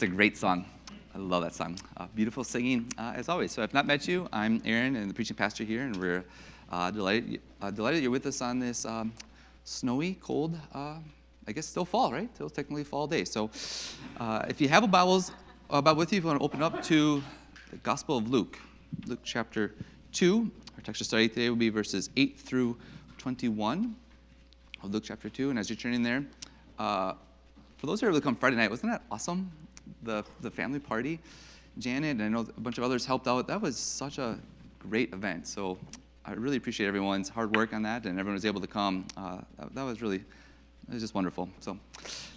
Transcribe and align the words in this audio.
That's 0.00 0.10
a 0.10 0.16
great 0.16 0.38
song. 0.38 0.64
I 1.14 1.18
love 1.18 1.42
that 1.42 1.54
song. 1.54 1.78
Uh, 1.94 2.06
beautiful 2.14 2.42
singing, 2.42 2.90
uh, 2.96 3.12
as 3.16 3.28
always. 3.28 3.52
So, 3.52 3.60
if 3.60 3.74
not 3.74 3.86
met 3.86 4.08
you, 4.08 4.30
I'm 4.32 4.62
Aaron 4.64 4.96
and 4.96 5.10
the 5.10 5.12
preaching 5.12 5.36
pastor 5.36 5.62
here, 5.62 5.82
and 5.82 5.94
we're 5.94 6.24
uh, 6.72 6.90
delighted, 6.90 7.42
uh, 7.60 7.70
delighted 7.70 8.02
you're 8.02 8.10
with 8.10 8.24
us 8.24 8.40
on 8.40 8.58
this 8.60 8.86
um, 8.86 9.12
snowy, 9.64 10.14
cold, 10.22 10.58
uh, 10.72 10.94
I 11.46 11.52
guess 11.52 11.66
still 11.66 11.84
fall, 11.84 12.10
right? 12.12 12.34
Still 12.34 12.48
technically 12.48 12.82
fall 12.82 13.08
day. 13.08 13.26
So, 13.26 13.50
uh, 14.18 14.46
if 14.48 14.58
you 14.62 14.70
have 14.70 14.84
a 14.84 14.86
Bibles 14.86 15.32
about 15.68 15.98
with 15.98 16.14
you, 16.14 16.16
if 16.16 16.24
you 16.24 16.28
want 16.28 16.40
to 16.40 16.44
open 16.46 16.62
up 16.62 16.82
to 16.84 17.22
the 17.70 17.76
Gospel 17.82 18.16
of 18.16 18.30
Luke, 18.30 18.58
Luke 19.04 19.20
chapter 19.22 19.74
2. 20.12 20.50
Our 20.78 20.82
text 20.82 21.02
of 21.02 21.08
study 21.08 21.28
today 21.28 21.50
will 21.50 21.56
be 21.56 21.68
verses 21.68 22.08
8 22.16 22.38
through 22.38 22.78
21 23.18 23.94
of 24.82 24.94
Luke 24.94 25.04
chapter 25.04 25.28
2. 25.28 25.50
And 25.50 25.58
as 25.58 25.68
you're 25.68 25.76
turning 25.76 26.02
there, 26.02 26.24
for 26.78 27.86
those 27.86 28.00
who 28.00 28.06
are 28.06 28.10
able 28.10 28.20
to 28.20 28.24
come 28.24 28.36
Friday 28.36 28.56
night, 28.56 28.70
wasn't 28.70 28.92
that 28.92 29.02
awesome? 29.10 29.50
The, 30.02 30.24
the 30.40 30.50
family 30.50 30.78
party. 30.78 31.20
Janet 31.78 32.12
and 32.12 32.22
I 32.22 32.28
know 32.28 32.40
a 32.40 32.60
bunch 32.60 32.78
of 32.78 32.84
others 32.84 33.06
helped 33.06 33.28
out. 33.28 33.46
That 33.46 33.60
was 33.60 33.76
such 33.76 34.18
a 34.18 34.38
great 34.78 35.12
event. 35.12 35.46
So 35.46 35.78
I 36.24 36.32
really 36.32 36.56
appreciate 36.56 36.86
everyone's 36.86 37.28
hard 37.28 37.56
work 37.56 37.72
on 37.72 37.82
that, 37.82 38.04
and 38.06 38.18
everyone 38.18 38.34
was 38.34 38.44
able 38.44 38.60
to 38.60 38.66
come. 38.66 39.06
Uh, 39.16 39.38
that, 39.58 39.74
that, 39.74 39.82
was 39.82 40.02
really, 40.02 40.16
it 40.18 40.92
was 40.92 41.02
just 41.02 41.14
wonderful. 41.14 41.48
So 41.60 41.78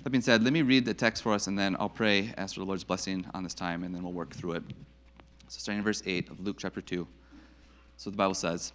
that 0.03 0.09
being 0.09 0.21
said, 0.21 0.43
let 0.43 0.53
me 0.53 0.61
read 0.61 0.85
the 0.85 0.93
text 0.93 1.23
for 1.23 1.33
us, 1.33 1.47
and 1.47 1.57
then 1.57 1.75
I'll 1.79 1.89
pray, 1.89 2.33
ask 2.37 2.53
for 2.53 2.61
the 2.61 2.65
Lord's 2.65 2.83
blessing 2.83 3.25
on 3.33 3.43
this 3.43 3.53
time, 3.53 3.83
and 3.83 3.93
then 3.93 4.03
we'll 4.03 4.13
work 4.13 4.33
through 4.33 4.53
it. 4.53 4.63
So 5.47 5.59
starting 5.59 5.79
in 5.79 5.83
verse 5.83 6.01
8 6.05 6.29
of 6.29 6.39
Luke 6.39 6.57
chapter 6.59 6.81
2. 6.81 7.07
So 7.97 8.09
the 8.09 8.17
Bible 8.17 8.33
says, 8.33 8.73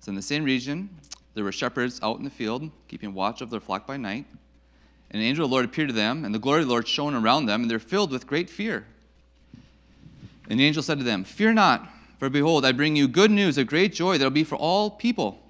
So 0.00 0.10
in 0.10 0.16
the 0.16 0.22
same 0.22 0.44
region, 0.44 0.90
there 1.34 1.44
were 1.44 1.52
shepherds 1.52 2.00
out 2.02 2.18
in 2.18 2.24
the 2.24 2.30
field, 2.30 2.70
keeping 2.88 3.14
watch 3.14 3.40
of 3.40 3.50
their 3.50 3.60
flock 3.60 3.86
by 3.86 3.96
night. 3.96 4.26
And 5.10 5.20
an 5.20 5.26
angel 5.26 5.44
of 5.44 5.50
the 5.50 5.54
Lord 5.54 5.64
appeared 5.64 5.88
to 5.88 5.94
them, 5.94 6.24
and 6.24 6.34
the 6.34 6.38
glory 6.38 6.60
of 6.60 6.66
the 6.66 6.72
Lord 6.72 6.86
shone 6.86 7.14
around 7.14 7.46
them, 7.46 7.62
and 7.62 7.70
they're 7.70 7.78
filled 7.78 8.12
with 8.12 8.26
great 8.26 8.48
fear. 8.48 8.86
And 10.48 10.58
the 10.58 10.64
angel 10.64 10.82
said 10.82 10.98
to 10.98 11.04
them, 11.04 11.24
Fear 11.24 11.54
not, 11.54 11.88
for 12.18 12.28
behold, 12.28 12.64
I 12.64 12.72
bring 12.72 12.96
you 12.96 13.08
good 13.08 13.30
news 13.30 13.58
of 13.58 13.66
great 13.66 13.92
joy 13.92 14.18
that 14.18 14.24
will 14.24 14.30
be 14.30 14.44
for 14.44 14.56
all 14.56 14.90
people. 14.90 15.40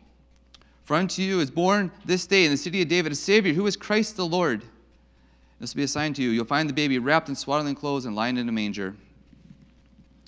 For 0.84 0.96
unto 0.96 1.22
you 1.22 1.40
is 1.40 1.50
born 1.50 1.92
this 2.04 2.26
day 2.26 2.44
in 2.44 2.50
the 2.50 2.56
city 2.56 2.82
of 2.82 2.88
David 2.88 3.12
a 3.12 3.14
Savior, 3.14 3.52
who 3.52 3.66
is 3.66 3.76
Christ 3.76 4.16
the 4.16 4.26
Lord. 4.26 4.62
This 5.60 5.74
will 5.74 5.80
be 5.80 5.84
a 5.84 5.88
sign 5.88 6.14
to 6.14 6.22
you. 6.22 6.30
You'll 6.30 6.46
find 6.46 6.68
the 6.68 6.74
baby 6.74 6.98
wrapped 6.98 7.28
in 7.28 7.36
swaddling 7.36 7.74
clothes 7.74 8.06
and 8.06 8.16
lying 8.16 8.38
in 8.38 8.48
a 8.48 8.52
manger. 8.52 8.96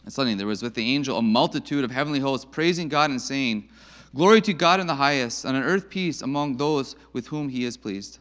And 0.05 0.13
suddenly 0.13 0.35
there 0.35 0.47
was 0.47 0.63
with 0.63 0.75
the 0.75 0.95
angel 0.95 1.17
a 1.17 1.23
multitude 1.23 1.85
of 1.85 1.91
heavenly 1.91 2.21
hosts 2.21 2.47
praising 2.51 2.89
God 2.89 3.11
and 3.11 3.21
saying, 3.21 3.69
Glory 4.15 4.43
to 4.43 4.53
God 4.53 4.79
in 4.79 4.87
the 4.87 4.95
highest, 4.95 5.47
and 5.47 5.57
on 5.57 5.63
earth 5.63 5.89
peace 5.89 6.21
among 6.21 6.59
those 6.59 6.97
with 7.13 7.27
whom 7.29 7.49
he 7.49 7.65
is 7.65 7.77
pleased. 7.77 8.19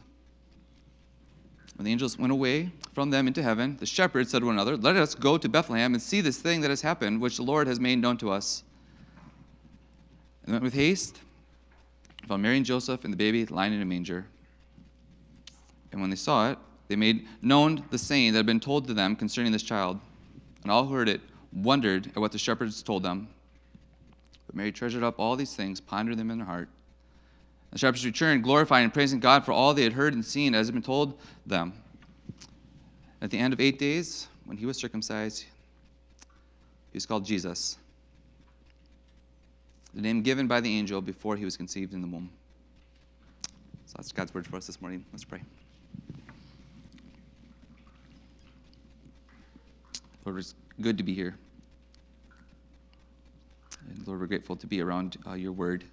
When 1.82 1.86
the 1.86 1.90
angels 1.90 2.16
went 2.16 2.30
away 2.30 2.70
from 2.92 3.10
them 3.10 3.26
into 3.26 3.42
heaven, 3.42 3.76
the 3.76 3.86
shepherds 3.86 4.30
said 4.30 4.38
to 4.38 4.46
one 4.46 4.54
another, 4.54 4.76
Let 4.76 4.94
us 4.94 5.16
go 5.16 5.36
to 5.36 5.48
Bethlehem 5.48 5.94
and 5.94 6.00
see 6.00 6.20
this 6.20 6.38
thing 6.38 6.60
that 6.60 6.70
has 6.70 6.80
happened, 6.80 7.20
which 7.20 7.38
the 7.38 7.42
Lord 7.42 7.66
has 7.66 7.80
made 7.80 7.98
known 7.98 8.16
to 8.18 8.30
us. 8.30 8.62
And 10.44 10.46
they 10.46 10.52
went 10.52 10.62
with 10.62 10.74
haste, 10.74 11.18
found 12.28 12.40
Mary 12.40 12.56
and 12.56 12.64
Joseph 12.64 13.02
and 13.02 13.12
the 13.12 13.16
baby 13.16 13.46
lying 13.46 13.72
in 13.72 13.82
a 13.82 13.84
manger. 13.84 14.24
And 15.90 16.00
when 16.00 16.08
they 16.08 16.14
saw 16.14 16.52
it, 16.52 16.58
they 16.86 16.94
made 16.94 17.26
known 17.42 17.82
the 17.90 17.98
saying 17.98 18.34
that 18.34 18.38
had 18.38 18.46
been 18.46 18.60
told 18.60 18.86
to 18.86 18.94
them 18.94 19.16
concerning 19.16 19.50
this 19.50 19.64
child. 19.64 19.98
And 20.62 20.70
all 20.70 20.86
who 20.86 20.94
heard 20.94 21.08
it 21.08 21.20
wondered 21.52 22.06
at 22.06 22.18
what 22.18 22.30
the 22.30 22.38
shepherds 22.38 22.80
told 22.84 23.02
them. 23.02 23.26
But 24.46 24.54
Mary 24.54 24.70
treasured 24.70 25.02
up 25.02 25.18
all 25.18 25.34
these 25.34 25.56
things, 25.56 25.80
pondered 25.80 26.16
them 26.16 26.30
in 26.30 26.38
her 26.38 26.46
heart. 26.46 26.68
The 27.72 27.78
shepherds 27.78 28.04
returned, 28.04 28.44
glorifying 28.44 28.84
and 28.84 28.94
praising 28.94 29.18
God 29.18 29.46
for 29.46 29.52
all 29.52 29.72
they 29.72 29.82
had 29.82 29.94
heard 29.94 30.12
and 30.12 30.24
seen 30.24 30.54
as 30.54 30.66
had 30.66 30.74
been 30.74 30.82
told 30.82 31.18
them. 31.46 31.72
At 33.22 33.30
the 33.30 33.38
end 33.38 33.54
of 33.54 33.60
eight 33.60 33.78
days, 33.78 34.28
when 34.44 34.58
he 34.58 34.66
was 34.66 34.76
circumcised, 34.76 35.42
he 35.42 36.96
was 36.96 37.06
called 37.06 37.24
Jesus, 37.24 37.78
the 39.94 40.02
name 40.02 40.22
given 40.22 40.46
by 40.46 40.60
the 40.60 40.76
angel 40.76 41.00
before 41.00 41.36
he 41.36 41.44
was 41.44 41.56
conceived 41.56 41.94
in 41.94 42.02
the 42.02 42.06
womb. 42.06 42.30
So 43.86 43.94
that's 43.96 44.12
God's 44.12 44.34
word 44.34 44.46
for 44.46 44.56
us 44.56 44.66
this 44.66 44.80
morning. 44.82 45.04
Let's 45.12 45.24
pray. 45.24 45.40
Lord, 50.26 50.38
it's 50.38 50.54
good 50.80 50.98
to 50.98 51.04
be 51.04 51.14
here. 51.14 51.36
And 53.88 54.06
Lord, 54.06 54.20
we're 54.20 54.26
grateful 54.26 54.56
to 54.56 54.66
be 54.66 54.82
around 54.82 55.16
uh, 55.26 55.32
your 55.34 55.52
word. 55.52 55.84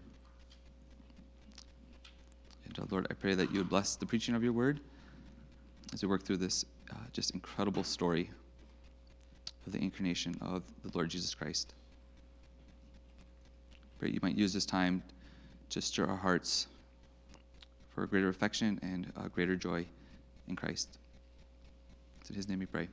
And 2.70 2.80
uh, 2.80 2.86
Lord, 2.92 3.08
I 3.10 3.14
pray 3.16 3.34
that 3.34 3.52
you 3.52 3.58
would 3.60 3.70
bless 3.70 3.96
the 3.96 4.06
preaching 4.06 4.36
of 4.36 4.44
your 4.44 4.54
word 4.54 4.80
as 5.94 6.02
we 6.04 6.08
work 6.08 6.24
through 6.24 6.38
this 6.38 6.66
uh, 6.92 6.96
just 7.14 7.32
incredible 7.32 7.84
story 7.84 8.30
of 9.66 9.74
the 9.74 9.80
incarnation 9.80 10.36
of 10.42 10.64
the 10.84 10.92
Lord 10.96 11.10
Jesus 11.10 11.34
Christ. 11.34 11.74
Pray 13.98 14.10
you 14.10 14.20
might 14.22 14.36
use 14.36 14.54
this 14.54 14.66
time 14.66 15.04
to 15.72 15.82
stir 15.82 16.06
our 16.06 16.16
hearts 16.16 16.68
for 17.90 18.04
a 18.04 18.08
greater 18.08 18.30
affection 18.30 18.80
and 18.82 19.12
a 19.24 19.30
greater 19.30 19.56
joy 19.56 19.86
in 20.48 20.56
Christ. 20.56 20.98
It's 22.22 22.30
in 22.30 22.36
his 22.36 22.48
name 22.48 22.60
we 22.60 22.66
pray. 22.66 22.88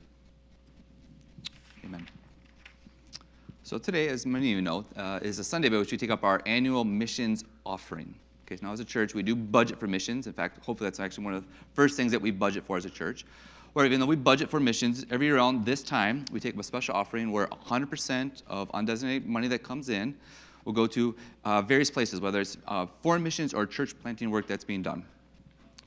Amen. 1.85 2.05
So 3.63 3.77
today, 3.77 4.07
as 4.07 4.25
many 4.25 4.51
of 4.51 4.55
you 4.55 4.61
know, 4.61 4.85
uh, 4.95 5.19
is 5.21 5.39
a 5.39 5.43
Sunday 5.43 5.69
by 5.69 5.77
which 5.77 5.91
we 5.91 5.97
take 5.97 6.09
up 6.09 6.23
our 6.23 6.41
annual 6.45 6.83
missions 6.83 7.43
offering. 7.65 8.15
Now 8.61 8.71
as 8.71 8.79
a 8.79 8.85
church, 8.85 9.13
we 9.13 9.23
do 9.23 9.35
budget 9.35 9.79
for 9.79 9.87
missions. 9.87 10.27
In 10.27 10.33
fact, 10.33 10.63
hopefully 10.63 10.87
that's 10.87 10.99
actually 10.99 11.25
one 11.25 11.33
of 11.33 11.43
the 11.43 11.49
first 11.73 11.97
things 11.97 12.11
that 12.11 12.21
we 12.21 12.31
budget 12.31 12.65
for 12.65 12.77
as 12.77 12.85
a 12.85 12.89
church. 12.89 13.25
Where 13.73 13.85
even 13.85 13.99
though 13.99 14.05
we 14.05 14.15
budget 14.15 14.49
for 14.49 14.59
missions, 14.59 15.05
every 15.11 15.27
year 15.27 15.35
around 15.35 15.65
this 15.65 15.83
time, 15.83 16.25
we 16.31 16.39
take 16.39 16.55
up 16.55 16.59
a 16.59 16.63
special 16.63 16.95
offering 16.95 17.31
where 17.31 17.47
100% 17.47 18.43
of 18.47 18.71
undesignated 18.71 19.25
money 19.25 19.47
that 19.49 19.63
comes 19.63 19.89
in 19.89 20.15
will 20.65 20.73
go 20.73 20.87
to 20.87 21.15
uh, 21.45 21.61
various 21.61 21.91
places, 21.91 22.19
whether 22.19 22.41
it's 22.41 22.57
uh, 22.67 22.87
foreign 23.01 23.21
missions 23.21 23.53
or 23.53 23.65
church 23.65 23.93
planting 24.01 24.31
work 24.31 24.47
that's 24.47 24.63
being 24.63 24.81
done. 24.81 25.05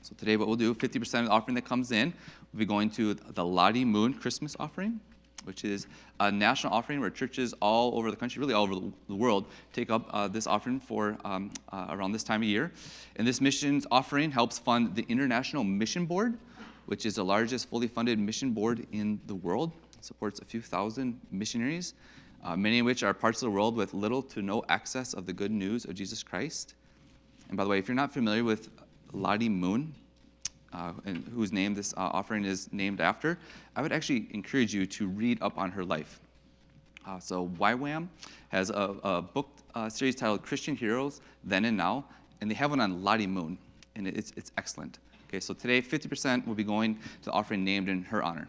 So 0.03 0.15
today 0.17 0.37
what 0.37 0.47
we'll 0.47 0.57
do, 0.57 0.73
50% 0.73 1.19
of 1.19 1.25
the 1.25 1.31
offering 1.31 1.55
that 1.55 1.65
comes 1.65 1.91
in 1.91 2.13
will 2.53 2.59
be 2.59 2.65
going 2.65 2.89
to 2.91 3.13
the 3.13 3.43
Lottie 3.43 3.85
Moon 3.85 4.13
Christmas 4.13 4.55
offering 4.59 4.99
which 5.45 5.65
is 5.65 5.87
a 6.19 6.31
national 6.31 6.73
offering 6.73 6.99
where 6.99 7.09
churches 7.09 7.53
all 7.59 7.97
over 7.97 8.11
the 8.11 8.17
country, 8.17 8.39
really 8.39 8.53
all 8.53 8.63
over 8.63 8.91
the 9.07 9.15
world, 9.15 9.45
take 9.73 9.89
up 9.89 10.09
uh, 10.11 10.27
this 10.27 10.47
offering 10.47 10.79
for 10.79 11.17
um, 11.25 11.51
uh, 11.71 11.87
around 11.89 12.11
this 12.11 12.23
time 12.23 12.41
of 12.41 12.47
year. 12.47 12.71
And 13.15 13.27
this 13.27 13.41
missions 13.41 13.85
offering 13.91 14.31
helps 14.31 14.59
fund 14.59 14.95
the 14.95 15.05
International 15.07 15.63
Mission 15.63 16.05
Board, 16.05 16.37
which 16.85 17.05
is 17.05 17.15
the 17.15 17.25
largest 17.25 17.69
fully 17.69 17.87
funded 17.87 18.19
mission 18.19 18.51
board 18.51 18.85
in 18.91 19.19
the 19.27 19.35
world. 19.35 19.71
It 19.97 20.05
supports 20.05 20.39
a 20.39 20.45
few 20.45 20.61
thousand 20.61 21.19
missionaries, 21.31 21.93
uh, 22.43 22.55
many 22.55 22.79
of 22.79 22.85
which 22.85 23.03
are 23.03 23.13
parts 23.13 23.41
of 23.41 23.47
the 23.47 23.51
world 23.51 23.75
with 23.75 23.93
little 23.93 24.21
to 24.23 24.41
no 24.41 24.63
access 24.67 25.13
of 25.13 25.25
the 25.25 25.33
good 25.33 25.51
news 25.51 25.85
of 25.85 25.95
Jesus 25.95 26.23
Christ. 26.23 26.73
And 27.49 27.57
by 27.57 27.63
the 27.63 27.69
way, 27.69 27.79
if 27.79 27.87
you're 27.87 27.95
not 27.95 28.13
familiar 28.13 28.43
with 28.43 28.69
Lottie 29.13 29.49
Moon, 29.49 29.93
uh, 30.73 30.93
and 31.05 31.27
whose 31.33 31.51
name 31.51 31.73
this 31.73 31.93
uh, 31.93 32.09
offering 32.13 32.45
is 32.45 32.71
named 32.71 33.01
after, 33.01 33.37
I 33.75 33.81
would 33.81 33.91
actually 33.91 34.27
encourage 34.31 34.73
you 34.73 34.85
to 34.85 35.07
read 35.07 35.41
up 35.41 35.57
on 35.57 35.71
her 35.71 35.83
life. 35.83 36.19
Uh, 37.05 37.19
so 37.19 37.47
YWAM 37.59 38.07
has 38.49 38.69
a, 38.69 38.95
a 39.03 39.21
book 39.21 39.49
uh, 39.73 39.89
series 39.89 40.15
titled 40.15 40.43
Christian 40.43 40.75
Heroes 40.75 41.21
Then 41.43 41.65
and 41.65 41.77
Now, 41.77 42.05
and 42.41 42.49
they 42.49 42.55
have 42.55 42.69
one 42.69 42.79
on 42.79 43.03
Lottie 43.03 43.27
Moon, 43.27 43.57
and 43.95 44.07
it's, 44.07 44.31
it's 44.35 44.51
excellent. 44.57 44.99
Okay, 45.27 45.39
so 45.39 45.53
today 45.53 45.81
50% 45.81 46.45
will 46.45 46.55
be 46.55 46.63
going 46.63 46.95
to 46.95 47.25
the 47.25 47.31
offering 47.31 47.63
named 47.63 47.89
in 47.89 48.03
her 48.03 48.21
honor. 48.21 48.47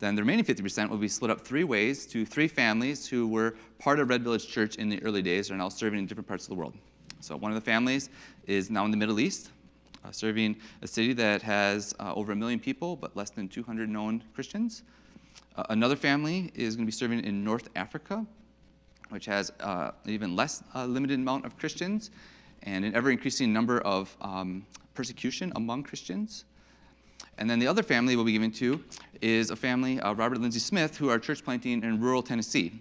Then 0.00 0.14
the 0.14 0.22
remaining 0.22 0.44
50% 0.44 0.88
will 0.88 0.96
be 0.96 1.08
split 1.08 1.30
up 1.30 1.42
three 1.42 1.64
ways 1.64 2.06
to 2.06 2.24
three 2.24 2.48
families 2.48 3.06
who 3.06 3.28
were 3.28 3.54
part 3.78 4.00
of 4.00 4.08
Red 4.08 4.24
Village 4.24 4.48
Church 4.48 4.76
in 4.76 4.88
the 4.88 5.02
early 5.02 5.22
days, 5.22 5.50
and 5.50 5.60
are 5.60 5.62
now 5.62 5.68
serving 5.68 5.98
in 5.98 6.06
different 6.06 6.26
parts 6.26 6.44
of 6.44 6.48
the 6.48 6.54
world. 6.54 6.74
So 7.20 7.36
one 7.36 7.50
of 7.50 7.54
the 7.54 7.60
families 7.60 8.08
is 8.46 8.70
now 8.70 8.84
in 8.86 8.90
the 8.90 8.96
Middle 8.96 9.20
East, 9.20 9.50
serving 10.10 10.56
a 10.82 10.86
city 10.86 11.12
that 11.12 11.42
has 11.42 11.94
uh, 12.00 12.12
over 12.14 12.32
a 12.32 12.36
million 12.36 12.58
people 12.58 12.96
but 12.96 13.16
less 13.16 13.30
than 13.30 13.48
200 13.48 13.88
known 13.88 14.22
Christians. 14.34 14.82
Uh, 15.56 15.64
another 15.70 15.96
family 15.96 16.50
is 16.54 16.76
going 16.76 16.86
to 16.86 16.90
be 16.90 16.92
serving 16.92 17.24
in 17.24 17.44
North 17.44 17.68
Africa, 17.76 18.24
which 19.10 19.26
has 19.26 19.52
uh, 19.60 19.90
an 20.04 20.10
even 20.10 20.36
less 20.36 20.62
uh, 20.74 20.86
limited 20.86 21.18
amount 21.18 21.44
of 21.44 21.58
Christians 21.58 22.10
and 22.62 22.84
an 22.84 22.94
ever 22.94 23.10
increasing 23.10 23.52
number 23.52 23.80
of 23.80 24.14
um, 24.20 24.66
persecution 24.94 25.52
among 25.56 25.82
Christians. 25.82 26.44
And 27.38 27.48
then 27.48 27.58
the 27.58 27.66
other 27.66 27.82
family 27.82 28.16
we'll 28.16 28.24
be 28.24 28.32
giving 28.32 28.52
to 28.52 28.82
is 29.20 29.50
a 29.50 29.56
family, 29.56 30.00
uh, 30.00 30.12
Robert 30.14 30.40
Lindsay 30.40 30.60
Smith, 30.60 30.96
who 30.96 31.10
are 31.10 31.18
church 31.18 31.44
planting 31.44 31.82
in 31.82 32.00
rural 32.00 32.22
Tennessee 32.22 32.80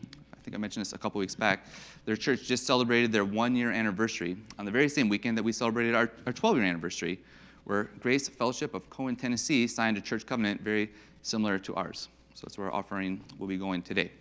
think 0.49 0.59
I 0.59 0.61
mentioned 0.61 0.81
this 0.81 0.93
a 0.93 0.97
couple 0.97 1.19
weeks 1.19 1.35
back. 1.35 1.65
Their 2.05 2.15
church 2.15 2.45
just 2.45 2.65
celebrated 2.65 3.11
their 3.11 3.23
one 3.23 3.55
year 3.55 3.71
anniversary 3.71 4.35
on 4.57 4.65
the 4.65 4.71
very 4.71 4.89
same 4.89 5.07
weekend 5.07 5.37
that 5.37 5.43
we 5.43 5.51
celebrated 5.51 5.93
our, 5.93 6.09
our 6.25 6.33
12 6.33 6.57
year 6.57 6.65
anniversary, 6.65 7.19
where 7.65 7.91
Grace 7.99 8.27
Fellowship 8.27 8.73
of 8.73 8.89
Cowan, 8.89 9.15
Tennessee 9.15 9.67
signed 9.67 9.97
a 9.97 10.01
church 10.01 10.25
covenant 10.25 10.61
very 10.61 10.89
similar 11.21 11.59
to 11.59 11.75
ours. 11.75 12.07
So 12.33 12.47
that's 12.47 12.57
where 12.57 12.67
our 12.67 12.73
offering 12.73 13.23
will 13.37 13.45
be 13.45 13.57
going 13.57 13.83
today. 13.83 14.11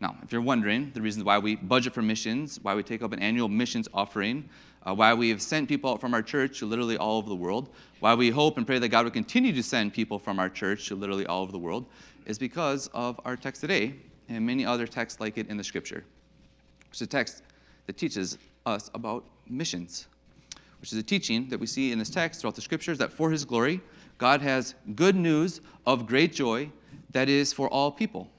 Now, 0.00 0.16
if 0.24 0.32
you're 0.32 0.40
wondering 0.40 0.90
the 0.94 1.00
reasons 1.00 1.24
why 1.24 1.38
we 1.38 1.54
budget 1.54 1.94
for 1.94 2.02
missions, 2.02 2.58
why 2.62 2.74
we 2.74 2.82
take 2.82 3.02
up 3.02 3.12
an 3.12 3.20
annual 3.20 3.48
missions 3.48 3.88
offering, 3.94 4.48
uh, 4.84 4.94
why 4.94 5.14
we 5.14 5.28
have 5.28 5.40
sent 5.40 5.68
people 5.68 5.92
out 5.92 6.00
from 6.00 6.12
our 6.12 6.22
church 6.22 6.58
to 6.58 6.66
literally 6.66 6.96
all 6.96 7.18
over 7.18 7.28
the 7.28 7.36
world, 7.36 7.68
why 8.00 8.14
we 8.14 8.30
hope 8.30 8.58
and 8.58 8.66
pray 8.66 8.80
that 8.80 8.88
God 8.88 9.04
will 9.04 9.12
continue 9.12 9.52
to 9.52 9.62
send 9.62 9.92
people 9.92 10.18
from 10.18 10.40
our 10.40 10.48
church 10.48 10.88
to 10.88 10.96
literally 10.96 11.26
all 11.26 11.42
over 11.42 11.52
the 11.52 11.58
world, 11.58 11.86
is 12.26 12.36
because 12.36 12.88
of 12.88 13.20
our 13.24 13.36
text 13.36 13.60
today 13.60 13.94
and 14.28 14.44
many 14.44 14.64
other 14.64 14.86
texts 14.86 15.20
like 15.20 15.38
it 15.38 15.48
in 15.48 15.56
the 15.56 15.64
scripture. 15.64 16.04
It's 16.90 17.00
a 17.00 17.06
text 17.06 17.42
that 17.86 17.96
teaches 17.96 18.38
us 18.66 18.90
about 18.94 19.24
missions, 19.48 20.06
which 20.80 20.92
is 20.92 20.98
a 20.98 21.02
teaching 21.02 21.48
that 21.48 21.58
we 21.58 21.66
see 21.66 21.92
in 21.92 21.98
this 21.98 22.10
text 22.10 22.40
throughout 22.40 22.54
the 22.54 22.62
scriptures 22.62 22.98
that 22.98 23.12
for 23.12 23.30
his 23.30 23.44
glory, 23.44 23.80
God 24.18 24.40
has 24.42 24.74
good 24.94 25.16
news 25.16 25.60
of 25.86 26.06
great 26.06 26.32
joy 26.32 26.70
that 27.12 27.28
is 27.28 27.52
for 27.52 27.68
all 27.68 27.90
people 27.90 28.30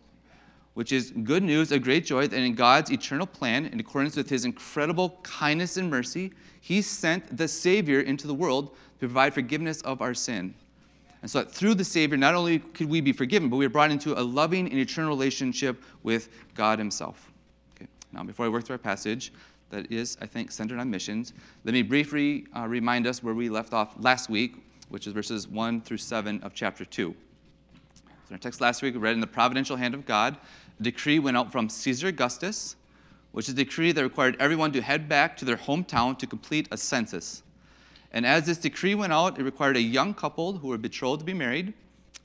which 0.80 0.94
is 0.94 1.12
good 1.12 1.44
news, 1.44 1.74
of 1.74 1.84
great 1.84 2.06
joy 2.06 2.26
that 2.26 2.40
in 2.40 2.56
God's 2.56 2.90
eternal 2.90 3.28
plan, 3.28 3.66
in 3.66 3.82
accordance 3.82 4.16
with 4.16 4.30
his 4.30 4.46
incredible 4.46 5.20
kindness 5.24 5.76
and 5.76 5.90
mercy, 5.90 6.32
he 6.62 6.82
sent 6.82 7.36
the 7.36 7.50
Savior 7.50 8.00
into 8.00 8.28
the 8.28 8.34
world 8.34 8.70
to 8.70 9.00
provide 9.00 9.34
forgiveness 9.34 9.82
of 9.82 10.02
our 10.02 10.14
sin. 10.14 10.54
And 11.22 11.30
so 11.30 11.44
through 11.44 11.76
the 11.76 11.84
Savior, 11.84 12.18
not 12.18 12.34
only 12.34 12.60
could 12.60 12.90
we 12.90 13.02
be 13.02 13.12
forgiven, 13.12 13.50
but 13.50 13.58
we 13.58 13.66
are 13.66 13.70
brought 13.70 13.92
into 13.92 14.18
a 14.18 14.24
loving 14.24 14.70
and 14.70 14.80
eternal 14.80 15.10
relationship 15.10 15.84
with 16.04 16.30
God 16.56 16.80
himself. 16.80 17.32
Okay. 17.76 17.88
Now, 18.14 18.24
before 18.24 18.46
I 18.46 18.50
work 18.50 18.66
through 18.66 18.76
our 18.76 18.80
passage, 18.80 19.34
that 19.70 19.92
is, 19.92 20.18
I 20.22 20.26
think, 20.26 20.52
centered 20.52 20.80
on 20.80 20.90
missions, 20.90 21.34
let 21.64 21.74
me 21.74 21.82
briefly 21.82 22.48
uh, 22.56 22.68
remind 22.68 23.06
us 23.06 23.22
where 23.22 23.34
we 23.34 23.50
left 23.50 23.74
off 23.74 23.94
last 24.00 24.30
week, 24.30 24.56
which 24.90 25.08
is 25.08 25.14
verses 25.14 25.48
1 25.48 25.82
through 25.82 25.98
7 25.98 26.42
of 26.42 26.54
chapter 26.54 26.86
2. 26.86 27.14
So 27.14 28.04
in 28.30 28.34
our 28.34 28.40
text 28.40 28.62
last 28.62 28.82
week, 28.82 28.94
we 28.94 29.00
read 29.00 29.14
in 29.14 29.20
the 29.20 29.28
providential 29.28 29.76
hand 29.76 29.94
of 29.94 30.06
God, 30.06 30.38
a 30.80 30.84
decree 30.84 31.20
went 31.20 31.38
out 31.38 31.52
from 31.52 31.70
Caesar 31.70 32.08
Augustus, 32.08 32.76
which 33.32 33.48
is 33.48 33.54
a 33.54 33.58
decree 33.58 33.92
that 33.92 34.02
required 34.02 34.38
everyone 34.40 34.72
to 34.72 34.82
head 34.82 35.10
back 35.10 35.38
to 35.38 35.46
their 35.46 35.58
hometown 35.58 36.18
to 36.20 36.28
complete 36.28 36.68
a 36.72 36.78
census. 36.78 37.44
And 38.12 38.26
as 38.26 38.46
this 38.46 38.58
decree 38.58 38.96
went 38.96 39.14
out, 39.14 39.40
it 39.40 39.44
required 39.44 39.78
a 39.78 39.82
young 39.82 40.14
couple 40.14 40.54
who 40.54 40.70
were 40.70 40.78
betrothed 40.78 41.20
to 41.20 41.26
be 41.26 41.34
married, 41.34 41.74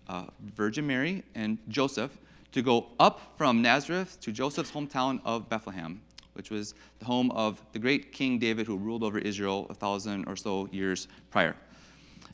uh, 0.08 0.24
Virgin 0.54 0.86
Mary 0.86 1.22
and 1.34 1.58
Joseph, 1.68 2.10
to 2.52 2.62
go 2.62 2.86
up 2.98 3.20
from 3.36 3.60
Nazareth 3.60 4.18
to 4.20 4.32
Joseph's 4.32 4.70
hometown 4.70 5.20
of 5.24 5.48
Bethlehem, 5.48 6.00
which 6.34 6.50
was 6.50 6.74
the 7.00 7.04
home 7.04 7.30
of 7.32 7.60
the 7.72 7.78
great 7.78 8.12
King 8.12 8.38
David 8.38 8.66
who 8.66 8.76
ruled 8.76 9.02
over 9.02 9.18
Israel 9.18 9.66
a 9.68 9.74
thousand 9.74 10.24
or 10.26 10.36
so 10.36 10.68
years 10.72 11.08
prior. 11.30 11.54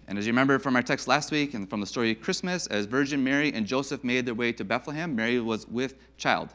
And 0.07 0.19
as 0.19 0.27
you 0.27 0.33
remember 0.33 0.59
from 0.59 0.77
our 0.77 0.83
text 0.83 1.09
last 1.09 1.31
week 1.31 1.55
and 1.55 1.69
from 1.69 1.81
the 1.81 1.87
story 1.87 2.13
of 2.13 2.21
Christmas, 2.21 2.67
as 2.67 2.87
Virgin 2.87 3.23
Mary 3.23 3.53
and 3.53 3.67
Joseph 3.67 4.05
made 4.05 4.27
their 4.27 4.35
way 4.35 4.53
to 4.53 4.65
Bethlehem, 4.65 5.17
Mary 5.17 5.41
was 5.41 5.67
with 5.69 5.95
child, 6.19 6.51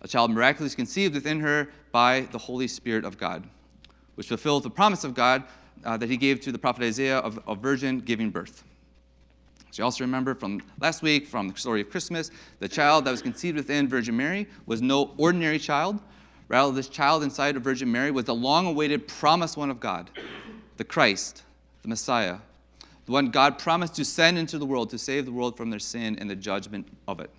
a 0.00 0.08
child 0.08 0.30
miraculously 0.30 0.76
conceived 0.76 1.14
within 1.14 1.40
her 1.40 1.68
by 1.90 2.20
the 2.32 2.38
Holy 2.38 2.68
Spirit 2.68 3.04
of 3.04 3.18
God, 3.18 3.44
which 4.14 4.28
fulfilled 4.28 4.62
the 4.62 4.70
promise 4.70 5.04
of 5.04 5.14
God 5.14 5.44
Uh, 5.84 5.96
that 5.96 6.08
he 6.08 6.16
gave 6.16 6.40
to 6.40 6.52
the 6.52 6.58
prophet 6.58 6.84
Isaiah 6.84 7.18
of 7.18 7.40
a 7.48 7.54
virgin 7.54 7.98
giving 7.98 8.30
birth. 8.30 8.62
So 9.72 9.80
you 9.80 9.84
also 9.84 10.04
remember 10.04 10.34
from 10.34 10.62
last 10.80 11.02
week, 11.02 11.26
from 11.26 11.48
the 11.48 11.56
story 11.56 11.80
of 11.80 11.90
Christmas, 11.90 12.30
the 12.60 12.68
child 12.68 13.04
that 13.06 13.10
was 13.10 13.22
conceived 13.22 13.56
within 13.56 13.88
Virgin 13.88 14.16
Mary 14.16 14.46
was 14.66 14.82
no 14.82 15.14
ordinary 15.16 15.58
child. 15.58 15.98
Rather, 16.48 16.72
this 16.72 16.88
child 16.88 17.22
inside 17.22 17.56
of 17.56 17.62
Virgin 17.62 17.90
Mary 17.90 18.10
was 18.10 18.26
the 18.26 18.34
long 18.34 18.66
awaited 18.66 19.08
promised 19.08 19.56
one 19.56 19.70
of 19.70 19.80
God, 19.80 20.10
the 20.76 20.84
Christ, 20.84 21.42
the 21.80 21.88
Messiah, 21.88 22.36
the 23.06 23.12
one 23.12 23.30
God 23.30 23.58
promised 23.58 23.94
to 23.94 24.04
send 24.04 24.38
into 24.38 24.58
the 24.58 24.66
world 24.66 24.90
to 24.90 24.98
save 24.98 25.24
the 25.24 25.32
world 25.32 25.56
from 25.56 25.70
their 25.70 25.78
sin 25.78 26.18
and 26.20 26.28
the 26.28 26.36
judgment 26.36 26.86
of 27.08 27.20
it. 27.20 27.30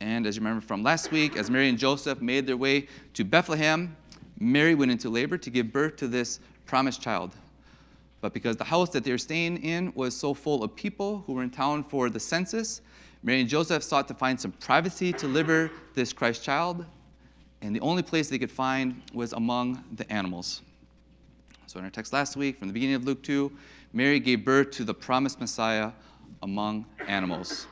And 0.00 0.26
as 0.26 0.36
you 0.36 0.40
remember 0.40 0.60
from 0.60 0.82
last 0.82 1.10
week, 1.12 1.36
as 1.36 1.50
Mary 1.50 1.68
and 1.68 1.78
Joseph 1.78 2.20
made 2.20 2.46
their 2.46 2.56
way 2.56 2.88
to 3.14 3.24
Bethlehem, 3.24 3.96
Mary 4.40 4.74
went 4.74 4.90
into 4.90 5.10
labor 5.10 5.38
to 5.38 5.50
give 5.50 5.72
birth 5.72 5.96
to 5.96 6.08
this 6.08 6.40
promised 6.66 7.02
child. 7.02 7.32
But 8.20 8.34
because 8.34 8.56
the 8.56 8.64
house 8.64 8.90
that 8.90 9.04
they 9.04 9.12
were 9.12 9.18
staying 9.18 9.62
in 9.62 9.92
was 9.94 10.14
so 10.14 10.34
full 10.34 10.62
of 10.62 10.76
people 10.76 11.24
who 11.26 11.34
were 11.34 11.42
in 11.42 11.50
town 11.50 11.84
for 11.84 12.10
the 12.10 12.20
census, 12.20 12.80
Mary 13.22 13.40
and 13.40 13.48
Joseph 13.48 13.82
sought 13.82 14.08
to 14.08 14.14
find 14.14 14.40
some 14.40 14.52
privacy 14.52 15.12
to 15.12 15.18
deliver 15.20 15.70
this 15.94 16.12
Christ 16.12 16.42
child, 16.42 16.84
and 17.62 17.74
the 17.74 17.80
only 17.80 18.02
place 18.02 18.28
they 18.28 18.38
could 18.38 18.50
find 18.50 19.02
was 19.12 19.32
among 19.32 19.84
the 19.96 20.10
animals. 20.10 20.62
So, 21.66 21.78
in 21.78 21.84
our 21.84 21.90
text 21.90 22.12
last 22.12 22.36
week, 22.36 22.58
from 22.58 22.68
the 22.68 22.74
beginning 22.74 22.96
of 22.96 23.04
Luke 23.04 23.22
2, 23.22 23.52
Mary 23.92 24.18
gave 24.20 24.44
birth 24.44 24.70
to 24.72 24.84
the 24.84 24.94
promised 24.94 25.40
Messiah 25.40 25.92
among 26.42 26.86
animals. 27.06 27.66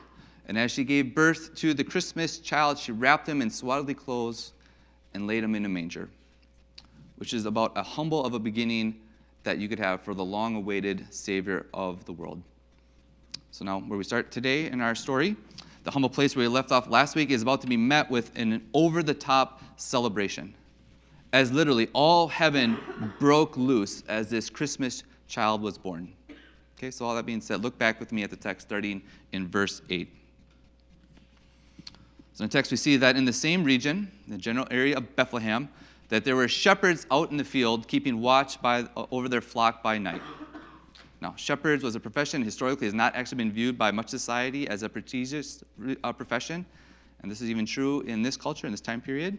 And 0.47 0.57
as 0.57 0.71
she 0.71 0.83
gave 0.83 1.13
birth 1.13 1.55
to 1.55 1.73
the 1.73 1.83
Christmas 1.83 2.39
child, 2.39 2.77
she 2.77 2.91
wrapped 2.91 3.27
him 3.27 3.41
in 3.41 3.49
swaddling 3.49 3.95
clothes 3.95 4.53
and 5.13 5.27
laid 5.27 5.43
him 5.43 5.53
in 5.53 5.65
a 5.65 5.69
manger, 5.69 6.09
which 7.19 7.33
is 7.33 7.45
about 7.45 7.77
a 7.77 7.83
humble 7.83 8.23
of 8.23 8.33
a 8.33 8.39
beginning 8.39 8.95
that 9.43 9.57
you 9.57 9.67
could 9.67 9.77
have 9.77 10.01
for 10.01 10.13
the 10.13 10.23
long 10.23 10.55
awaited 10.55 11.05
Savior 11.13 11.65
of 11.73 12.05
the 12.05 12.13
world. 12.13 12.41
So, 13.51 13.65
now 13.65 13.79
where 13.79 13.97
we 13.97 14.05
start 14.05 14.31
today 14.31 14.67
in 14.67 14.79
our 14.79 14.95
story, 14.95 15.35
the 15.83 15.91
humble 15.91 16.09
place 16.09 16.33
where 16.33 16.43
we 16.43 16.47
left 16.47 16.71
off 16.71 16.89
last 16.89 17.15
week 17.15 17.29
is 17.29 17.41
about 17.41 17.59
to 17.61 17.67
be 17.67 17.75
met 17.75 18.09
with 18.09 18.31
an 18.37 18.65
over 18.73 19.03
the 19.03 19.13
top 19.13 19.61
celebration. 19.75 20.53
As 21.33 21.51
literally 21.51 21.89
all 21.91 22.29
heaven 22.29 22.77
broke 23.19 23.57
loose 23.57 24.01
as 24.07 24.29
this 24.29 24.49
Christmas 24.49 25.03
child 25.27 25.61
was 25.61 25.77
born. 25.77 26.13
Okay, 26.77 26.89
so 26.89 27.03
all 27.03 27.15
that 27.15 27.25
being 27.25 27.41
said, 27.41 27.61
look 27.61 27.77
back 27.77 27.99
with 27.99 28.13
me 28.13 28.23
at 28.23 28.29
the 28.29 28.37
text 28.37 28.67
starting 28.67 29.01
in 29.33 29.45
verse 29.45 29.81
8. 29.89 30.07
So 32.33 32.43
in 32.43 32.49
the 32.49 32.53
text, 32.53 32.71
we 32.71 32.77
see 32.77 32.95
that 32.95 33.17
in 33.17 33.25
the 33.25 33.33
same 33.33 33.65
region, 33.65 34.09
the 34.29 34.37
general 34.37 34.65
area 34.71 34.95
of 34.95 35.17
Bethlehem, 35.17 35.67
that 36.09 36.25
there 36.25 36.35
were 36.35 36.47
shepherds 36.47 37.07
out 37.11 37.31
in 37.31 37.37
the 37.37 37.43
field 37.43 37.87
keeping 37.87 38.19
watch 38.19 38.61
by, 38.61 38.87
over 39.11 39.29
their 39.29 39.41
flock 39.41 39.81
by 39.81 39.97
night. 39.97 40.21
Now, 41.21 41.35
shepherds 41.35 41.83
was 41.83 41.95
a 41.95 41.99
profession 41.99 42.43
historically 42.43 42.87
has 42.87 42.93
not 42.93 43.15
actually 43.15 43.37
been 43.37 43.51
viewed 43.51 43.77
by 43.77 43.91
much 43.91 44.09
society 44.09 44.67
as 44.67 44.83
a 44.83 44.89
prestigious 44.89 45.63
uh, 46.03 46.13
profession, 46.13 46.65
and 47.21 47.29
this 47.29 47.41
is 47.41 47.49
even 47.49 47.65
true 47.65 48.01
in 48.01 48.21
this 48.21 48.37
culture 48.37 48.67
in 48.67 48.71
this 48.71 48.81
time 48.81 49.01
period. 49.01 49.37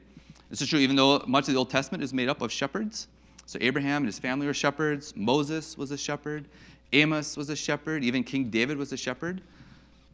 This 0.51 0.61
is 0.61 0.69
true 0.69 0.79
even 0.79 0.97
though 0.97 1.23
much 1.27 1.49
of 1.49 1.55
the 1.55 1.59
Old 1.59 1.71
Testament 1.71 2.05
is 2.05 2.13
made 2.13 2.29
up 2.29 2.43
of 2.43 2.53
shepherds. 2.53 3.09
So 3.47 3.59
Abraham 3.61 4.03
and 4.03 4.07
his 4.07 4.19
family 4.19 4.47
were 4.47 4.55
shepherds. 4.55 5.15
Moses 5.17 5.77
was 5.77 5.91
a 5.91 5.97
shepherd. 5.97 6.45
Amos 6.93 7.37
was 7.37 7.51
a 7.51 7.57
shepherd. 7.57 8.05
Even 8.05 8.25
King 8.25 8.51
David 8.51 8.77
was 8.77 8.93
a 8.93 8.97
shepherd. 8.97 9.41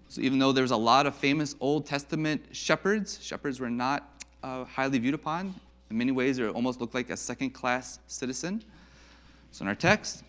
So 0.08 0.20
even 0.20 0.38
though 0.38 0.52
there's 0.52 0.70
a 0.70 0.76
lot 0.76 1.06
of 1.06 1.16
famous 1.16 1.56
Old 1.60 1.84
Testament 1.84 2.42
shepherds, 2.52 3.18
shepherds 3.20 3.58
were 3.58 3.70
not 3.70 4.24
uh, 4.42 4.64
highly 4.64 4.98
viewed 4.98 5.14
upon. 5.14 5.54
In 5.90 5.98
many 5.98 6.12
ways, 6.12 6.36
they 6.36 6.48
almost 6.48 6.80
looked 6.80 6.94
like 6.94 7.10
a 7.10 7.16
second-class 7.16 8.00
citizen. 8.06 8.62
So 9.52 9.62
in 9.62 9.68
our 9.68 9.74
text, 9.74 10.24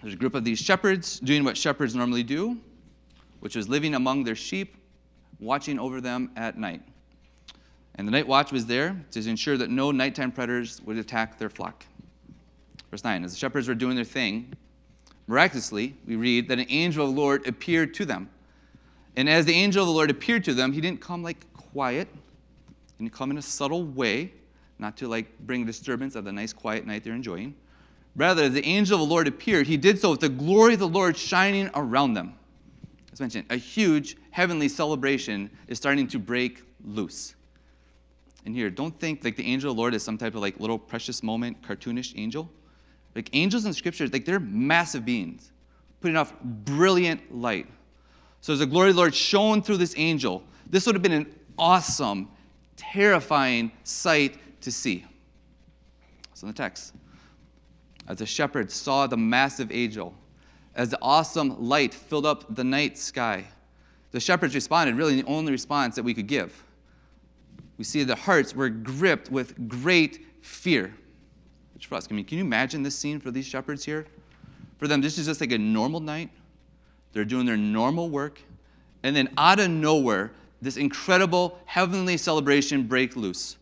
there's 0.00 0.14
a 0.14 0.16
group 0.16 0.34
of 0.34 0.44
these 0.44 0.58
shepherds 0.58 1.18
doing 1.20 1.44
what 1.44 1.56
shepherds 1.56 1.94
normally 1.94 2.22
do, 2.22 2.58
which 3.40 3.56
was 3.56 3.68
living 3.68 3.94
among 3.94 4.24
their 4.24 4.36
sheep, 4.36 4.76
watching 5.40 5.78
over 5.78 6.00
them 6.00 6.30
at 6.36 6.56
night. 6.56 6.82
And 7.96 8.06
the 8.06 8.12
night 8.12 8.26
watch 8.26 8.52
was 8.52 8.66
there 8.66 8.96
to 9.12 9.28
ensure 9.28 9.56
that 9.56 9.70
no 9.70 9.90
nighttime 9.90 10.30
predators 10.30 10.80
would 10.82 10.98
attack 10.98 11.38
their 11.38 11.48
flock. 11.48 11.84
Verse 12.90 13.02
9 13.02 13.24
As 13.24 13.32
the 13.32 13.38
shepherds 13.38 13.68
were 13.68 13.74
doing 13.74 13.96
their 13.96 14.04
thing, 14.04 14.52
miraculously, 15.26 15.96
we 16.06 16.16
read 16.16 16.48
that 16.48 16.58
an 16.58 16.66
angel 16.68 17.08
of 17.08 17.14
the 17.14 17.20
Lord 17.20 17.46
appeared 17.48 17.94
to 17.94 18.04
them. 18.04 18.28
And 19.16 19.28
as 19.28 19.46
the 19.46 19.54
angel 19.54 19.82
of 19.82 19.88
the 19.88 19.94
Lord 19.94 20.10
appeared 20.10 20.44
to 20.44 20.54
them, 20.54 20.72
he 20.72 20.80
didn't 20.80 21.00
come 21.00 21.22
like 21.22 21.50
quiet, 21.54 22.08
he 22.98 23.04
didn't 23.04 23.14
come 23.14 23.30
in 23.30 23.38
a 23.38 23.42
subtle 23.42 23.84
way, 23.84 24.32
not 24.78 24.96
to 24.98 25.08
like 25.08 25.38
bring 25.40 25.64
disturbance 25.64 26.14
of 26.14 26.24
the 26.24 26.32
nice 26.32 26.52
quiet 26.52 26.86
night 26.86 27.04
they're 27.04 27.14
enjoying. 27.14 27.54
Rather, 28.16 28.48
the 28.48 28.64
angel 28.64 29.02
of 29.02 29.06
the 29.06 29.12
Lord 29.12 29.28
appeared, 29.28 29.66
he 29.66 29.76
did 29.76 30.00
so 30.00 30.10
with 30.10 30.20
the 30.20 30.28
glory 30.28 30.74
of 30.74 30.80
the 30.80 30.88
Lord 30.88 31.16
shining 31.16 31.70
around 31.74 32.14
them. 32.14 32.34
As 33.12 33.20
mentioned, 33.20 33.46
a 33.50 33.56
huge 33.56 34.16
heavenly 34.30 34.68
celebration 34.68 35.50
is 35.68 35.76
starting 35.78 36.06
to 36.08 36.18
break 36.18 36.62
loose. 36.84 37.34
And 38.46 38.54
here, 38.54 38.70
don't 38.70 38.98
think 38.98 39.24
like 39.24 39.36
the 39.36 39.46
angel 39.46 39.70
of 39.70 39.76
the 39.76 39.80
Lord 39.80 39.94
is 39.94 40.02
some 40.02 40.16
type 40.16 40.34
of 40.34 40.40
like 40.40 40.60
little 40.60 40.78
precious 40.78 41.22
moment, 41.22 41.60
cartoonish 41.62 42.14
angel. 42.16 42.48
Like 43.14 43.30
angels 43.32 43.64
in 43.64 43.72
scriptures, 43.72 44.12
like 44.12 44.24
they're 44.24 44.40
massive 44.40 45.04
beings, 45.04 45.50
putting 46.00 46.16
off 46.16 46.32
brilliant 46.42 47.34
light. 47.34 47.66
So 48.42 48.52
as 48.52 48.60
the 48.60 48.66
glory 48.66 48.90
of 48.90 48.94
the 48.94 49.00
Lord 49.00 49.14
shone 49.14 49.62
through 49.62 49.78
this 49.78 49.94
angel, 49.96 50.44
this 50.68 50.86
would 50.86 50.94
have 50.94 51.02
been 51.02 51.12
an 51.12 51.34
awesome, 51.58 52.28
terrifying 52.76 53.72
sight 53.84 54.38
to 54.66 54.72
see. 54.72 55.04
So 56.34 56.46
in 56.46 56.52
the 56.52 56.56
text, 56.56 56.92
as 58.08 58.18
the 58.18 58.26
shepherds 58.26 58.74
saw 58.74 59.06
the 59.06 59.16
massive 59.16 59.70
angel, 59.70 60.12
as 60.74 60.90
the 60.90 60.98
awesome 61.00 61.68
light 61.68 61.94
filled 61.94 62.26
up 62.26 62.52
the 62.52 62.64
night 62.64 62.98
sky, 62.98 63.44
the 64.10 64.18
shepherds 64.18 64.56
responded, 64.56 64.96
really 64.96 65.22
the 65.22 65.28
only 65.28 65.52
response 65.52 65.94
that 65.94 66.02
we 66.02 66.14
could 66.14 66.26
give. 66.26 66.52
We 67.78 67.84
see 67.84 68.02
the 68.02 68.16
hearts 68.16 68.56
were 68.56 68.68
gripped 68.68 69.30
with 69.30 69.68
great 69.68 70.26
fear. 70.42 70.92
Which 71.74 71.86
for 71.86 71.94
us, 71.94 72.08
I 72.10 72.14
mean, 72.14 72.24
can 72.24 72.38
you 72.38 72.44
imagine 72.44 72.82
this 72.82 72.98
scene 72.98 73.20
for 73.20 73.30
these 73.30 73.46
shepherds 73.46 73.84
here? 73.84 74.04
For 74.78 74.88
them, 74.88 75.00
this 75.00 75.16
is 75.16 75.26
just 75.26 75.40
like 75.40 75.52
a 75.52 75.58
normal 75.58 76.00
night. 76.00 76.30
They're 77.12 77.24
doing 77.24 77.46
their 77.46 77.56
normal 77.56 78.10
work. 78.10 78.40
And 79.04 79.14
then 79.14 79.28
out 79.38 79.60
of 79.60 79.70
nowhere, 79.70 80.32
this 80.60 80.76
incredible 80.76 81.56
heavenly 81.66 82.16
celebration 82.16 82.88
break 82.88 83.14
loose. 83.14 83.56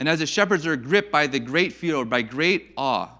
And 0.00 0.08
as 0.08 0.18
the 0.18 0.26
shepherds 0.26 0.66
are 0.66 0.76
gripped 0.76 1.12
by 1.12 1.26
the 1.26 1.38
great 1.38 1.74
fear 1.74 1.96
or 1.96 2.06
by 2.06 2.22
great 2.22 2.72
awe, 2.76 3.10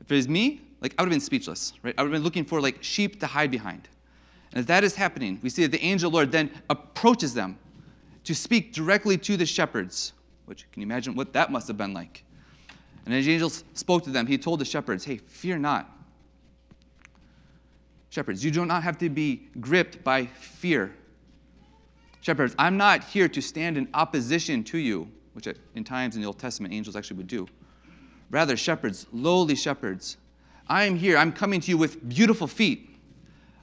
if 0.00 0.10
it 0.10 0.14
was 0.14 0.28
me, 0.28 0.60
like 0.80 0.94
I 0.98 1.02
would 1.02 1.06
have 1.06 1.12
been 1.12 1.20
speechless, 1.20 1.72
right? 1.84 1.94
I 1.96 2.02
would 2.02 2.08
have 2.08 2.18
been 2.18 2.24
looking 2.24 2.44
for 2.44 2.60
like 2.60 2.82
sheep 2.82 3.20
to 3.20 3.28
hide 3.28 3.52
behind. 3.52 3.88
And 4.50 4.58
as 4.58 4.66
that 4.66 4.82
is 4.82 4.96
happening, 4.96 5.38
we 5.40 5.50
see 5.50 5.62
that 5.62 5.70
the 5.70 5.82
angel 5.82 6.10
Lord 6.10 6.32
then 6.32 6.50
approaches 6.68 7.32
them 7.32 7.58
to 8.24 8.34
speak 8.34 8.72
directly 8.72 9.16
to 9.18 9.36
the 9.36 9.46
shepherds, 9.46 10.12
which 10.46 10.70
can 10.72 10.82
you 10.82 10.86
imagine 10.86 11.14
what 11.14 11.32
that 11.34 11.52
must 11.52 11.68
have 11.68 11.76
been 11.76 11.94
like? 11.94 12.24
And 13.06 13.14
as 13.14 13.24
the 13.24 13.32
angel 13.32 13.50
spoke 13.74 14.04
to 14.04 14.10
them, 14.10 14.26
he 14.26 14.36
told 14.36 14.60
the 14.60 14.64
shepherds, 14.64 15.04
Hey, 15.04 15.18
fear 15.18 15.58
not. 15.58 15.88
Shepherds, 18.10 18.44
you 18.44 18.50
do 18.50 18.66
not 18.66 18.82
have 18.82 18.98
to 18.98 19.08
be 19.08 19.48
gripped 19.60 20.02
by 20.02 20.26
fear. 20.26 20.92
Shepherds, 22.20 22.54
I'm 22.58 22.76
not 22.76 23.04
here 23.04 23.28
to 23.28 23.40
stand 23.40 23.78
in 23.78 23.88
opposition 23.94 24.64
to 24.64 24.78
you, 24.78 25.08
which 25.46 25.56
in 25.74 25.84
times 25.84 26.16
in 26.16 26.22
the 26.22 26.26
Old 26.26 26.38
Testament 26.38 26.74
angels 26.74 26.96
actually 26.96 27.18
would 27.18 27.26
do. 27.26 27.46
Rather, 28.30 28.56
shepherds, 28.56 29.06
lowly 29.12 29.56
shepherds, 29.56 30.16
I 30.68 30.84
am 30.84 30.96
here. 30.96 31.16
I'm 31.16 31.32
coming 31.32 31.60
to 31.60 31.70
you 31.70 31.78
with 31.78 32.08
beautiful 32.08 32.46
feet. 32.46 32.88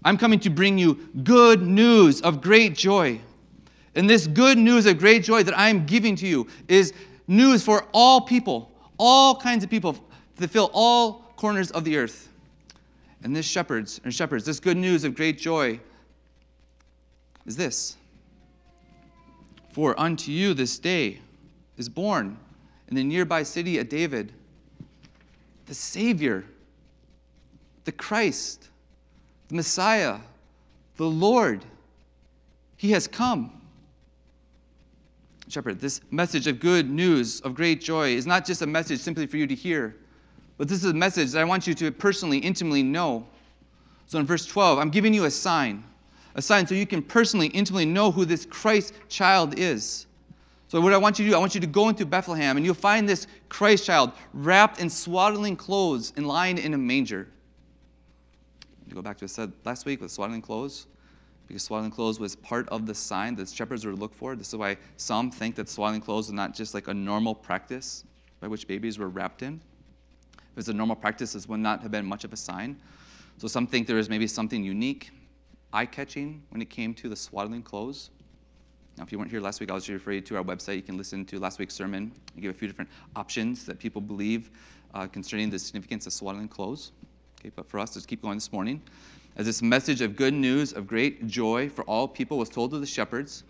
I'm 0.03 0.17
coming 0.17 0.39
to 0.41 0.49
bring 0.49 0.77
you 0.77 0.95
good 1.23 1.61
news 1.61 2.21
of 2.21 2.41
great 2.41 2.75
joy. 2.75 3.21
And 3.95 4.09
this 4.09 4.27
good 4.27 4.57
news 4.57 4.85
of 4.85 4.99
great 4.99 5.23
joy 5.23 5.43
that 5.43 5.57
I 5.57 5.69
am 5.69 5.85
giving 5.85 6.15
to 6.17 6.27
you 6.27 6.47
is 6.67 6.93
news 7.27 7.63
for 7.63 7.85
all 7.93 8.21
people, 8.21 8.71
all 8.97 9.35
kinds 9.35 9.63
of 9.63 9.69
people, 9.69 9.97
to 10.39 10.47
fill 10.47 10.69
all 10.73 11.25
corners 11.35 11.71
of 11.71 11.83
the 11.83 11.97
earth. 11.97 12.29
And 13.23 13.35
this 13.35 13.45
shepherds 13.45 14.01
and 14.03 14.13
shepherds, 14.13 14.45
this 14.45 14.59
good 14.59 14.77
news 14.77 15.03
of 15.03 15.15
great 15.15 15.39
joy 15.39 15.79
is 17.45 17.55
this. 17.55 17.95
For 19.73 19.99
unto 19.99 20.31
you 20.31 20.53
this 20.53 20.79
day 20.79 21.19
is 21.77 21.89
born 21.89 22.37
in 22.87 22.95
the 22.95 23.03
nearby 23.03 23.43
city 23.43 23.77
of 23.77 23.89
David 23.89 24.33
the 25.67 25.73
Savior, 25.73 26.45
the 27.83 27.91
Christ, 27.91 28.69
the 29.49 29.55
Messiah, 29.55 30.19
the 30.95 31.05
Lord. 31.05 31.63
He 32.77 32.91
has 32.91 33.07
come. 33.07 33.61
Shepherd, 35.49 35.79
this 35.79 36.01
message 36.11 36.47
of 36.47 36.59
good 36.59 36.89
news, 36.89 37.41
of 37.41 37.53
great 37.53 37.81
joy, 37.81 38.09
is 38.09 38.25
not 38.25 38.45
just 38.45 38.61
a 38.61 38.67
message 38.67 38.99
simply 38.99 39.27
for 39.27 39.37
you 39.37 39.47
to 39.47 39.55
hear, 39.55 39.95
but 40.57 40.67
this 40.67 40.83
is 40.83 40.89
a 40.89 40.93
message 40.93 41.31
that 41.31 41.41
I 41.41 41.45
want 41.45 41.67
you 41.67 41.73
to 41.75 41.91
personally, 41.91 42.39
intimately 42.39 42.83
know. 42.83 43.27
So 44.07 44.19
in 44.19 44.25
verse 44.25 44.45
12, 44.45 44.79
I'm 44.79 44.89
giving 44.89 45.13
you 45.13 45.25
a 45.25 45.31
sign, 45.31 45.83
a 46.35 46.41
sign 46.41 46.65
so 46.65 46.75
you 46.75 46.87
can 46.87 47.01
personally, 47.01 47.47
intimately 47.47 47.85
know 47.85 48.11
who 48.11 48.25
this 48.25 48.45
Christ 48.45 48.93
child 49.09 49.59
is. 49.59 50.06
So, 50.69 50.81
what 50.81 50.91
I 50.93 50.97
want 50.97 51.17
you 51.17 51.25
to 51.25 51.31
do, 51.31 51.37
I 51.37 51.39
want 51.39 51.55
you 51.55 51.61
to 51.61 51.67
go 51.67 51.87
into 51.87 52.05
Bethlehem 52.05 52.57
and 52.57 52.65
you'll 52.65 52.75
find 52.75 53.07
this 53.07 53.25
Christ 53.47 53.85
child 53.85 54.11
wrapped 54.33 54.81
in 54.81 54.89
swaddling 54.89 55.55
clothes 55.55 56.11
and 56.17 56.27
lying 56.27 56.57
in 56.57 56.73
a 56.73 56.77
manger. 56.77 57.27
You 58.87 58.95
go 58.95 59.01
back 59.01 59.17
to 59.19 59.25
what 59.25 59.31
I 59.31 59.33
said 59.33 59.53
last 59.63 59.85
week 59.85 60.01
with 60.01 60.11
swaddling 60.11 60.41
clothes 60.41 60.87
because 61.47 61.63
swaddling 61.63 61.91
clothes 61.91 62.19
was 62.19 62.35
part 62.35 62.67
of 62.69 62.85
the 62.85 62.93
sign 62.93 63.35
that 63.35 63.47
shepherds 63.47 63.85
would 63.85 63.97
look 63.97 64.13
for. 64.13 64.35
This 64.35 64.49
is 64.49 64.55
why 64.55 64.77
some 64.97 65.31
think 65.31 65.55
that 65.55 65.69
swaddling 65.69 66.01
clothes 66.01 66.27
is 66.27 66.33
not 66.33 66.53
just 66.53 66.73
like 66.73 66.89
a 66.89 66.93
normal 66.93 67.33
practice 67.33 68.03
by 68.41 68.47
which 68.47 68.67
babies 68.67 68.99
were 68.99 69.07
wrapped 69.07 69.43
in. 69.43 69.61
If 70.33 70.39
it 70.51 70.55
was 70.57 70.69
a 70.69 70.73
normal 70.73 70.97
practice, 70.97 71.33
this 71.33 71.47
would 71.47 71.61
not 71.61 71.81
have 71.81 71.91
been 71.91 72.05
much 72.05 72.25
of 72.25 72.33
a 72.33 72.37
sign. 72.37 72.77
So 73.37 73.47
some 73.47 73.67
think 73.67 73.87
there 73.87 73.97
is 73.97 74.09
maybe 74.09 74.27
something 74.27 74.63
unique, 74.63 75.11
eye-catching 75.71 76.43
when 76.49 76.61
it 76.61 76.69
came 76.69 76.93
to 76.95 77.07
the 77.07 77.15
swaddling 77.15 77.63
clothes. 77.63 78.09
Now, 78.97 79.03
if 79.03 79.11
you 79.11 79.19
weren't 79.19 79.29
here 79.29 79.41
last 79.41 79.59
week, 79.59 79.69
I'll 79.69 79.77
just 79.77 79.89
refer 79.89 80.13
you 80.13 80.21
to 80.21 80.37
our 80.37 80.43
website. 80.43 80.75
You 80.75 80.81
can 80.81 80.97
listen 80.97 81.23
to 81.25 81.39
last 81.39 81.59
week's 81.59 81.75
sermon. 81.75 82.11
I 82.35 82.39
give 82.39 82.51
a 82.55 82.57
few 82.57 82.67
different 82.67 82.89
options 83.15 83.65
that 83.65 83.77
people 83.79 84.01
believe 84.01 84.49
uh, 84.93 85.07
concerning 85.07 85.49
the 85.49 85.59
significance 85.59 86.07
of 86.07 86.13
swaddling 86.13 86.47
clothes. 86.47 86.91
Okay, 87.39 87.51
but 87.55 87.69
for 87.69 87.79
us, 87.79 87.95
let's 87.95 88.07
keep 88.07 88.21
going 88.21 88.37
this 88.37 88.51
morning 88.51 88.81
as 89.37 89.45
this 89.45 89.61
message 89.61 90.01
of 90.01 90.15
good 90.15 90.33
news 90.33 90.73
of 90.73 90.87
great 90.87 91.27
joy 91.27 91.69
for 91.69 91.83
all 91.83 92.07
people 92.07 92.39
was 92.39 92.49
told 92.49 92.71
to 92.71 92.79
the 92.79 92.85
shepherds, 92.85 93.43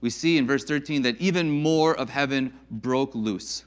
we 0.00 0.10
see 0.10 0.36
in 0.36 0.46
verse 0.46 0.64
13 0.64 1.02
that 1.02 1.16
even 1.20 1.48
more 1.48 1.96
of 1.96 2.10
heaven 2.10 2.52
broke 2.70 3.14
loose. 3.14 3.64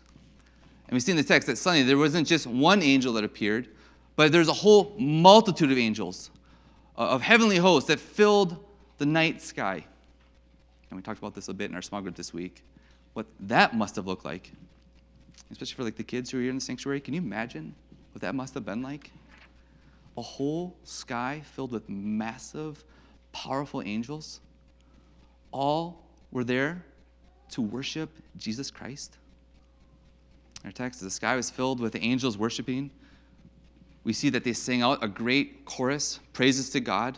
And 0.87 0.93
we 0.93 0.99
see 0.99 1.11
in 1.11 1.17
the 1.17 1.23
text 1.23 1.47
that 1.47 1.57
suddenly 1.57 1.83
there 1.83 1.97
wasn't 1.97 2.27
just 2.27 2.45
one 2.45 2.83
angel 2.83 3.13
that 3.13 3.23
appeared, 3.23 3.69
but 4.17 4.33
there's 4.33 4.49
a 4.49 4.53
whole 4.53 4.93
multitude 4.99 5.71
of 5.71 5.77
angels, 5.77 6.29
uh, 6.97 7.07
of 7.07 7.21
heavenly 7.21 7.57
hosts 7.57 7.87
that 7.87 7.99
filled 7.99 8.57
the 8.97 9.05
night 9.05 9.41
sky. 9.41 9.85
And 10.91 10.97
we 10.97 11.01
talked 11.01 11.17
about 11.17 11.33
this 11.33 11.47
a 11.47 11.53
bit 11.53 11.71
in 11.71 11.75
our 11.75 11.81
small 11.81 12.01
group 12.01 12.15
this 12.15 12.33
week. 12.33 12.63
What 13.13 13.25
that 13.41 13.75
must 13.75 13.95
have 13.95 14.05
looked 14.05 14.25
like, 14.25 14.51
especially 15.51 15.75
for 15.75 15.83
like 15.83 15.95
the 15.95 16.03
kids 16.03 16.29
who 16.29 16.37
are 16.37 16.41
here 16.41 16.49
in 16.49 16.57
the 16.57 16.61
sanctuary. 16.61 17.01
Can 17.01 17.15
you 17.15 17.21
imagine 17.21 17.73
what 18.13 18.21
that 18.21 18.35
must 18.35 18.53
have 18.53 18.65
been 18.65 18.83
like? 18.83 19.11
a 20.17 20.21
whole 20.21 20.75
sky 20.83 21.41
filled 21.55 21.71
with 21.71 21.87
massive, 21.89 22.83
powerful 23.31 23.81
angels, 23.81 24.39
all 25.51 26.03
were 26.31 26.43
there 26.43 26.83
to 27.51 27.61
worship 27.61 28.09
Jesus 28.37 28.71
Christ. 28.71 29.17
Our 30.63 30.71
text, 30.71 31.01
the 31.01 31.09
sky 31.09 31.35
was 31.35 31.49
filled 31.49 31.79
with 31.79 31.95
angels 31.99 32.37
worshiping. 32.37 32.91
We 34.03 34.13
see 34.13 34.29
that 34.29 34.43
they 34.43 34.53
sang 34.53 34.81
out 34.81 35.03
a 35.03 35.07
great 35.07 35.65
chorus, 35.65 36.19
praises 36.33 36.71
to 36.71 36.79
God, 36.79 37.17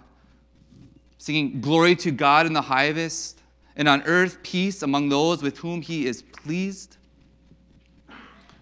singing 1.18 1.62
glory 1.62 1.96
to 1.98 2.12
God 2.12 2.46
in 2.46 2.54
the 2.54 2.62
highest, 2.62 3.40
and 3.76 3.88
on 3.88 4.04
earth 4.04 4.42
peace 4.44 4.84
among 4.84 5.10
those 5.10 5.42
with 5.42 5.58
whom 5.58 5.82
he 5.82 6.06
is 6.06 6.22
pleased. 6.22 6.98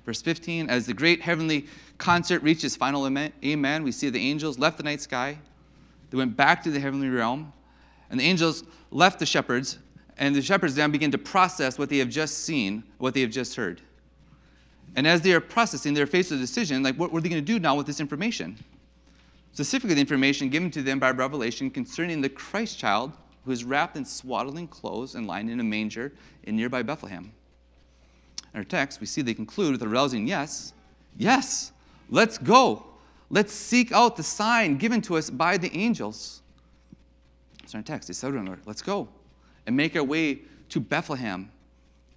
Verse 0.06 0.22
15, 0.22 0.70
as 0.70 0.86
the 0.86 0.94
great 0.94 1.22
heavenly 1.22 1.68
concert 1.98 2.42
reached 2.42 2.64
its 2.64 2.76
final 2.76 3.06
amen, 3.06 3.84
we 3.84 3.92
see 3.92 4.10
the 4.10 4.20
angels 4.20 4.58
left 4.58 4.78
the 4.78 4.84
night 4.84 5.02
sky. 5.02 5.38
They 6.10 6.18
went 6.18 6.36
back 6.36 6.64
to 6.64 6.72
the 6.72 6.80
heavenly 6.80 7.10
realm. 7.10 7.54
And 8.10 8.20
the 8.20 8.26
angels 8.26 8.64
left 8.90 9.20
the 9.20 9.26
shepherds, 9.26 9.78
and 10.18 10.36
the 10.36 10.42
shepherds 10.42 10.76
then 10.76 10.92
begin 10.92 11.12
to 11.12 11.18
process 11.18 11.80
what 11.80 11.90
they 11.90 12.00
have 12.00 12.10
just 12.10 12.40
seen, 12.40 12.84
what 12.98 13.14
they 13.14 13.22
have 13.22 13.30
just 13.30 13.56
heard. 13.56 13.82
And 14.96 15.08
as 15.08 15.22
they 15.22 15.32
are 15.34 15.40
processing, 15.40 15.94
they're 15.94 16.08
faced 16.08 16.32
with 16.32 16.40
a 16.40 16.42
decision 16.42 16.84
like, 16.84 16.96
what, 16.96 17.14
are 17.14 17.22
they 17.22 17.30
going 17.30 17.42
to 17.42 17.54
do 17.54 17.60
now 17.60 17.76
with 17.76 17.88
this 17.88 18.02
information? 18.02 18.58
Specifically, 19.54 19.96
the 19.96 20.02
information 20.02 20.50
given 20.50 20.72
to 20.72 20.82
them 20.82 21.00
by 21.00 21.12
Revelation 21.12 21.70
concerning 21.70 22.20
the 22.20 22.30
Christ 22.30 22.78
child 22.78 23.14
who 23.46 23.52
is 23.52 23.64
wrapped 23.64 23.98
in 23.98 24.06
swaddling 24.06 24.68
clothes 24.68 25.16
and 25.16 25.28
lying 25.28 25.50
in 25.50 25.60
a 25.60 25.64
manger 25.64 26.12
in 26.44 26.56
nearby 26.56 26.84
Bethlehem. 26.84 27.32
In 28.54 28.58
our 28.58 28.64
text, 28.64 29.00
we 29.00 29.08
see 29.08 29.22
they 29.22 29.34
conclude 29.34 29.72
with 29.72 29.82
a 29.82 29.88
rousing 29.88 30.28
yes. 30.28 30.74
Yes, 31.18 31.72
let's 32.10 32.38
go. 32.38 32.86
Let's 33.30 33.54
seek 33.54 33.92
out 33.92 34.18
the 34.18 34.24
sign 34.24 34.78
given 34.78 35.02
to 35.04 35.18
us 35.18 35.30
by 35.30 35.58
the 35.58 35.74
angels. 35.76 36.42
So 37.66 37.78
in 37.78 37.80
our 37.80 37.84
text, 37.84 38.08
they 38.08 38.14
said 38.14 38.32
to 38.32 38.58
let's 38.66 38.82
go 38.82 39.08
and 39.66 39.78
make 39.78 39.96
our 39.96 40.04
way 40.04 40.42
to 40.70 40.80
Bethlehem 40.80 41.52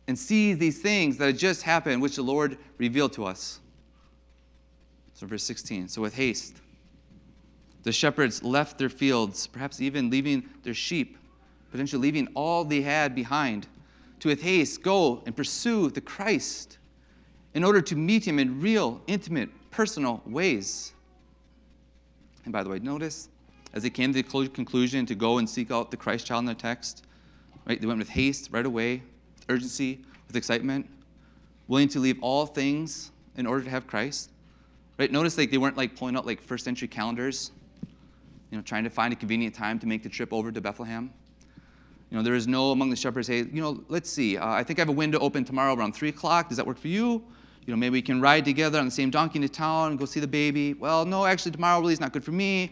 and 0.06 0.18
see 0.18 0.54
these 0.54 0.80
things 0.80 1.16
that 1.18 1.26
had 1.26 1.38
just 1.38 1.62
happened, 1.62 2.02
which 2.02 2.16
the 2.16 2.22
Lord 2.22 2.58
revealed 2.78 3.14
to 3.14 3.24
us. 3.24 3.58
So, 5.14 5.26
verse 5.26 5.44
16. 5.44 5.88
So, 5.88 6.02
with 6.02 6.14
haste, 6.14 6.56
the 7.84 7.92
shepherds 7.92 8.42
left 8.42 8.78
their 8.78 8.88
fields, 8.88 9.46
perhaps 9.46 9.80
even 9.80 10.10
leaving 10.10 10.48
their 10.62 10.74
sheep, 10.74 11.16
potentially 11.70 12.02
leaving 12.02 12.28
all 12.34 12.64
they 12.64 12.80
had 12.80 13.14
behind, 13.14 13.66
to 14.20 14.28
with 14.28 14.42
haste 14.42 14.82
go 14.82 15.22
and 15.26 15.36
pursue 15.36 15.90
the 15.90 16.00
Christ 16.00 16.78
in 17.52 17.62
order 17.62 17.80
to 17.82 17.94
meet 17.94 18.26
him 18.26 18.38
in 18.38 18.60
real, 18.60 19.00
intimate, 19.06 19.50
personal 19.70 20.22
ways. 20.26 20.92
And 22.44 22.52
by 22.52 22.62
the 22.62 22.70
way, 22.70 22.78
notice 22.78 23.28
as 23.74 23.82
they 23.82 23.90
came 23.90 24.12
to 24.12 24.22
the 24.22 24.48
conclusion 24.48 25.06
to 25.06 25.14
go 25.14 25.38
and 25.38 25.48
seek 25.48 25.70
out 25.70 25.90
the 25.90 25.96
Christ 25.96 26.26
child 26.26 26.40
in 26.40 26.46
the 26.46 26.54
text, 26.54 27.04
right? 27.66 27.80
They 27.80 27.86
went 27.86 27.98
with 27.98 28.08
haste 28.08 28.48
right 28.50 28.64
away, 28.64 29.02
with 29.34 29.44
urgency, 29.48 30.00
with 30.26 30.36
excitement, 30.36 30.88
willing 31.68 31.88
to 31.88 32.00
leave 32.00 32.18
all 32.22 32.46
things 32.46 33.10
in 33.36 33.46
order 33.46 33.64
to 33.64 33.70
have 33.70 33.86
Christ. 33.86 34.30
Right? 34.96 35.10
Notice 35.10 35.36
like 35.36 35.50
they 35.50 35.58
weren't 35.58 35.76
like 35.76 35.96
pulling 35.96 36.16
out 36.16 36.24
like 36.24 36.40
first 36.40 36.64
century 36.64 36.88
calendars, 36.88 37.50
you 38.54 38.60
know, 38.60 38.62
trying 38.62 38.84
to 38.84 38.90
find 38.90 39.12
a 39.12 39.16
convenient 39.16 39.52
time 39.52 39.80
to 39.80 39.86
make 39.86 40.04
the 40.04 40.08
trip 40.08 40.32
over 40.32 40.52
to 40.52 40.60
Bethlehem. 40.60 41.12
You 42.08 42.16
know, 42.16 42.22
there 42.22 42.36
is 42.36 42.46
no 42.46 42.70
among 42.70 42.88
the 42.90 42.94
shepherds, 42.94 43.26
hey, 43.26 43.38
you 43.38 43.60
know, 43.60 43.82
let's 43.88 44.08
see. 44.08 44.36
Uh, 44.36 44.46
I 44.46 44.62
think 44.62 44.78
I 44.78 44.82
have 44.82 44.88
a 44.88 44.92
window 44.92 45.18
open 45.18 45.44
tomorrow 45.44 45.74
around 45.74 45.96
3 45.96 46.10
o'clock. 46.10 46.50
Does 46.50 46.58
that 46.58 46.66
work 46.68 46.78
for 46.78 46.86
you? 46.86 47.24
You 47.66 47.72
know, 47.72 47.76
maybe 47.76 47.94
we 47.94 48.02
can 48.02 48.20
ride 48.20 48.44
together 48.44 48.78
on 48.78 48.84
the 48.84 48.92
same 48.92 49.10
donkey 49.10 49.38
into 49.38 49.48
town 49.48 49.90
and 49.90 49.98
go 49.98 50.04
see 50.04 50.20
the 50.20 50.28
baby. 50.28 50.72
Well, 50.72 51.04
no, 51.04 51.26
actually, 51.26 51.50
tomorrow 51.50 51.80
really 51.80 51.94
is 51.94 52.00
not 52.00 52.12
good 52.12 52.22
for 52.22 52.30
me. 52.30 52.70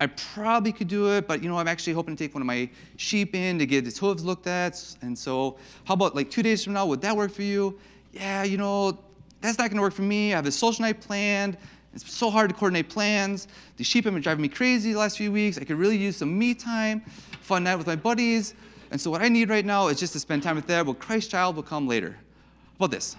I 0.00 0.08
probably 0.08 0.72
could 0.72 0.88
do 0.88 1.12
it, 1.12 1.28
but 1.28 1.40
you 1.40 1.48
know, 1.48 1.56
I'm 1.56 1.68
actually 1.68 1.92
hoping 1.92 2.16
to 2.16 2.24
take 2.24 2.34
one 2.34 2.42
of 2.42 2.46
my 2.48 2.68
sheep 2.96 3.36
in 3.36 3.60
to 3.60 3.66
get 3.66 3.86
its 3.86 4.00
hooves 4.00 4.24
looked 4.24 4.48
at. 4.48 4.82
And 5.02 5.16
so, 5.16 5.56
how 5.84 5.94
about 5.94 6.16
like 6.16 6.32
two 6.32 6.42
days 6.42 6.64
from 6.64 6.72
now? 6.72 6.86
Would 6.86 7.02
that 7.02 7.16
work 7.16 7.30
for 7.30 7.42
you? 7.42 7.78
Yeah, 8.12 8.42
you 8.42 8.56
know, 8.56 8.98
that's 9.40 9.56
not 9.56 9.70
going 9.70 9.76
to 9.76 9.82
work 9.82 9.94
for 9.94 10.02
me. 10.02 10.32
I 10.32 10.36
have 10.36 10.46
a 10.46 10.50
social 10.50 10.82
night 10.82 11.00
planned. 11.00 11.56
It's 11.94 12.10
so 12.12 12.30
hard 12.30 12.50
to 12.50 12.56
coordinate 12.56 12.88
plans. 12.88 13.48
The 13.76 13.84
sheep 13.84 14.04
have 14.04 14.14
been 14.14 14.22
driving 14.22 14.42
me 14.42 14.48
crazy 14.48 14.92
the 14.92 14.98
last 14.98 15.18
few 15.18 15.30
weeks. 15.30 15.58
I 15.58 15.64
could 15.64 15.76
really 15.76 15.98
use 15.98 16.16
some 16.16 16.38
me 16.38 16.54
time, 16.54 17.00
fun 17.42 17.64
night 17.64 17.76
with 17.76 17.86
my 17.86 17.96
buddies. 17.96 18.54
And 18.90 19.00
so 19.00 19.10
what 19.10 19.22
I 19.22 19.28
need 19.28 19.48
right 19.48 19.64
now 19.64 19.88
is 19.88 19.98
just 19.98 20.12
to 20.14 20.20
spend 20.20 20.42
time 20.42 20.56
with 20.56 20.66
them. 20.66 20.86
Well, 20.86 20.94
Christ 20.94 21.30
child 21.30 21.56
will 21.56 21.62
come 21.62 21.88
later. 21.88 22.10
How 22.10 22.86
about 22.86 22.90
this? 22.90 23.16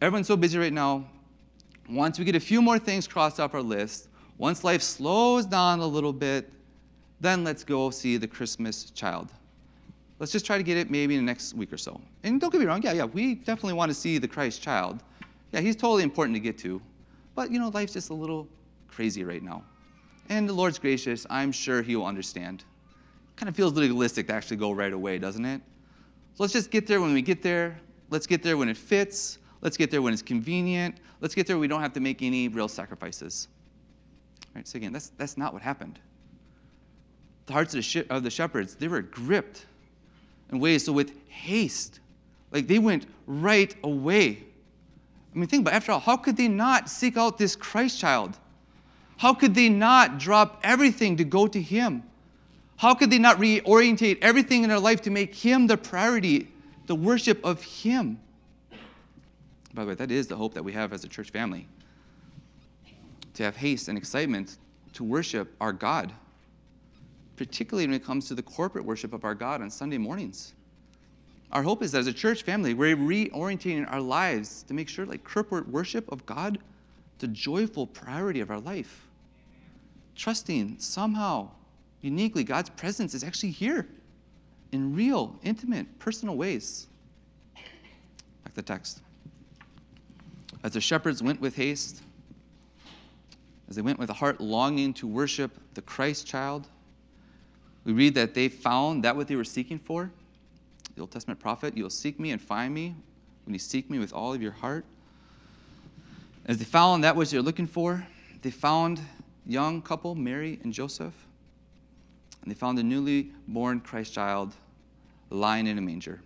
Everyone's 0.00 0.26
so 0.26 0.36
busy 0.36 0.58
right 0.58 0.72
now. 0.72 1.06
Once 1.88 2.18
we 2.18 2.24
get 2.24 2.34
a 2.34 2.40
few 2.40 2.62
more 2.62 2.78
things 2.78 3.06
crossed 3.06 3.38
off 3.38 3.54
our 3.54 3.62
list, 3.62 4.08
once 4.38 4.64
life 4.64 4.82
slows 4.82 5.46
down 5.46 5.80
a 5.80 5.86
little 5.86 6.12
bit, 6.12 6.50
then 7.20 7.44
let's 7.44 7.64
go 7.64 7.90
see 7.90 8.16
the 8.16 8.28
Christmas 8.28 8.90
child. 8.90 9.30
Let's 10.18 10.32
just 10.32 10.46
try 10.46 10.56
to 10.56 10.62
get 10.62 10.76
it 10.76 10.90
maybe 10.90 11.14
in 11.14 11.24
the 11.24 11.26
next 11.26 11.54
week 11.54 11.72
or 11.72 11.76
so. 11.76 12.00
And 12.22 12.40
don't 12.40 12.50
get 12.50 12.60
me 12.60 12.66
wrong, 12.66 12.82
yeah, 12.82 12.92
yeah, 12.92 13.04
we 13.04 13.34
definitely 13.34 13.74
want 13.74 13.90
to 13.90 13.94
see 13.94 14.18
the 14.18 14.28
Christ 14.28 14.62
child. 14.62 15.02
Yeah, 15.52 15.60
he's 15.60 15.76
totally 15.76 16.02
important 16.02 16.36
to 16.36 16.40
get 16.40 16.58
to. 16.58 16.80
But, 17.34 17.50
you 17.50 17.58
know, 17.58 17.68
life's 17.68 17.92
just 17.92 18.10
a 18.10 18.14
little 18.14 18.48
crazy 18.88 19.24
right 19.24 19.42
now. 19.42 19.64
And 20.28 20.48
the 20.48 20.52
Lord's 20.52 20.78
gracious, 20.78 21.26
I'm 21.28 21.52
sure 21.52 21.82
he 21.82 21.96
will 21.96 22.06
understand. 22.06 22.64
Kind 23.36 23.48
of 23.48 23.56
feels 23.56 23.72
legalistic 23.74 24.28
to 24.28 24.34
actually 24.34 24.58
go 24.58 24.72
right 24.72 24.92
away, 24.92 25.18
doesn't 25.18 25.44
it? 25.44 25.60
So 26.34 26.42
let's 26.42 26.52
just 26.52 26.70
get 26.70 26.86
there 26.86 27.00
when 27.00 27.12
we 27.12 27.22
get 27.22 27.42
there. 27.42 27.78
Let's 28.10 28.26
get 28.26 28.42
there 28.42 28.56
when 28.56 28.68
it 28.68 28.76
fits. 28.76 29.38
Let's 29.60 29.76
get 29.76 29.90
there 29.90 30.02
when 30.02 30.12
it's 30.12 30.22
convenient. 30.22 30.98
Let's 31.20 31.34
get 31.34 31.46
there 31.46 31.58
we 31.58 31.68
don't 31.68 31.80
have 31.80 31.94
to 31.94 32.00
make 32.00 32.22
any 32.22 32.48
real 32.48 32.68
sacrifices. 32.68 33.48
Right? 34.54 34.66
So 34.66 34.76
again, 34.76 34.92
that's, 34.92 35.10
that's 35.16 35.36
not 35.36 35.52
what 35.52 35.62
happened. 35.62 35.98
The 37.46 37.52
hearts 37.52 37.74
of 37.74 37.78
the, 37.78 37.82
sh- 37.82 38.06
of 38.08 38.22
the 38.22 38.30
shepherds, 38.30 38.76
they 38.76 38.88
were 38.88 39.02
gripped 39.02 39.64
in 40.50 40.60
ways 40.60 40.84
so 40.84 40.92
with 40.92 41.12
haste. 41.28 42.00
Like 42.52 42.66
they 42.68 42.78
went 42.78 43.06
right 43.26 43.74
away. 43.82 44.44
I 45.34 45.38
mean, 45.38 45.48
think 45.48 45.62
about 45.62 45.74
it. 45.74 45.76
after 45.76 45.92
all, 45.92 46.00
how 46.00 46.16
could 46.16 46.36
they 46.36 46.48
not 46.48 46.88
seek 46.88 47.16
out 47.16 47.38
this 47.38 47.56
Christ 47.56 47.98
child? 47.98 48.38
How 49.16 49.34
could 49.34 49.54
they 49.54 49.68
not 49.68 50.18
drop 50.18 50.60
everything 50.62 51.16
to 51.16 51.24
go 51.24 51.46
to 51.46 51.60
him? 51.60 52.04
How 52.76 52.94
could 52.94 53.10
they 53.10 53.18
not 53.18 53.38
reorientate 53.38 54.18
everything 54.22 54.62
in 54.62 54.68
their 54.68 54.78
life 54.78 55.02
to 55.02 55.10
make 55.10 55.34
him 55.34 55.66
the 55.66 55.76
priority, 55.76 56.48
the 56.86 56.94
worship 56.94 57.44
of 57.44 57.62
him? 57.62 58.20
By 59.72 59.82
the 59.82 59.88
way, 59.88 59.94
that 59.94 60.10
is 60.10 60.28
the 60.28 60.36
hope 60.36 60.54
that 60.54 60.64
we 60.64 60.72
have 60.72 60.92
as 60.92 61.04
a 61.04 61.08
church 61.08 61.30
family. 61.30 61.66
To 63.34 63.42
have 63.42 63.56
haste 63.56 63.88
and 63.88 63.98
excitement 63.98 64.56
to 64.94 65.04
worship 65.04 65.52
our 65.60 65.72
God, 65.72 66.12
particularly 67.36 67.86
when 67.86 67.94
it 67.94 68.04
comes 68.04 68.28
to 68.28 68.34
the 68.34 68.42
corporate 68.42 68.84
worship 68.84 69.12
of 69.12 69.24
our 69.24 69.34
God 69.34 69.60
on 69.62 69.70
Sunday 69.70 69.98
mornings. 69.98 70.52
Our 71.54 71.62
hope 71.62 71.84
is 71.84 71.92
that 71.92 72.00
as 72.00 72.08
a 72.08 72.12
church 72.12 72.42
family, 72.42 72.74
we're 72.74 72.96
reorienting 72.96 73.90
our 73.90 74.00
lives 74.00 74.64
to 74.64 74.74
make 74.74 74.88
sure, 74.88 75.06
like 75.06 75.22
corporate 75.22 75.68
worship 75.68 76.10
of 76.10 76.26
God, 76.26 76.58
the 77.20 77.28
joyful 77.28 77.86
priority 77.86 78.40
of 78.40 78.50
our 78.50 78.58
life. 78.58 79.06
Trusting 80.16 80.80
somehow, 80.80 81.50
uniquely, 82.00 82.42
God's 82.42 82.70
presence 82.70 83.14
is 83.14 83.22
actually 83.22 83.50
here 83.50 83.86
in 84.72 84.96
real, 84.96 85.38
intimate, 85.44 86.00
personal 86.00 86.36
ways. 86.36 86.88
To 87.54 88.54
the 88.54 88.62
text. 88.62 89.00
As 90.64 90.72
the 90.72 90.80
shepherds 90.80 91.22
went 91.22 91.40
with 91.40 91.54
haste, 91.54 92.02
as 93.68 93.76
they 93.76 93.82
went 93.82 94.00
with 94.00 94.10
a 94.10 94.14
heart 94.14 94.40
longing 94.40 94.92
to 94.94 95.06
worship 95.06 95.52
the 95.74 95.82
Christ 95.82 96.26
child, 96.26 96.66
we 97.84 97.92
read 97.92 98.16
that 98.16 98.34
they 98.34 98.48
found 98.48 99.04
that 99.04 99.14
what 99.14 99.28
they 99.28 99.36
were 99.36 99.44
seeking 99.44 99.78
for. 99.78 100.10
The 100.94 101.00
Old 101.00 101.10
Testament 101.10 101.40
prophet, 101.40 101.76
you'll 101.76 101.90
seek 101.90 102.20
me 102.20 102.30
and 102.30 102.40
find 102.40 102.72
me 102.72 102.94
when 103.44 103.52
you 103.52 103.58
seek 103.58 103.90
me 103.90 103.98
with 103.98 104.12
all 104.12 104.32
of 104.32 104.40
your 104.40 104.52
heart. 104.52 104.84
As 106.46 106.58
they 106.58 106.64
found 106.64 107.04
that 107.04 107.16
which 107.16 107.30
they're 107.30 107.42
looking 107.42 107.66
for, 107.66 108.06
they 108.42 108.50
found 108.50 109.00
young 109.46 109.82
couple, 109.82 110.14
Mary 110.14 110.58
and 110.62 110.72
Joseph, 110.72 111.14
and 112.42 112.50
they 112.50 112.54
found 112.54 112.78
the 112.78 112.82
newly 112.82 113.30
born 113.48 113.80
Christ 113.80 114.12
child 114.14 114.52
lying 115.30 115.66
in 115.66 115.78
a 115.78 115.80
manger, 115.80 116.20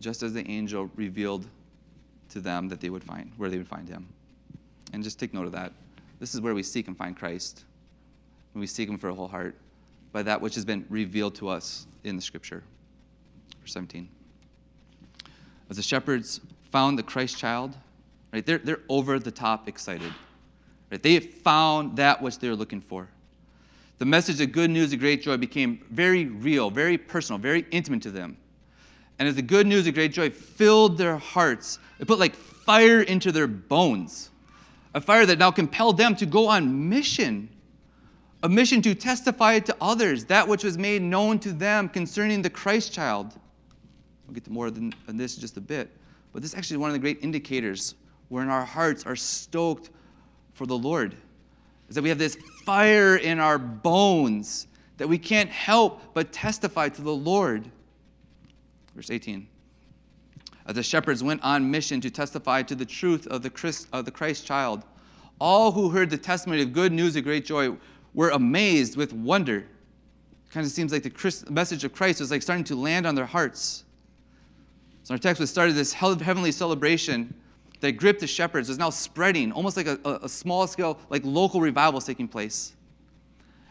just 0.00 0.22
as 0.22 0.32
the 0.32 0.48
angel 0.48 0.90
revealed 0.96 1.46
to 2.30 2.40
them 2.40 2.68
that 2.68 2.80
they 2.80 2.88
would 2.88 3.04
find, 3.04 3.32
where 3.36 3.50
they 3.50 3.58
would 3.58 3.68
find 3.68 3.88
him. 3.88 4.08
And 4.92 5.02
just 5.02 5.18
take 5.18 5.34
note 5.34 5.46
of 5.46 5.52
that. 5.52 5.72
This 6.20 6.34
is 6.34 6.40
where 6.40 6.54
we 6.54 6.62
seek 6.62 6.86
and 6.88 6.96
find 6.96 7.16
Christ. 7.16 7.64
When 8.52 8.60
we 8.60 8.66
seek 8.66 8.88
him 8.88 8.98
for 8.98 9.08
a 9.08 9.14
whole 9.14 9.28
heart, 9.28 9.56
by 10.12 10.22
that 10.22 10.40
which 10.40 10.54
has 10.54 10.64
been 10.64 10.86
revealed 10.88 11.34
to 11.36 11.48
us 11.48 11.86
in 12.04 12.16
the 12.16 12.22
scripture. 12.22 12.62
Verse 13.62 13.72
17. 13.72 14.08
As 15.70 15.76
the 15.76 15.82
shepherds 15.82 16.40
found 16.70 16.98
the 16.98 17.02
Christ 17.02 17.38
child, 17.38 17.74
right, 18.32 18.44
they're, 18.44 18.58
they're 18.58 18.80
over 18.88 19.18
the 19.18 19.30
top 19.30 19.68
excited. 19.68 20.12
Right? 20.90 21.02
They 21.02 21.18
found 21.20 21.96
that 21.96 22.20
which 22.20 22.38
they 22.38 22.48
were 22.48 22.56
looking 22.56 22.80
for. 22.80 23.08
The 23.98 24.04
message 24.04 24.40
of 24.40 24.52
good 24.52 24.68
news 24.68 24.92
of 24.92 24.98
great 24.98 25.22
joy 25.22 25.36
became 25.36 25.84
very 25.90 26.26
real, 26.26 26.70
very 26.70 26.98
personal, 26.98 27.38
very 27.38 27.64
intimate 27.70 28.02
to 28.02 28.10
them. 28.10 28.36
And 29.18 29.28
as 29.28 29.36
the 29.36 29.42
good 29.42 29.66
news 29.66 29.86
of 29.86 29.94
great 29.94 30.12
joy 30.12 30.30
filled 30.30 30.98
their 30.98 31.16
hearts, 31.16 31.78
it 32.00 32.08
put 32.08 32.18
like 32.18 32.34
fire 32.34 33.00
into 33.00 33.30
their 33.30 33.46
bones. 33.46 34.28
A 34.94 35.00
fire 35.00 35.24
that 35.24 35.38
now 35.38 35.52
compelled 35.52 35.96
them 35.96 36.16
to 36.16 36.26
go 36.26 36.48
on 36.48 36.88
mission. 36.88 37.48
A 38.42 38.48
mission 38.48 38.82
to 38.82 38.94
testify 38.96 39.60
to 39.60 39.76
others 39.80 40.24
that 40.24 40.48
which 40.48 40.64
was 40.64 40.76
made 40.76 41.00
known 41.00 41.38
to 41.38 41.52
them 41.52 41.88
concerning 41.88 42.42
the 42.42 42.50
Christ 42.50 42.92
child. 42.92 43.32
We'll 44.26 44.34
get 44.34 44.44
to 44.44 44.52
more 44.52 44.70
than 44.70 44.94
this 45.08 45.36
in 45.36 45.40
just 45.40 45.56
a 45.56 45.60
bit. 45.60 45.90
But 46.32 46.42
this 46.42 46.54
actually 46.54 46.76
is 46.76 46.78
one 46.78 46.90
of 46.90 46.94
the 46.94 47.00
great 47.00 47.18
indicators 47.22 47.94
wherein 48.28 48.48
our 48.48 48.64
hearts 48.64 49.04
are 49.04 49.16
stoked 49.16 49.90
for 50.54 50.66
the 50.66 50.76
Lord. 50.76 51.14
Is 51.88 51.96
that 51.96 52.02
we 52.02 52.08
have 52.08 52.18
this 52.18 52.36
fire 52.64 53.16
in 53.16 53.38
our 53.38 53.58
bones 53.58 54.66
that 54.96 55.08
we 55.08 55.18
can't 55.18 55.50
help 55.50 56.00
but 56.14 56.32
testify 56.32 56.88
to 56.88 57.02
the 57.02 57.14
Lord. 57.14 57.70
Verse 58.94 59.10
18. 59.10 59.46
As 60.66 60.76
the 60.76 60.82
shepherds 60.82 61.22
went 61.22 61.42
on 61.42 61.70
mission 61.70 62.00
to 62.02 62.10
testify 62.10 62.62
to 62.62 62.74
the 62.74 62.84
truth 62.86 63.26
of 63.26 63.42
the, 63.42 63.50
Christ, 63.50 63.88
of 63.92 64.04
the 64.04 64.10
Christ 64.10 64.46
child, 64.46 64.84
all 65.40 65.72
who 65.72 65.88
heard 65.88 66.08
the 66.08 66.18
testimony 66.18 66.62
of 66.62 66.72
good 66.72 66.92
news 66.92 67.16
of 67.16 67.24
great 67.24 67.44
joy 67.44 67.76
were 68.14 68.30
amazed 68.30 68.96
with 68.96 69.12
wonder. 69.12 69.58
It 69.58 70.52
kind 70.52 70.64
of 70.64 70.70
seems 70.72 70.92
like 70.92 71.02
the 71.02 71.10
Christ, 71.10 71.50
message 71.50 71.84
of 71.84 71.92
Christ 71.92 72.20
was 72.20 72.30
like 72.30 72.42
starting 72.42 72.64
to 72.64 72.76
land 72.76 73.06
on 73.06 73.14
their 73.14 73.26
hearts. 73.26 73.84
So 75.04 75.14
our 75.14 75.18
text 75.18 75.40
was 75.40 75.50
started 75.50 75.74
this 75.74 75.92
heavenly 75.92 76.52
celebration 76.52 77.34
that 77.80 77.92
gripped 77.92 78.20
the 78.20 78.26
shepherds 78.26 78.70
is 78.70 78.78
now 78.78 78.90
spreading, 78.90 79.50
almost 79.52 79.76
like 79.76 79.86
a, 79.88 79.98
a 80.22 80.28
small 80.28 80.66
scale, 80.66 80.98
like 81.10 81.22
local 81.24 81.60
revival 81.60 81.98
is 81.98 82.04
taking 82.04 82.28
place. 82.28 82.72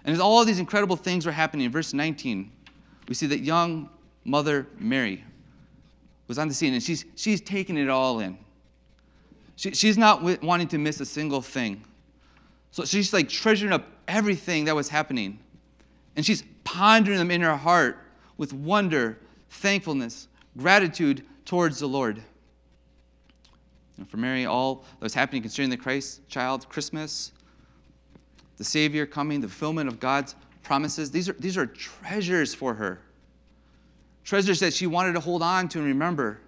And 0.04 0.14
as 0.14 0.20
all 0.20 0.44
these 0.44 0.60
incredible 0.60 0.98
things 0.98 1.26
were 1.26 1.32
happening, 1.32 1.66
in 1.66 1.72
verse 1.72 1.94
19, 1.94 2.52
we 3.08 3.16
see 3.16 3.28
that 3.28 3.40
young 3.40 3.90
mother 4.26 4.68
Mary 4.78 5.24
was 6.28 6.38
on 6.38 6.48
the 6.48 6.54
scene 6.54 6.74
and 6.74 6.84
she's, 6.84 7.06
she's 7.16 7.42
taking 7.42 7.78
it 7.78 7.90
all 7.90 8.20
in. 8.20 8.38
She, 9.56 9.72
she's 9.72 9.98
not 9.98 10.20
w- 10.20 10.38
wanting 10.42 10.68
to 10.70 10.78
miss 10.78 11.00
a 11.00 11.06
single 11.06 11.42
thing. 11.42 11.84
So 12.72 12.84
she's 12.84 13.14
like 13.14 13.30
treasuring 13.30 13.74
up 13.74 13.86
everything 14.08 14.66
that 14.66 14.76
was 14.76 14.90
happening. 14.90 15.40
And 16.16 16.26
she's 16.26 16.44
pondering 16.64 17.18
them 17.18 17.32
in 17.32 17.42
her 17.42 17.56
heart 17.56 17.98
with 18.38 18.54
wonder, 18.54 19.18
thankfulness, 19.50 20.28
gratitude 20.58 21.24
towards 21.46 21.80
the 21.80 21.88
Lord. 21.88 22.22
And 23.98 24.10
for 24.10 24.18
Mary, 24.18 24.46
all 24.46 24.84
that 25.00 25.04
was 25.06 25.14
happening 25.14 25.42
concerning 25.42 25.70
the 25.70 25.78
Christ 25.78 26.28
child, 26.28 26.68
Christmas, 26.70 27.32
the 28.58 28.64
Savior 28.64 29.06
coming, 29.06 29.42
the 29.42 29.48
fulfillment 29.48 29.88
of 29.88 30.00
God's 30.00 30.36
promises, 30.64 31.12
these 31.12 31.30
are, 31.30 31.34
these 31.34 31.58
are 31.58 31.66
treasures 31.66 32.54
for 32.54 32.74
her. 32.74 33.02
Treasures 34.24 34.60
that 34.60 34.74
she 34.74 34.88
wanted 34.88 35.14
to 35.14 35.20
hold 35.20 35.42
on 35.42 35.68
to 35.70 35.80
and 35.80 35.88
remember. 35.88 36.40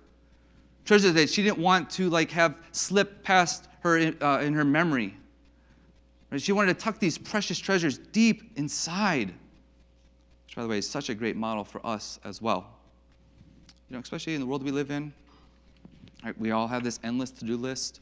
Treasures 0.86 1.14
that 1.14 1.30
she 1.30 1.44
didn't 1.44 1.60
want 1.60 1.90
to 1.92 2.10
like 2.10 2.32
have 2.32 2.56
slip 2.72 3.24
past 3.24 3.68
her 3.82 3.98
in, 3.98 4.18
uh, 4.22 4.40
in 4.40 4.54
her 4.54 4.66
memory. 4.66 5.16
She 6.38 6.52
wanted 6.52 6.78
to 6.78 6.84
tuck 6.84 7.00
these 7.00 7.18
precious 7.18 7.60
treasures 7.60 7.98
deep 7.98 8.54
inside. 8.56 9.28
Which, 9.28 10.56
by 10.56 10.64
the 10.64 10.68
way, 10.68 10.80
is 10.80 10.90
such 10.90 11.10
a 11.10 11.14
great 11.14 11.36
model 11.36 11.64
for 11.64 11.86
us 11.86 12.20
as 12.24 12.42
well. 12.42 12.68
You 13.94 14.00
know, 14.00 14.02
especially 14.02 14.34
in 14.34 14.42
the 14.42 14.48
world 14.48 14.64
we 14.64 14.72
live 14.72 14.90
in. 14.90 15.14
Right? 16.26 16.36
We 16.40 16.50
all 16.50 16.68
have 16.68 16.84
this 16.84 17.00
endless 17.04 17.30
to-do 17.30 17.56
list. 17.56 18.00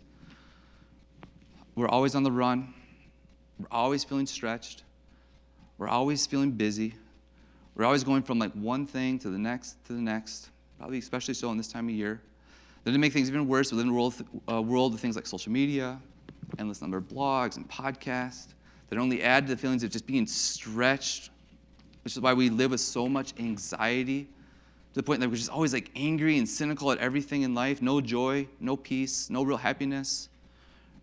We're 1.76 1.90
always 1.90 2.16
on 2.16 2.24
the 2.24 2.32
run. 2.32 2.74
We're 3.60 3.68
always 3.70 4.06
feeling 4.06 4.26
stretched. 4.26 4.86
We're 5.78 5.90
always 5.90 6.26
feeling 6.26 6.52
busy. 6.52 6.96
We're 7.76 7.84
always 7.84 8.06
going 8.06 8.24
from 8.24 8.40
like 8.40 8.54
one 8.54 8.88
thing 8.88 9.20
to 9.20 9.30
the 9.30 9.38
next 9.38 9.84
to 9.88 9.94
the 9.94 10.00
next, 10.00 10.50
probably 10.80 10.98
especially 10.98 11.34
so 11.34 11.52
in 11.52 11.58
this 11.58 11.68
time 11.68 11.90
of 11.90 11.94
year. 11.94 12.22
Then 12.86 12.94
to 12.94 12.98
make 12.98 13.12
things 13.12 13.28
even 13.28 13.50
worse, 13.50 13.74
within 13.74 13.88
the 13.88 13.94
world, 13.94 14.16
uh, 14.50 14.62
world 14.62 14.94
of 14.94 15.02
things 15.02 15.18
like 15.18 15.28
social 15.28 15.52
media, 15.52 16.00
endless 16.58 16.82
number 16.82 17.00
of 17.00 17.10
blogs 17.10 17.58
and 17.58 17.70
podcasts 17.70 18.48
that 18.88 18.98
only 18.98 19.22
add 19.22 19.48
to 19.48 19.56
the 19.56 19.62
feelings 19.62 19.84
of 19.84 19.90
just 19.90 20.08
being 20.08 20.26
stretched, 20.26 21.32
which 22.06 22.14
is 22.14 22.22
why 22.22 22.34
we 22.34 22.50
live 22.50 22.72
with 22.72 22.80
so 22.80 23.10
much 23.10 23.34
anxiety 23.38 24.30
to 24.94 24.96
the 24.96 25.04
point 25.04 25.22
that 25.22 25.30
we're 25.30 25.36
just 25.36 25.50
always 25.50 25.74
like 25.74 25.90
angry 25.96 26.38
and 26.38 26.48
cynical 26.48 26.92
at 26.92 26.98
everything 26.98 27.44
in 27.44 27.56
life, 27.56 27.82
no 27.82 28.02
joy, 28.02 28.48
no 28.60 28.76
peace, 28.76 29.30
no 29.30 29.44
real 29.44 29.58
happiness. 29.58 30.28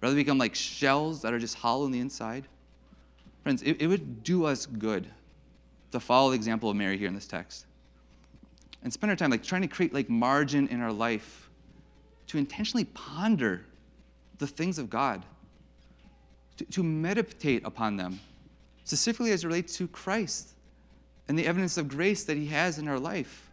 Rather 0.01 0.15
become 0.15 0.39
like 0.39 0.55
shells 0.55 1.23
that 1.23 1.33
are 1.33 1.39
just 1.39 1.55
hollow 1.57 1.85
on 1.85 1.91
the 1.91 1.99
inside. 2.01 2.45
Friends, 3.43 3.63
it, 3.63 3.81
it 3.81 3.87
would 3.87 4.23
do 4.23 4.45
us 4.45 4.67
good 4.67 5.07
to 5.93 6.01
follow 6.01 6.31
the 6.31 6.37
example 6.37 6.69
of 6.69 6.77
Mary 6.77 6.99
here 6.99 7.09
in 7.09 7.15
this 7.15 7.27
text. 7.27 7.65
and 8.83 8.93
spend 8.93 9.11
our 9.11 9.17
time 9.17 9.31
like 9.31 9.43
trying 9.43 9.63
to 9.63 9.69
create 9.69 9.93
like 9.93 10.09
margin 10.09 10.69
in 10.69 10.81
our 10.81 10.93
life 10.93 11.49
to 12.29 12.39
intentionally 12.39 12.85
ponder 12.85 13.65
the 14.39 14.47
things 14.47 14.79
of 14.79 14.91
God, 14.91 15.25
to, 16.59 16.65
to 16.67 16.83
meditate 16.83 17.63
upon 17.65 17.97
them, 17.97 18.21
specifically 18.85 19.33
as 19.33 19.45
it 19.45 19.47
relates 19.47 19.77
to 19.79 19.89
Christ 19.89 20.51
and 21.27 21.39
the 21.39 21.47
evidence 21.47 21.77
of 21.77 21.89
grace 21.89 22.25
that 22.25 22.37
He 22.37 22.47
has 22.47 22.79
in 22.79 22.87
our 22.89 22.99
life, 22.99 23.48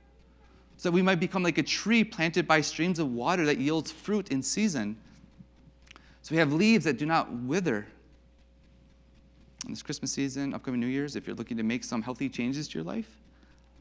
so 0.77 0.91
we 0.91 1.01
might 1.01 1.19
become 1.19 1.43
like 1.43 1.57
a 1.57 1.63
tree 1.63 2.03
planted 2.03 2.47
by 2.47 2.61
streams 2.61 2.99
of 2.99 3.11
water 3.11 3.45
that 3.45 3.57
yields 3.57 3.91
fruit 3.91 4.29
in 4.29 4.43
season. 4.43 4.97
So 6.21 6.33
we 6.33 6.39
have 6.39 6.51
leaves 6.53 6.85
that 6.85 6.97
do 6.97 7.05
not 7.05 7.31
wither. 7.31 7.87
This 9.67 9.81
Christmas 9.81 10.11
season, 10.11 10.53
upcoming 10.53 10.79
New 10.79 10.87
Year's, 10.87 11.15
if 11.15 11.25
you're 11.27 11.35
looking 11.35 11.57
to 11.57 11.63
make 11.63 11.83
some 11.83 12.01
healthy 12.01 12.29
changes 12.29 12.67
to 12.69 12.77
your 12.77 12.83
life, 12.83 13.09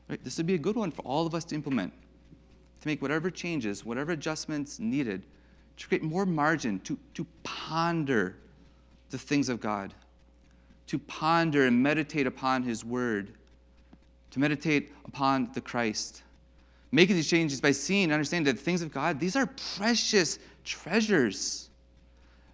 right, 0.08 0.22
this 0.22 0.36
would 0.38 0.46
be 0.46 0.54
a 0.54 0.58
good 0.58 0.76
one 0.76 0.90
for 0.90 1.02
all 1.02 1.26
of 1.26 1.34
us 1.34 1.44
to 1.46 1.54
implement. 1.54 1.92
To 2.82 2.88
make 2.88 3.02
whatever 3.02 3.30
changes, 3.30 3.84
whatever 3.84 4.12
adjustments 4.12 4.78
needed, 4.78 5.22
to 5.76 5.88
create 5.88 6.02
more 6.02 6.26
margin, 6.26 6.80
to, 6.80 6.98
to 7.14 7.26
ponder 7.42 8.36
the 9.10 9.18
things 9.18 9.48
of 9.48 9.60
God, 9.60 9.92
to 10.86 10.98
ponder 10.98 11.66
and 11.66 11.82
meditate 11.82 12.26
upon 12.26 12.62
His 12.62 12.84
Word 12.84 13.34
to 14.34 14.40
meditate 14.40 14.92
upon 15.04 15.48
the 15.54 15.60
Christ. 15.60 16.20
Making 16.94 17.16
these 17.16 17.28
changes 17.28 17.60
by 17.60 17.72
seeing 17.72 18.04
and 18.04 18.12
understanding 18.12 18.44
that 18.44 18.56
the 18.56 18.64
things 18.64 18.80
of 18.80 18.92
God, 18.92 19.18
these 19.18 19.34
are 19.34 19.46
precious 19.76 20.38
treasures. 20.64 21.68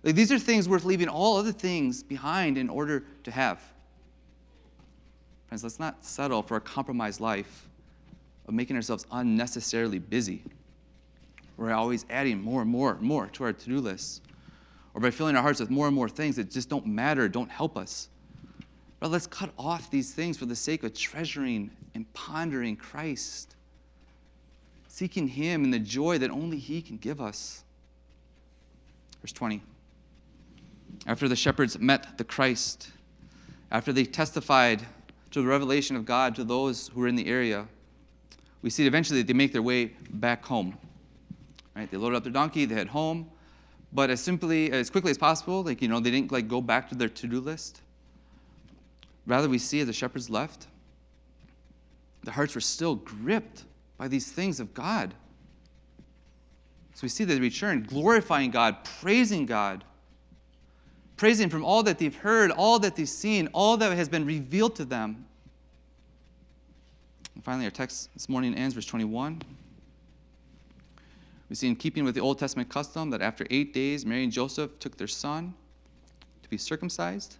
Like 0.02 0.14
these 0.14 0.32
are 0.32 0.38
things 0.38 0.66
worth 0.66 0.86
leaving 0.86 1.08
all 1.08 1.36
other 1.36 1.52
things 1.52 2.02
behind 2.02 2.56
in 2.56 2.70
order 2.70 3.04
to 3.24 3.30
have. 3.30 3.60
Friends, 5.48 5.62
let's 5.62 5.78
not 5.78 6.06
settle 6.06 6.42
for 6.42 6.56
a 6.56 6.60
compromised 6.62 7.20
life 7.20 7.68
of 8.48 8.54
making 8.54 8.76
ourselves 8.76 9.04
unnecessarily 9.12 9.98
busy. 9.98 10.42
We're 11.58 11.74
always 11.74 12.06
adding 12.08 12.40
more 12.40 12.62
and 12.62 12.70
more 12.70 12.92
and 12.92 13.02
more 13.02 13.26
to 13.26 13.44
our 13.44 13.52
to 13.52 13.66
do 13.66 13.78
list. 13.80 14.22
Or 14.94 15.02
by 15.02 15.10
filling 15.10 15.36
our 15.36 15.42
hearts 15.42 15.60
with 15.60 15.68
more 15.68 15.86
and 15.86 15.94
more 15.94 16.08
things 16.08 16.36
that 16.36 16.50
just 16.50 16.70
don't 16.70 16.86
matter, 16.86 17.28
don't 17.28 17.50
help 17.50 17.76
us. 17.76 18.08
But 19.00 19.10
let's 19.10 19.26
cut 19.26 19.50
off 19.58 19.90
these 19.90 20.14
things 20.14 20.38
for 20.38 20.46
the 20.46 20.56
sake 20.56 20.82
of 20.82 20.94
treasuring 20.94 21.72
and 21.94 22.10
pondering 22.14 22.76
Christ, 22.76 23.54
seeking 24.90 25.28
Him 25.28 25.64
and 25.64 25.72
the 25.72 25.78
joy 25.78 26.18
that 26.18 26.30
only 26.30 26.58
He 26.58 26.82
can 26.82 26.96
give 26.96 27.20
us. 27.20 27.62
Verse 29.22 29.32
20. 29.32 29.62
After 31.06 31.28
the 31.28 31.36
shepherds 31.36 31.78
met 31.78 32.18
the 32.18 32.24
Christ, 32.24 32.90
after 33.70 33.92
they 33.92 34.04
testified 34.04 34.82
to 35.30 35.40
the 35.40 35.46
revelation 35.46 35.94
of 35.94 36.04
God 36.04 36.34
to 36.36 36.44
those 36.44 36.88
who 36.88 37.00
were 37.00 37.08
in 37.08 37.14
the 37.14 37.26
area, 37.26 37.66
we 38.62 38.70
see 38.70 38.86
eventually 38.86 39.22
they 39.22 39.32
make 39.32 39.52
their 39.52 39.62
way 39.62 39.86
back 40.10 40.44
home. 40.44 40.76
Right? 41.76 41.88
They 41.88 41.96
loaded 41.96 42.16
up 42.16 42.24
their 42.24 42.32
donkey, 42.32 42.64
they 42.64 42.74
head 42.74 42.88
home, 42.88 43.30
but 43.92 44.10
as 44.10 44.20
simply 44.20 44.72
as 44.72 44.90
quickly 44.90 45.12
as 45.12 45.18
possible, 45.18 45.62
like 45.62 45.82
you 45.82 45.88
know, 45.88 46.00
they 46.00 46.10
didn't 46.10 46.32
like 46.32 46.48
go 46.48 46.60
back 46.60 46.88
to 46.88 46.96
their 46.96 47.08
to-do 47.08 47.40
list. 47.40 47.80
Rather, 49.24 49.48
we 49.48 49.58
see 49.58 49.80
as 49.80 49.86
the 49.86 49.92
shepherds 49.92 50.28
left, 50.28 50.66
the 52.24 52.32
hearts 52.32 52.56
were 52.56 52.60
still 52.60 52.96
gripped 52.96 53.64
by 54.00 54.08
these 54.08 54.32
things 54.32 54.60
of 54.60 54.72
God. 54.72 55.12
So 56.94 57.00
we 57.02 57.10
see 57.10 57.24
they 57.24 57.38
return, 57.38 57.82
glorifying 57.82 58.50
God, 58.50 58.78
praising 59.02 59.44
God, 59.44 59.84
praising 61.18 61.50
from 61.50 61.66
all 61.66 61.82
that 61.82 61.98
they've 61.98 62.16
heard, 62.16 62.50
all 62.50 62.78
that 62.78 62.96
they've 62.96 63.06
seen, 63.06 63.50
all 63.52 63.76
that 63.76 63.94
has 63.94 64.08
been 64.08 64.24
revealed 64.24 64.76
to 64.76 64.86
them. 64.86 65.26
And 67.34 67.44
finally, 67.44 67.66
our 67.66 67.70
text 67.70 68.08
this 68.14 68.26
morning 68.26 68.54
ends, 68.54 68.74
verse 68.74 68.86
21. 68.86 69.42
We 71.50 71.56
see, 71.56 71.68
in 71.68 71.76
keeping 71.76 72.02
with 72.02 72.14
the 72.14 72.22
Old 72.22 72.38
Testament 72.38 72.70
custom, 72.70 73.10
that 73.10 73.20
after 73.20 73.46
eight 73.50 73.74
days, 73.74 74.06
Mary 74.06 74.24
and 74.24 74.32
Joseph 74.32 74.78
took 74.78 74.96
their 74.96 75.08
son 75.08 75.52
to 76.42 76.48
be 76.48 76.56
circumcised. 76.56 77.36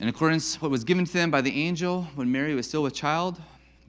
In 0.00 0.08
accordance 0.08 0.62
what 0.62 0.70
was 0.70 0.82
given 0.82 1.04
to 1.04 1.12
them 1.12 1.30
by 1.30 1.42
the 1.42 1.54
angel 1.62 2.04
when 2.14 2.32
Mary 2.32 2.54
was 2.54 2.66
still 2.66 2.86
a 2.86 2.90
child, 2.90 3.38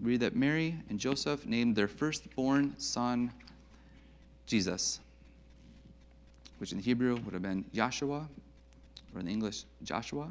we 0.02 0.12
read 0.12 0.22
that 0.22 0.36
Mary 0.36 0.76
and 0.90 1.00
Joseph 1.00 1.46
named 1.46 1.76
their 1.76 1.88
firstborn 1.88 2.76
son 2.78 3.32
Jesus, 4.46 5.00
which 6.58 6.72
in 6.72 6.80
Hebrew 6.80 7.18
would 7.18 7.34
have 7.34 7.42
been 7.42 7.66
Yahshua, 7.74 8.28
or 9.14 9.20
in 9.20 9.28
English, 9.28 9.66
Joshua, 9.84 10.30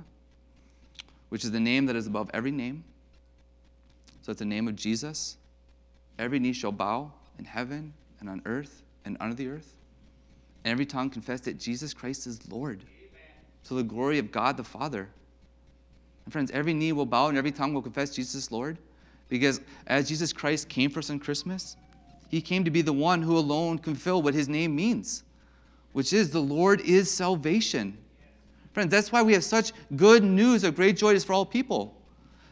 which 1.28 1.44
is 1.44 1.50
the 1.50 1.61
name 1.61 1.87
that 1.87 1.96
is 1.96 2.07
above 2.07 2.31
every 2.33 2.50
name. 2.50 2.85
So 4.22 4.33
it's 4.33 4.38
the 4.38 4.44
name 4.44 4.68
of 4.68 4.76
Jesus. 4.76 5.37
Every 6.18 6.38
knee 6.38 6.52
shall 6.52 6.72
bow 6.72 7.12
in 7.38 7.44
heaven 7.44 7.92
and 8.20 8.28
on 8.28 8.42
earth 8.46 8.83
and 9.04 9.16
under 9.20 9.35
the 9.35 9.48
earth. 9.48 9.76
And 10.64 10.72
every 10.72 10.87
tongue 10.87 11.11
confess 11.11 11.40
that 11.42 11.59
Jesus 11.59 11.94
Christ 11.94 12.26
is 12.26 12.50
Lord. 12.50 12.83
To 13.64 13.74
the 13.74 13.83
glory 13.83 14.18
of 14.18 14.33
God 14.33 14.57
the 14.57 14.64
Father. 14.64 15.09
And 16.24 16.33
friends, 16.33 16.50
every 16.50 16.74
knee 16.74 16.92
will 16.92 17.07
bow 17.07 17.28
and 17.28 17.38
every 17.38 17.52
tongue 17.52 17.74
will 17.74 17.83
confess 17.83 18.14
Jesus 18.14 18.50
Lord. 18.50 18.78
Because 19.29 19.61
as 19.87 20.09
Jesus 20.09 20.33
Christ 20.33 20.69
came 20.69 20.91
for 20.91 21.01
us 21.01 21.11
on 21.11 21.19
Christmas, 21.19 21.77
he 22.29 22.41
came 22.41 22.64
to 22.64 22.71
be 22.71 22.83
the 22.83 22.93
one 22.93 23.23
who 23.23 23.38
alone 23.38 23.79
can 23.79 23.95
fill 23.95 24.23
what 24.23 24.35
his 24.35 24.49
name 24.49 24.75
means, 24.75 25.23
which 25.93 26.12
is 26.12 26.31
the 26.31 26.41
Lord 26.41 26.81
is 26.81 27.11
salvation. 27.11 27.97
Friends, 28.73 28.91
that's 28.91 29.11
why 29.11 29.23
we 29.23 29.33
have 29.33 29.45
such 29.45 29.73
good 29.97 30.23
news 30.23 30.64
of 30.64 30.77
great 30.77 30.97
joy 30.97 31.14
is 31.14 31.25
for 31.25 31.33
all 31.33 31.47
people. 31.47 31.95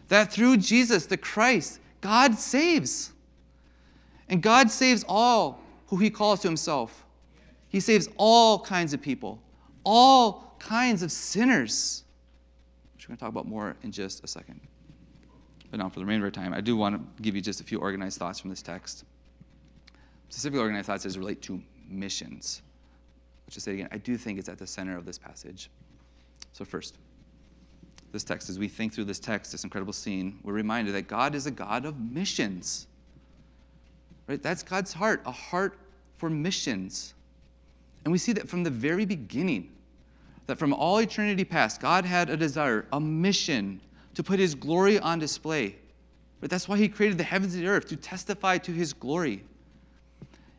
That 0.09 0.33
through 0.33 0.59
Jesus, 0.59 1.07
the 1.07 1.17
Christ, 1.17 1.81
God 2.01 2.39
saves. 2.39 3.12
And 4.29 4.43
God 4.43 4.71
saves 4.71 5.05
all 5.09 5.61
who 5.89 5.97
he 5.97 6.11
calls 6.11 6.41
to 6.41 6.49
himself. 6.49 7.05
He 7.69 7.81
saves 7.81 8.09
all 8.17 8.59
kinds 8.59 8.95
of 8.95 9.03
people, 9.03 9.41
all 9.85 10.55
kinds 10.59 11.03
of 11.03 11.12
sinners 11.12 12.03
which 12.97 13.09
we're 13.09 13.12
going 13.12 13.19
to 13.19 13.21
talk 13.21 13.31
about 13.31 13.47
more 13.47 13.77
in 13.83 13.93
just 13.93 14.25
a 14.25 14.27
second. 14.27 14.61
But 15.70 15.81
now, 15.81 15.88
for 15.88 15.98
the 15.98 16.05
remainder 16.05 16.26
of 16.26 16.33
time, 16.33 16.55
I 16.55 16.61
do 16.61 16.76
want 16.76 17.16
to 17.16 17.22
give 17.22 17.35
you 17.35 17.40
just 17.40 17.61
a 17.61 17.64
few 17.64 17.79
organized 17.79 18.18
thoughts 18.18 18.40
from 18.40 18.50
this 18.50 18.62
text. 18.62 19.05
Specifically, 20.29 20.61
organized 20.61 20.87
thoughts 20.87 21.07
as 21.07 21.18
relate 21.18 21.42
to 21.42 21.61
missions. 21.88 22.62
Let's 23.46 23.55
just 23.55 23.64
say 23.64 23.74
again, 23.74 23.88
I 23.92 23.98
do 23.98 24.16
think 24.16 24.38
it's 24.38 24.48
at 24.48 24.59
the 24.59 24.66
center 24.66 24.96
of 24.96 25.05
this 25.05 25.18
passage. 25.18 25.70
So, 26.52 26.64
first, 26.64 26.96
this 28.12 28.24
text, 28.24 28.48
as 28.48 28.59
we 28.59 28.68
think 28.68 28.94
through 28.94 29.05
this 29.05 29.18
text, 29.18 29.52
this 29.52 29.64
incredible 29.64 29.92
scene, 29.92 30.38
we're 30.42 30.52
reminded 30.52 30.94
that 30.94 31.09
God 31.09 31.35
is 31.35 31.46
a 31.46 31.50
God 31.50 31.85
of 31.85 31.98
missions. 31.98 32.87
Right? 34.26 34.42
That's 34.42 34.62
God's 34.62 34.92
heart, 34.92 35.22
a 35.26 35.33
heart 35.33 35.79
for 36.18 36.31
missions. 36.31 37.14
And 38.05 38.12
we 38.12 38.18
see 38.18 38.33
that 38.35 38.48
from 38.48 38.64
the 38.64 38.70
very 38.70 39.05
beginning 39.05 39.72
that 40.46 40.59
from 40.59 40.72
all 40.72 40.98
eternity 40.98 41.44
past, 41.44 41.81
God 41.81 42.05
had 42.05 42.31
a 42.31 42.37
desire, 42.37 42.87
a 42.92 43.00
mission 43.00 43.81
to 44.16 44.22
put 44.22 44.38
his 44.38 44.55
glory 44.55 44.98
on 44.98 45.18
display. 45.18 45.76
But 46.40 46.50
that's 46.50 46.68
why 46.68 46.76
he 46.79 46.88
created 46.88 47.18
the 47.18 47.24
heavens 47.24 47.55
and 47.55 47.62
the 47.64 47.68
earth, 47.68 47.88
to 47.88 47.96
testify 47.96 48.59
to 48.59 48.72
his 48.72 48.92
glory. 48.92 49.44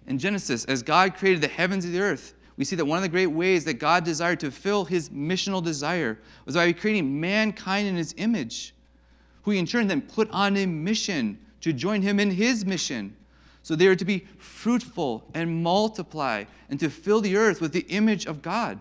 In 0.07 0.19
Genesis, 0.19 0.65
as 0.65 0.83
God 0.83 1.15
created 1.15 1.41
the 1.41 1.47
heavens 1.47 1.83
and 1.83 1.93
the 1.93 1.99
earth, 1.99 2.33
we 2.55 2.65
see 2.65 2.75
that 2.75 2.85
one 2.85 2.97
of 2.97 3.03
the 3.03 3.09
great 3.09 3.27
ways 3.27 3.65
that 3.65 3.75
God 3.75 4.03
desired 4.03 4.39
to 4.39 4.51
fill 4.51 4.85
his 4.85 5.09
missional 5.09 5.63
desire 5.63 6.17
was 6.45 6.55
by 6.55 6.71
creating 6.71 7.19
mankind 7.19 7.87
in 7.87 7.95
his 7.95 8.15
image, 8.17 8.73
who 9.43 9.51
he 9.51 9.59
in 9.59 9.65
turn 9.65 9.87
then 9.87 10.01
put 10.01 10.29
on 10.31 10.55
a 10.57 10.65
mission 10.65 11.37
to 11.61 11.73
join 11.73 12.01
him 12.01 12.19
in 12.19 12.31
his 12.31 12.65
mission. 12.65 13.15
So 13.63 13.75
they 13.75 13.87
are 13.87 13.95
to 13.95 14.05
be 14.05 14.25
fruitful 14.37 15.23
and 15.33 15.63
multiply 15.63 16.45
and 16.69 16.79
to 16.79 16.89
fill 16.89 17.21
the 17.21 17.37
earth 17.37 17.59
with 17.59 17.73
the 17.73 17.85
image 17.89 18.25
of 18.25 18.41
God. 18.41 18.79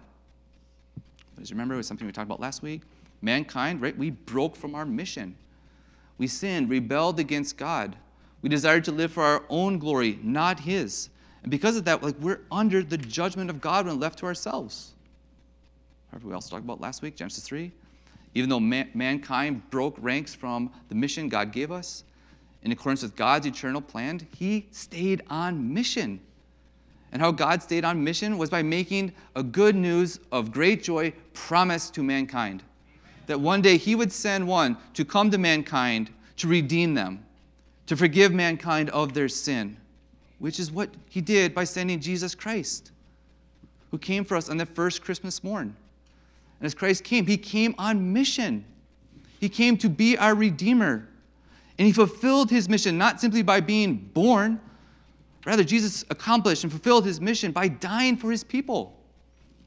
As 1.40 1.50
you 1.50 1.54
remember, 1.54 1.74
it 1.74 1.78
was 1.78 1.86
something 1.86 2.06
we 2.06 2.12
talked 2.12 2.28
about 2.28 2.40
last 2.40 2.62
week. 2.62 2.82
Mankind, 3.22 3.80
right? 3.80 3.96
We 3.96 4.10
broke 4.10 4.56
from 4.56 4.74
our 4.74 4.84
mission. 4.84 5.36
We 6.18 6.26
sinned, 6.26 6.70
rebelled 6.70 7.20
against 7.20 7.56
God. 7.56 7.96
We 8.42 8.48
desired 8.48 8.84
to 8.84 8.92
live 8.92 9.12
for 9.12 9.22
our 9.22 9.44
own 9.48 9.78
glory, 9.78 10.18
not 10.22 10.60
His. 10.60 11.08
And 11.42 11.50
because 11.50 11.76
of 11.76 11.84
that, 11.86 12.02
like 12.02 12.16
we're 12.20 12.40
under 12.50 12.82
the 12.82 12.98
judgment 12.98 13.50
of 13.50 13.60
God 13.60 13.86
when 13.86 13.98
left 14.00 14.18
to 14.20 14.26
ourselves. 14.26 14.92
Remember 16.10 16.28
we 16.28 16.34
also 16.34 16.50
talked 16.50 16.64
about 16.64 16.80
last 16.80 17.02
week, 17.02 17.16
Genesis 17.16 17.44
3. 17.44 17.72
Even 18.34 18.50
though 18.50 18.60
man- 18.60 18.90
mankind 18.94 19.68
broke 19.70 19.96
ranks 19.98 20.34
from 20.34 20.70
the 20.88 20.94
mission 20.94 21.28
God 21.28 21.52
gave 21.52 21.72
us, 21.72 22.04
in 22.62 22.72
accordance 22.72 23.02
with 23.02 23.16
God's 23.16 23.46
eternal 23.46 23.80
plan, 23.80 24.26
He 24.36 24.66
stayed 24.72 25.22
on 25.30 25.72
mission. 25.72 26.20
And 27.12 27.22
how 27.22 27.30
God 27.30 27.62
stayed 27.62 27.84
on 27.84 28.02
mission 28.02 28.38
was 28.38 28.50
by 28.50 28.62
making 28.62 29.12
a 29.34 29.42
good 29.42 29.76
news 29.76 30.18
of 30.32 30.52
great 30.52 30.82
joy 30.82 31.12
promised 31.32 31.94
to 31.94 32.02
mankind. 32.02 32.62
That 33.26 33.40
one 33.40 33.62
day 33.62 33.76
he 33.76 33.94
would 33.94 34.12
send 34.12 34.46
one 34.46 34.76
to 34.94 35.04
come 35.04 35.30
to 35.30 35.38
mankind 35.38 36.10
to 36.36 36.48
redeem 36.48 36.94
them, 36.94 37.24
to 37.86 37.96
forgive 37.96 38.32
mankind 38.32 38.90
of 38.90 39.14
their 39.14 39.28
sin, 39.28 39.76
which 40.38 40.60
is 40.60 40.70
what 40.70 40.90
he 41.08 41.20
did 41.20 41.54
by 41.54 41.64
sending 41.64 42.00
Jesus 42.00 42.34
Christ, 42.34 42.92
who 43.90 43.98
came 43.98 44.24
for 44.24 44.36
us 44.36 44.48
on 44.48 44.56
the 44.56 44.66
first 44.66 45.02
Christmas 45.02 45.42
morn. 45.42 45.74
And 46.60 46.66
as 46.66 46.74
Christ 46.74 47.04
came, 47.04 47.26
he 47.26 47.36
came 47.36 47.74
on 47.78 48.12
mission. 48.12 48.64
He 49.40 49.48
came 49.48 49.76
to 49.78 49.88
be 49.88 50.16
our 50.16 50.34
Redeemer. 50.34 51.08
And 51.78 51.86
he 51.86 51.92
fulfilled 51.92 52.50
his 52.50 52.68
mission 52.68 52.96
not 52.96 53.20
simply 53.20 53.42
by 53.42 53.60
being 53.60 53.96
born, 53.96 54.60
rather, 55.44 55.62
Jesus 55.62 56.04
accomplished 56.10 56.64
and 56.64 56.72
fulfilled 56.72 57.04
his 57.04 57.20
mission 57.20 57.52
by 57.52 57.68
dying 57.68 58.16
for 58.16 58.30
his 58.30 58.42
people, 58.42 58.95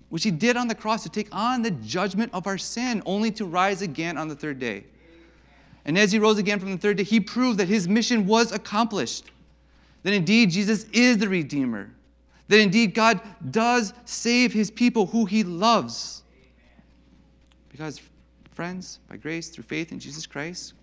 which 0.09 0.23
he 0.23 0.31
did 0.31 0.57
on 0.57 0.67
the 0.67 0.75
cross 0.75 1.03
to 1.03 1.09
take 1.09 1.27
on 1.31 1.61
the 1.61 1.71
judgment 1.71 2.31
of 2.33 2.47
our 2.47 2.57
sin, 2.57 3.01
only 3.05 3.31
to 3.31 3.45
rise 3.45 3.81
again 3.81 4.17
on 4.17 4.27
the 4.27 4.35
third 4.35 4.59
day. 4.59 4.83
And 5.85 5.97
as 5.97 6.11
he 6.11 6.19
rose 6.19 6.37
again 6.37 6.59
from 6.59 6.71
the 6.71 6.77
third 6.77 6.97
day, 6.97 7.03
he 7.03 7.19
proved 7.19 7.59
that 7.59 7.67
his 7.67 7.87
mission 7.87 8.25
was 8.25 8.51
accomplished. 8.51 9.31
That 10.03 10.13
indeed 10.13 10.51
Jesus 10.51 10.85
is 10.91 11.17
the 11.17 11.29
Redeemer. 11.29 11.89
That 12.47 12.59
indeed 12.59 12.93
God 12.93 13.21
does 13.51 13.93
save 14.05 14.51
his 14.51 14.71
people 14.71 15.05
who 15.05 15.25
he 15.25 15.43
loves. 15.43 16.23
Because, 17.69 18.01
friends, 18.53 18.99
by 19.07 19.17
grace, 19.17 19.49
through 19.49 19.65
faith 19.65 19.91
in 19.91 19.99
Jesus 19.99 20.25
Christ, 20.25 20.73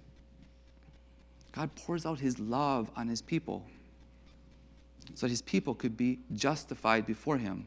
God 1.53 1.75
pours 1.75 2.07
out 2.07 2.21
his 2.21 2.39
love 2.39 2.91
on 2.97 3.09
his 3.09 3.23
people 3.23 3.65
so 5.15 5.27
that 5.27 5.31
his 5.31 5.43
people 5.43 5.75
could 5.75 5.97
be 5.97 6.19
justified 6.35 7.07
before 7.07 7.39
him, 7.39 7.67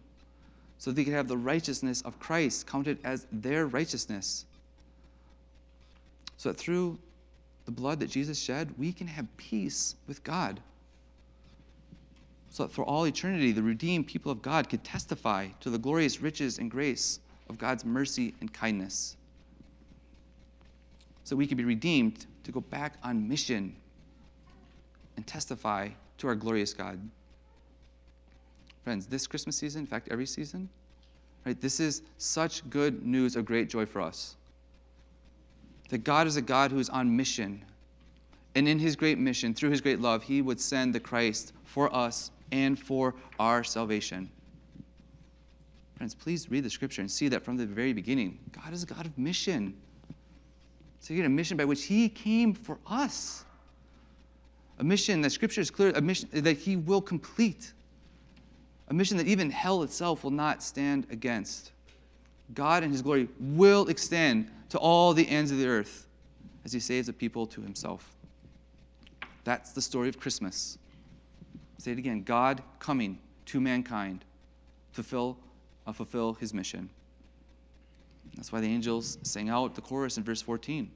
so 0.80 0.92
they 0.92 1.04
could 1.04 1.14
have 1.14 1.28
the 1.28 1.38
righteousness 1.38 2.02
of 2.02 2.20
Christ 2.20 2.66
counted 2.66 3.00
as 3.04 3.28
their 3.32 3.68
righteousness. 3.68 4.46
So 6.38 6.50
that 6.50 6.58
through 6.58 6.98
the 7.66 7.72
blood 7.72 8.00
that 8.00 8.10
Jesus 8.10 8.40
shed, 8.40 8.74
we 8.78 8.94
can 8.94 9.08
have 9.08 9.28
peace 9.36 9.96
with 10.08 10.24
God. 10.24 10.60
So 12.52 12.64
that 12.64 12.72
for 12.72 12.84
all 12.84 13.06
eternity, 13.06 13.52
the 13.52 13.62
redeemed 13.62 14.08
people 14.08 14.32
of 14.32 14.42
God 14.42 14.70
could 14.70 14.84
testify 14.84 15.50
to 15.60 15.70
the 15.70 15.78
glorious 15.78 16.22
riches 16.22 16.58
and 16.58 16.72
grace 16.72 17.20
of 17.50 17.58
God's 17.58 17.84
mercy 17.84 18.34
and 18.40 18.52
kindness. 18.52 19.18
So 21.26 21.36
we 21.36 21.46
could 21.46 21.58
be 21.58 21.66
redeemed 21.66 22.26
to 22.46 22.52
go 22.52 22.62
back 22.62 22.94
on 23.04 23.28
mission 23.28 23.76
and 25.18 25.28
testify 25.28 25.90
to 26.20 26.28
our 26.28 26.36
glorious 26.36 26.74
God. 26.74 27.00
Friends, 28.84 29.08
this 29.08 29.28
Christmas 29.28 29.58
season, 29.58 29.82
in 29.82 29.88
fact, 29.88 30.08
every 30.10 30.26
season, 30.26 30.70
right, 31.46 31.60
this 31.60 31.80
is 31.80 32.02
such 32.18 32.68
good 32.70 33.06
news 33.06 33.36
of 33.36 33.46
great 33.46 33.70
joy 33.70 33.86
for 33.86 34.02
us. 34.02 34.36
That 35.90 36.04
God 36.04 36.28
is 36.28 36.38
a 36.38 36.42
God 36.42 36.72
who 36.72 36.80
is 36.80 36.90
on 36.90 37.16
mission. 37.18 37.66
And 38.56 38.68
in 38.68 38.80
his 38.80 38.96
great 38.96 39.18
mission, 39.18 39.54
through 39.54 39.72
his 39.72 39.82
great 39.82 40.00
love, 40.00 40.24
he 40.24 40.42
would 40.42 40.60
send 40.60 40.94
the 40.94 41.00
Christ 41.00 41.54
for 41.66 41.94
us 41.96 42.32
and 42.52 42.80
for 42.80 43.16
our 43.40 43.64
salvation. 43.64 44.30
Friends, 45.98 46.16
please 46.16 46.50
read 46.50 46.64
the 46.64 46.70
scripture 46.70 47.02
and 47.02 47.12
see 47.12 47.28
that 47.30 47.44
from 47.44 47.58
the 47.58 47.66
very 47.66 47.94
beginning. 47.94 48.40
God 48.52 48.74
is 48.74 48.84
a 48.84 48.86
God 48.86 49.06
of 49.06 49.18
mission. 49.18 49.76
So 51.02 51.14
you 51.14 51.20
get 51.20 51.26
a 51.26 51.30
mission 51.30 51.58
by 51.58 51.66
which 51.66 51.84
he 51.84 52.10
came 52.10 52.54
for 52.54 52.78
us. 52.88 53.44
A 54.80 54.84
mission 54.84 55.22
that 55.22 55.32
scripture 55.32 55.62
is 55.62 55.72
clear, 55.72 55.92
a 55.92 56.02
mission 56.02 56.30
that 56.32 56.58
he 56.58 56.78
will 56.78 57.02
complete. 57.02 57.74
A 58.90 58.94
mission 58.94 59.18
that 59.18 59.28
even 59.28 59.52
hell 59.52 59.84
itself 59.84 60.24
will 60.24 60.32
not 60.32 60.64
stand 60.64 61.08
against. 61.12 61.72
God 62.54 62.84
and 62.84 62.92
his 62.92 63.04
glory 63.04 63.28
will 63.40 63.88
extend 63.88 64.50
to 64.70 64.80
all 64.80 65.14
the 65.14 65.28
ends 65.28 65.52
of 65.52 65.60
the 65.60 65.68
earth 65.68 66.08
as 66.66 66.74
he 66.74 66.80
saves 66.80 67.08
a 67.08 67.14
people 67.14 67.46
to 67.48 67.62
himself. 67.62 68.16
That's 69.44 69.74
the 69.74 69.82
story 69.82 70.10
of 70.10 70.20
Christmas. 70.20 70.78
Say 71.78 71.92
it 71.92 72.00
again 72.00 72.24
God 72.24 72.64
coming 72.80 73.20
to 73.48 73.62
mankind, 73.62 74.26
fulfill, 74.92 75.38
uh, 75.86 75.94
fulfill 75.94 76.34
his 76.34 76.54
mission. 76.54 76.90
That's 78.36 78.52
why 78.52 78.62
the 78.62 78.68
angels 78.68 79.18
sang 79.24 79.50
out 79.50 79.76
the 79.76 79.82
chorus 79.82 80.18
in 80.18 80.24
verse 80.24 80.42
14 80.42 80.90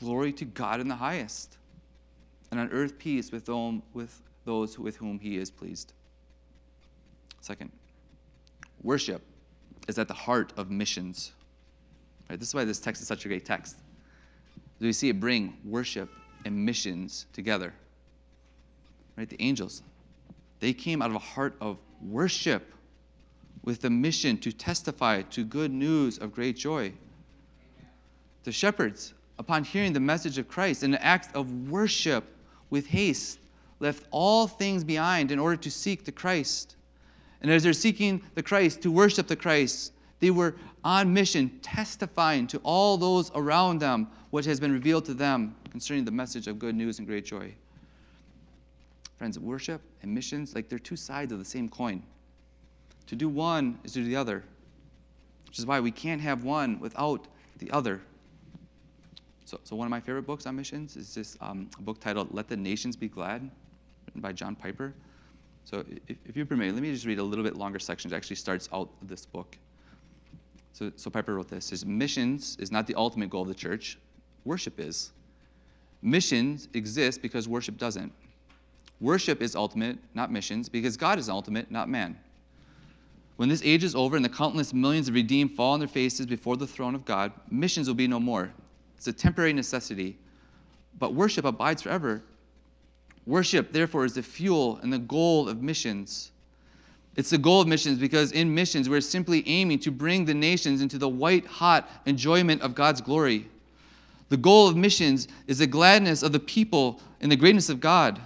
Glory 0.00 0.32
to 0.34 0.44
God 0.44 0.80
in 0.80 0.88
the 0.88 0.94
highest, 0.96 1.56
and 2.50 2.60
on 2.60 2.70
earth 2.70 2.98
peace 2.98 3.32
with, 3.32 3.48
with 3.92 4.22
those 4.44 4.78
with 4.78 4.96
whom 4.96 5.18
he 5.18 5.36
is 5.36 5.50
pleased. 5.50 5.92
Second, 7.40 7.70
worship 8.82 9.22
is 9.86 9.98
at 9.98 10.08
the 10.08 10.14
heart 10.14 10.52
of 10.56 10.70
missions. 10.70 11.32
Right? 12.28 12.38
This 12.38 12.48
is 12.48 12.54
why 12.54 12.64
this 12.64 12.78
text 12.78 13.00
is 13.02 13.08
such 13.08 13.24
a 13.24 13.28
great 13.28 13.44
text. 13.44 13.76
We 14.80 14.92
see 14.92 15.08
it 15.08 15.18
bring 15.18 15.56
worship 15.64 16.10
and 16.44 16.64
missions 16.64 17.26
together. 17.32 17.72
Right? 19.16 19.28
The 19.28 19.40
angels, 19.42 19.82
they 20.60 20.72
came 20.72 21.02
out 21.02 21.10
of 21.10 21.16
a 21.16 21.20
heart 21.20 21.56
of 21.60 21.78
worship 22.00 22.72
with 23.64 23.80
the 23.80 23.90
mission 23.90 24.38
to 24.38 24.52
testify 24.52 25.22
to 25.22 25.44
good 25.44 25.72
news 25.72 26.18
of 26.18 26.32
great 26.32 26.56
joy. 26.56 26.92
The 28.44 28.52
shepherds, 28.52 29.12
upon 29.38 29.64
hearing 29.64 29.92
the 29.92 30.00
message 30.00 30.38
of 30.38 30.48
Christ, 30.48 30.82
in 30.82 30.94
an 30.94 31.00
act 31.02 31.34
of 31.34 31.68
worship 31.68 32.24
with 32.70 32.86
haste, 32.86 33.38
left 33.80 34.04
all 34.10 34.46
things 34.46 34.84
behind 34.84 35.32
in 35.32 35.38
order 35.38 35.56
to 35.56 35.70
seek 35.70 36.04
the 36.04 36.12
Christ. 36.12 36.76
And 37.40 37.50
as 37.50 37.62
they're 37.62 37.72
seeking 37.72 38.22
the 38.34 38.42
Christ, 38.42 38.82
to 38.82 38.90
worship 38.90 39.26
the 39.28 39.36
Christ, 39.36 39.92
they 40.20 40.30
were 40.30 40.56
on 40.82 41.12
mission, 41.12 41.60
testifying 41.62 42.46
to 42.48 42.58
all 42.58 42.96
those 42.96 43.30
around 43.34 43.80
them 43.80 44.08
what 44.30 44.44
has 44.44 44.58
been 44.60 44.72
revealed 44.72 45.04
to 45.06 45.14
them 45.14 45.54
concerning 45.70 46.04
the 46.04 46.10
message 46.10 46.48
of 46.48 46.58
good 46.58 46.74
news 46.74 46.98
and 46.98 47.06
great 47.06 47.24
joy. 47.24 47.54
Friends, 49.16 49.38
worship 49.38 49.80
and 50.02 50.14
missions, 50.14 50.54
like 50.54 50.68
they're 50.68 50.78
two 50.78 50.96
sides 50.96 51.32
of 51.32 51.38
the 51.38 51.44
same 51.44 51.68
coin. 51.68 52.02
To 53.06 53.16
do 53.16 53.28
one 53.28 53.78
is 53.84 53.92
to 53.92 54.00
do 54.00 54.06
the 54.06 54.16
other, 54.16 54.44
which 55.46 55.58
is 55.58 55.66
why 55.66 55.80
we 55.80 55.90
can't 55.90 56.20
have 56.20 56.44
one 56.44 56.78
without 56.78 57.26
the 57.58 57.70
other. 57.70 58.00
So, 59.44 59.58
so 59.64 59.76
one 59.76 59.86
of 59.86 59.90
my 59.90 60.00
favorite 60.00 60.26
books 60.26 60.46
on 60.46 60.56
missions 60.56 60.96
is 60.96 61.14
this 61.14 61.38
um, 61.40 61.70
book 61.80 62.00
titled 62.00 62.34
Let 62.34 62.48
the 62.48 62.56
Nations 62.56 62.96
Be 62.96 63.08
Glad, 63.08 63.50
written 64.06 64.20
by 64.20 64.32
John 64.32 64.54
Piper. 64.54 64.92
So 65.68 65.84
if, 66.08 66.16
if 66.24 66.34
you 66.34 66.46
permit, 66.46 66.72
let 66.72 66.82
me 66.82 66.90
just 66.90 67.04
read 67.04 67.18
a 67.18 67.22
little 67.22 67.44
bit 67.44 67.54
longer 67.54 67.78
section. 67.78 68.10
It 68.10 68.16
actually 68.16 68.36
starts 68.36 68.70
out 68.72 68.88
this 69.02 69.26
book. 69.26 69.58
So, 70.72 70.90
so 70.96 71.10
Piper 71.10 71.34
wrote 71.34 71.50
this, 71.50 71.66
says, 71.66 71.84
missions 71.84 72.56
is 72.58 72.72
not 72.72 72.86
the 72.86 72.94
ultimate 72.94 73.28
goal 73.28 73.42
of 73.42 73.48
the 73.48 73.54
church. 73.54 73.98
Worship 74.46 74.80
is. 74.80 75.10
Missions 76.00 76.68
exist 76.72 77.20
because 77.20 77.46
worship 77.46 77.76
doesn't. 77.76 78.12
Worship 78.98 79.42
is 79.42 79.54
ultimate, 79.54 79.98
not 80.14 80.32
missions, 80.32 80.70
because 80.70 80.96
God 80.96 81.18
is 81.18 81.28
ultimate, 81.28 81.70
not 81.70 81.90
man. 81.90 82.18
When 83.36 83.50
this 83.50 83.62
age 83.62 83.84
is 83.84 83.94
over 83.94 84.16
and 84.16 84.24
the 84.24 84.30
countless 84.30 84.72
millions 84.72 85.08
of 85.08 85.14
redeemed 85.14 85.52
fall 85.52 85.74
on 85.74 85.80
their 85.80 85.88
faces 85.88 86.24
before 86.24 86.56
the 86.56 86.66
throne 86.66 86.94
of 86.94 87.04
God, 87.04 87.30
missions 87.50 87.88
will 87.88 87.94
be 87.94 88.08
no 88.08 88.18
more. 88.18 88.50
It's 88.96 89.06
a 89.06 89.12
temporary 89.12 89.52
necessity. 89.52 90.16
But 90.98 91.12
worship 91.12 91.44
abides 91.44 91.82
forever. 91.82 92.22
Worship, 93.28 93.72
therefore, 93.72 94.06
is 94.06 94.14
the 94.14 94.22
fuel 94.22 94.80
and 94.82 94.90
the 94.90 94.98
goal 94.98 95.50
of 95.50 95.62
missions. 95.62 96.32
It's 97.14 97.28
the 97.28 97.36
goal 97.36 97.60
of 97.60 97.68
missions 97.68 97.98
because 97.98 98.32
in 98.32 98.54
missions, 98.54 98.88
we're 98.88 99.02
simply 99.02 99.46
aiming 99.46 99.80
to 99.80 99.90
bring 99.90 100.24
the 100.24 100.32
nations 100.32 100.80
into 100.80 100.96
the 100.96 101.10
white 101.10 101.44
hot 101.44 101.90
enjoyment 102.06 102.62
of 102.62 102.74
God's 102.74 103.02
glory. 103.02 103.46
The 104.30 104.38
goal 104.38 104.66
of 104.66 104.76
missions 104.76 105.28
is 105.46 105.58
the 105.58 105.66
gladness 105.66 106.22
of 106.22 106.32
the 106.32 106.40
people 106.40 107.02
in 107.20 107.28
the 107.28 107.36
greatness 107.36 107.68
of 107.68 107.80
God. 107.80 108.18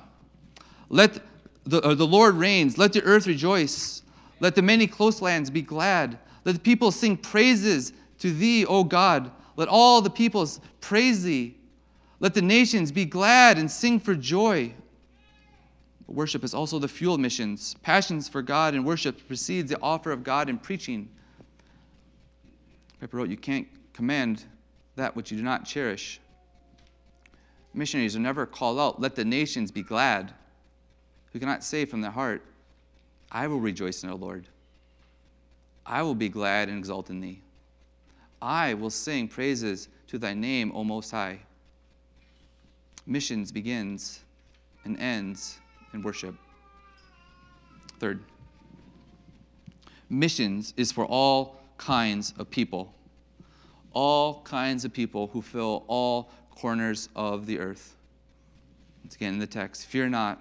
Let 0.89 1.19
the, 1.65 1.81
uh, 1.81 1.95
the 1.95 2.07
Lord 2.07 2.37
reigns. 2.37 2.79
Let 2.79 2.93
the 2.93 3.03
earth 3.03 3.27
rejoice. 3.27 4.03
Let 4.39 4.55
the 4.55 4.63
many 4.63 4.87
close 4.87 5.21
lands 5.21 5.51
be 5.51 5.63
glad. 5.63 6.17
Let 6.45 6.53
the 6.53 6.61
people 6.61 6.93
sing 6.93 7.17
praises 7.17 7.93
to 8.21 8.33
thee, 8.33 8.67
O 8.67 8.85
God. 8.85 9.33
Let 9.57 9.67
all 9.67 10.01
the 10.01 10.11
peoples 10.11 10.61
praise 10.81 11.25
thee. 11.25 11.57
Let 12.21 12.35
the 12.35 12.43
nations 12.43 12.93
be 12.93 13.05
glad 13.05 13.59
and 13.59 13.69
sing 13.69 13.99
for 13.99 14.15
joy. 14.15 14.75
Worship 16.07 16.45
is 16.45 16.55
also 16.55 16.79
the 16.79 16.89
fuel 16.89 17.15
of 17.15 17.21
missions. 17.21 17.75
Passions 17.83 18.29
for 18.29 18.43
God 18.43 18.75
and 18.75 18.85
worship 18.85 19.27
precedes 19.29 19.71
the 19.71 19.81
offer 19.81 20.13
of 20.13 20.25
God 20.25 20.49
in 20.49 20.59
preaching. 20.59 21.09
Piper 23.01 23.17
wrote, 23.17 23.31
You 23.31 23.37
can't 23.37 23.69
command 23.93 24.45
that 24.97 25.17
which 25.17 25.31
you 25.31 25.37
do 25.37 25.43
not 25.43 25.65
cherish. 25.65 26.21
Missionaries 27.75 28.17
are 28.17 28.21
never 28.21 28.45
called 28.47 28.79
out, 28.79 29.01
Let 29.01 29.15
the 29.15 29.25
nations 29.25 29.71
be 29.71 29.83
glad 29.83 30.33
who 31.33 31.41
cannot 31.41 31.65
say 31.65 31.85
from 31.85 32.01
their 32.03 32.11
heart, 32.11 32.45
I 33.31 33.47
will 33.49 33.61
rejoice 33.61 34.03
in 34.03 34.11
the 34.11 34.15
Lord. 34.15 34.47
I 35.85 36.03
will 36.03 36.15
be 36.15 36.29
glad 36.29 36.69
and 36.69 36.79
exult 36.79 37.11
in 37.11 37.21
thee. 37.21 37.41
I 38.41 38.75
will 38.75 38.91
sing 38.91 39.29
praises 39.29 39.89
to 40.09 40.19
thy 40.19 40.35
name, 40.35 40.73
O 40.75 40.85
Most 40.85 41.11
High. 41.11 41.41
Missions 43.07 43.51
begins 43.51 44.21
and 44.85 44.99
ends 44.99 45.59
in 45.93 46.03
worship. 46.03 46.35
Third, 47.99 48.21
missions 50.09 50.75
is 50.77 50.93
for 50.93 51.05
all 51.05 51.61
kinds 51.79 52.35
of 52.39 52.51
people. 52.51 52.95
All 53.93 54.43
kinds 54.43 54.85
of 54.85 54.93
people 54.93 55.29
who 55.29 55.43
fill 55.43 55.85
all 55.87 56.31
corners 56.51 57.09
of 57.15 57.47
the 57.47 57.59
earth. 57.59 57.97
Once 59.05 59.15
again 59.15 59.35
in 59.35 59.39
the 59.39 59.47
text, 59.47 59.87
fear 59.87 60.09
not 60.09 60.41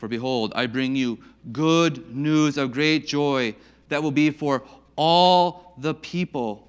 for 0.00 0.08
behold, 0.08 0.52
I 0.56 0.66
bring 0.66 0.96
you 0.96 1.18
good 1.52 2.16
news 2.16 2.56
of 2.56 2.72
great 2.72 3.06
joy 3.06 3.54
that 3.90 4.02
will 4.02 4.10
be 4.10 4.30
for 4.30 4.62
all 4.96 5.74
the 5.76 5.94
people. 5.94 6.66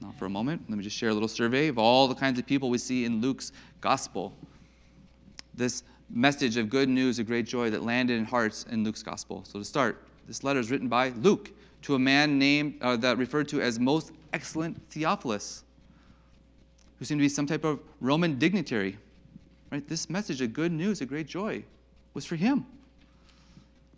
Now, 0.00 0.12
for 0.18 0.26
a 0.26 0.30
moment, 0.30 0.62
let 0.68 0.76
me 0.76 0.82
just 0.82 0.96
share 0.96 1.10
a 1.10 1.14
little 1.14 1.28
survey 1.28 1.68
of 1.68 1.78
all 1.78 2.08
the 2.08 2.16
kinds 2.16 2.40
of 2.40 2.46
people 2.46 2.70
we 2.70 2.78
see 2.78 3.04
in 3.04 3.20
Luke's 3.20 3.52
gospel. 3.80 4.34
This 5.54 5.84
message 6.10 6.56
of 6.56 6.68
good 6.68 6.88
news, 6.88 7.18
of 7.18 7.26
great 7.26 7.46
joy 7.46 7.70
that 7.70 7.82
landed 7.82 8.18
in 8.18 8.24
hearts 8.24 8.64
in 8.70 8.84
Luke's 8.84 9.02
gospel. 9.02 9.44
So, 9.46 9.58
to 9.58 9.64
start, 9.64 10.02
this 10.26 10.44
letter 10.44 10.60
is 10.60 10.70
written 10.70 10.88
by 10.88 11.10
Luke 11.10 11.50
to 11.82 11.94
a 11.94 11.98
man 11.98 12.38
named 12.38 12.78
uh, 12.80 12.96
that 12.96 13.18
referred 13.18 13.48
to 13.48 13.60
as 13.60 13.78
most 13.78 14.12
excellent 14.32 14.80
Theophilus, 14.90 15.62
who 16.98 17.04
seemed 17.04 17.18
to 17.18 17.24
be 17.24 17.28
some 17.28 17.46
type 17.46 17.64
of 17.64 17.80
Roman 18.00 18.38
dignitary. 18.38 18.98
Right? 19.70 19.86
This 19.88 20.10
message 20.10 20.40
of 20.40 20.52
good 20.52 20.70
news, 20.70 21.00
of 21.00 21.08
great 21.08 21.26
joy, 21.26 21.64
was 22.14 22.24
for 22.24 22.36
him. 22.36 22.66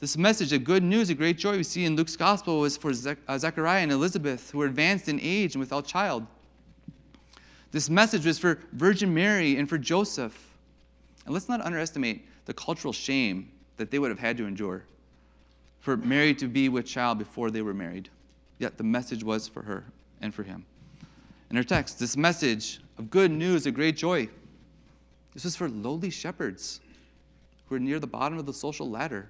This 0.00 0.16
message 0.16 0.52
of 0.52 0.64
good 0.64 0.82
news, 0.82 1.10
of 1.10 1.18
great 1.18 1.38
joy 1.38 1.56
we 1.56 1.62
see 1.62 1.84
in 1.84 1.96
Luke's 1.96 2.16
gospel 2.16 2.60
was 2.60 2.76
for 2.76 2.90
uh, 2.90 3.38
Zechariah 3.38 3.82
and 3.82 3.92
Elizabeth, 3.92 4.50
who 4.50 4.58
were 4.58 4.66
advanced 4.66 5.08
in 5.08 5.18
age 5.20 5.54
and 5.54 5.60
without 5.60 5.86
child. 5.86 6.26
This 7.70 7.90
message 7.90 8.24
was 8.24 8.38
for 8.38 8.60
Virgin 8.72 9.14
Mary 9.14 9.56
and 9.56 9.68
for 9.68 9.78
Joseph. 9.78 10.38
And 11.24 11.32
let's 11.32 11.48
not 11.48 11.60
underestimate 11.60 12.26
the 12.44 12.54
cultural 12.54 12.92
shame 12.92 13.50
that 13.76 13.90
they 13.90 13.98
would 13.98 14.10
have 14.10 14.18
had 14.18 14.36
to 14.38 14.46
endure 14.46 14.84
for 15.80 15.96
Mary 15.98 16.34
to 16.34 16.48
be 16.48 16.70
with 16.70 16.86
child 16.86 17.18
before 17.18 17.50
they 17.50 17.60
were 17.60 17.74
married. 17.74 18.08
Yet 18.58 18.78
the 18.78 18.84
message 18.84 19.22
was 19.22 19.48
for 19.48 19.62
her 19.62 19.84
and 20.20 20.34
for 20.34 20.42
him. 20.42 20.64
In 21.50 21.56
her 21.56 21.64
text, 21.64 21.98
this 21.98 22.16
message 22.16 22.80
of 22.98 23.10
good 23.10 23.30
news, 23.30 23.66
of 23.66 23.74
great 23.74 23.96
joy, 23.96 24.28
this 25.34 25.44
was 25.44 25.56
for 25.56 25.68
lowly 25.68 26.10
shepherds 26.10 26.80
who 27.66 27.74
are 27.74 27.80
near 27.80 27.98
the 27.98 28.06
bottom 28.06 28.38
of 28.38 28.46
the 28.46 28.54
social 28.54 28.88
ladder. 28.88 29.28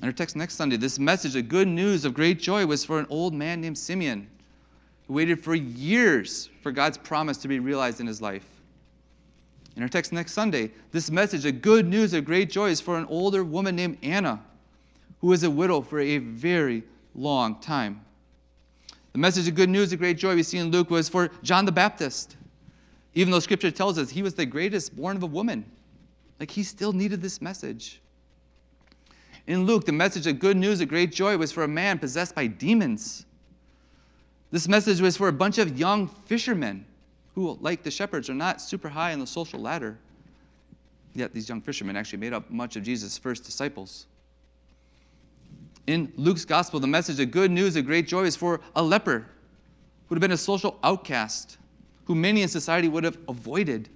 In 0.00 0.06
her 0.06 0.12
text 0.12 0.34
next 0.34 0.54
Sunday, 0.54 0.76
this 0.76 0.98
message 0.98 1.36
of 1.36 1.48
good 1.48 1.68
news 1.68 2.04
of 2.04 2.14
great 2.14 2.40
joy 2.40 2.66
was 2.66 2.84
for 2.84 2.98
an 2.98 3.06
old 3.10 3.34
man 3.34 3.60
named 3.60 3.78
Simeon 3.78 4.28
who 5.06 5.14
waited 5.14 5.44
for 5.44 5.54
years 5.54 6.48
for 6.62 6.72
God's 6.72 6.98
promise 6.98 7.38
to 7.38 7.48
be 7.48 7.60
realized 7.60 8.00
in 8.00 8.06
his 8.06 8.20
life. 8.20 8.46
In 9.78 9.84
our 9.84 9.88
text 9.88 10.12
next 10.12 10.32
Sunday, 10.32 10.72
this 10.90 11.08
message 11.08 11.46
of 11.46 11.62
good 11.62 11.86
news 11.86 12.12
of 12.12 12.24
great 12.24 12.50
joy 12.50 12.70
is 12.70 12.80
for 12.80 12.98
an 12.98 13.04
older 13.04 13.44
woman 13.44 13.76
named 13.76 13.98
Anna 14.02 14.42
who 15.20 15.28
was 15.28 15.44
a 15.44 15.50
widow 15.50 15.82
for 15.82 16.00
a 16.00 16.18
very 16.18 16.82
long 17.14 17.60
time. 17.60 18.00
The 19.12 19.20
message 19.20 19.46
of 19.46 19.54
good 19.54 19.68
news 19.68 19.92
of 19.92 20.00
great 20.00 20.18
joy 20.18 20.34
we 20.34 20.42
see 20.42 20.58
in 20.58 20.72
Luke 20.72 20.90
was 20.90 21.08
for 21.08 21.30
John 21.44 21.64
the 21.64 21.70
Baptist. 21.70 22.36
Even 23.14 23.30
though 23.30 23.38
scripture 23.38 23.70
tells 23.70 24.00
us 24.00 24.10
he 24.10 24.20
was 24.20 24.34
the 24.34 24.46
greatest 24.46 24.96
born 24.96 25.16
of 25.16 25.22
a 25.22 25.26
woman, 25.26 25.64
like 26.40 26.50
he 26.50 26.64
still 26.64 26.92
needed 26.92 27.22
this 27.22 27.40
message. 27.40 28.00
In 29.46 29.64
Luke, 29.64 29.86
the 29.86 29.92
message 29.92 30.26
of 30.26 30.40
good 30.40 30.56
news 30.56 30.80
of 30.80 30.88
great 30.88 31.12
joy 31.12 31.36
was 31.36 31.52
for 31.52 31.62
a 31.62 31.68
man 31.68 32.00
possessed 32.00 32.34
by 32.34 32.48
demons. 32.48 33.24
This 34.50 34.66
message 34.66 35.00
was 35.00 35.16
for 35.16 35.28
a 35.28 35.32
bunch 35.32 35.58
of 35.58 35.78
young 35.78 36.08
fishermen 36.08 36.84
who, 37.38 37.56
like 37.60 37.84
the 37.84 37.90
shepherds, 37.92 38.28
are 38.28 38.34
not 38.34 38.60
super 38.60 38.88
high 38.88 39.12
on 39.12 39.20
the 39.20 39.26
social 39.26 39.60
ladder. 39.60 39.96
Yet 41.14 41.32
these 41.32 41.48
young 41.48 41.60
fishermen 41.60 41.96
actually 41.96 42.18
made 42.18 42.32
up 42.32 42.50
much 42.50 42.74
of 42.74 42.82
Jesus' 42.82 43.16
first 43.16 43.44
disciples. 43.44 44.06
In 45.86 46.12
Luke's 46.16 46.44
gospel, 46.44 46.80
the 46.80 46.88
message 46.88 47.20
of 47.20 47.30
good 47.30 47.52
news 47.52 47.76
of 47.76 47.86
great 47.86 48.08
joy 48.08 48.24
is 48.24 48.34
for 48.34 48.60
a 48.74 48.82
leper 48.82 49.18
who 49.20 49.24
would 50.08 50.16
have 50.16 50.20
been 50.20 50.32
a 50.32 50.36
social 50.36 50.76
outcast, 50.82 51.56
who 52.06 52.16
many 52.16 52.42
in 52.42 52.48
society 52.48 52.88
would 52.88 53.04
have 53.04 53.16
avoided. 53.28 53.88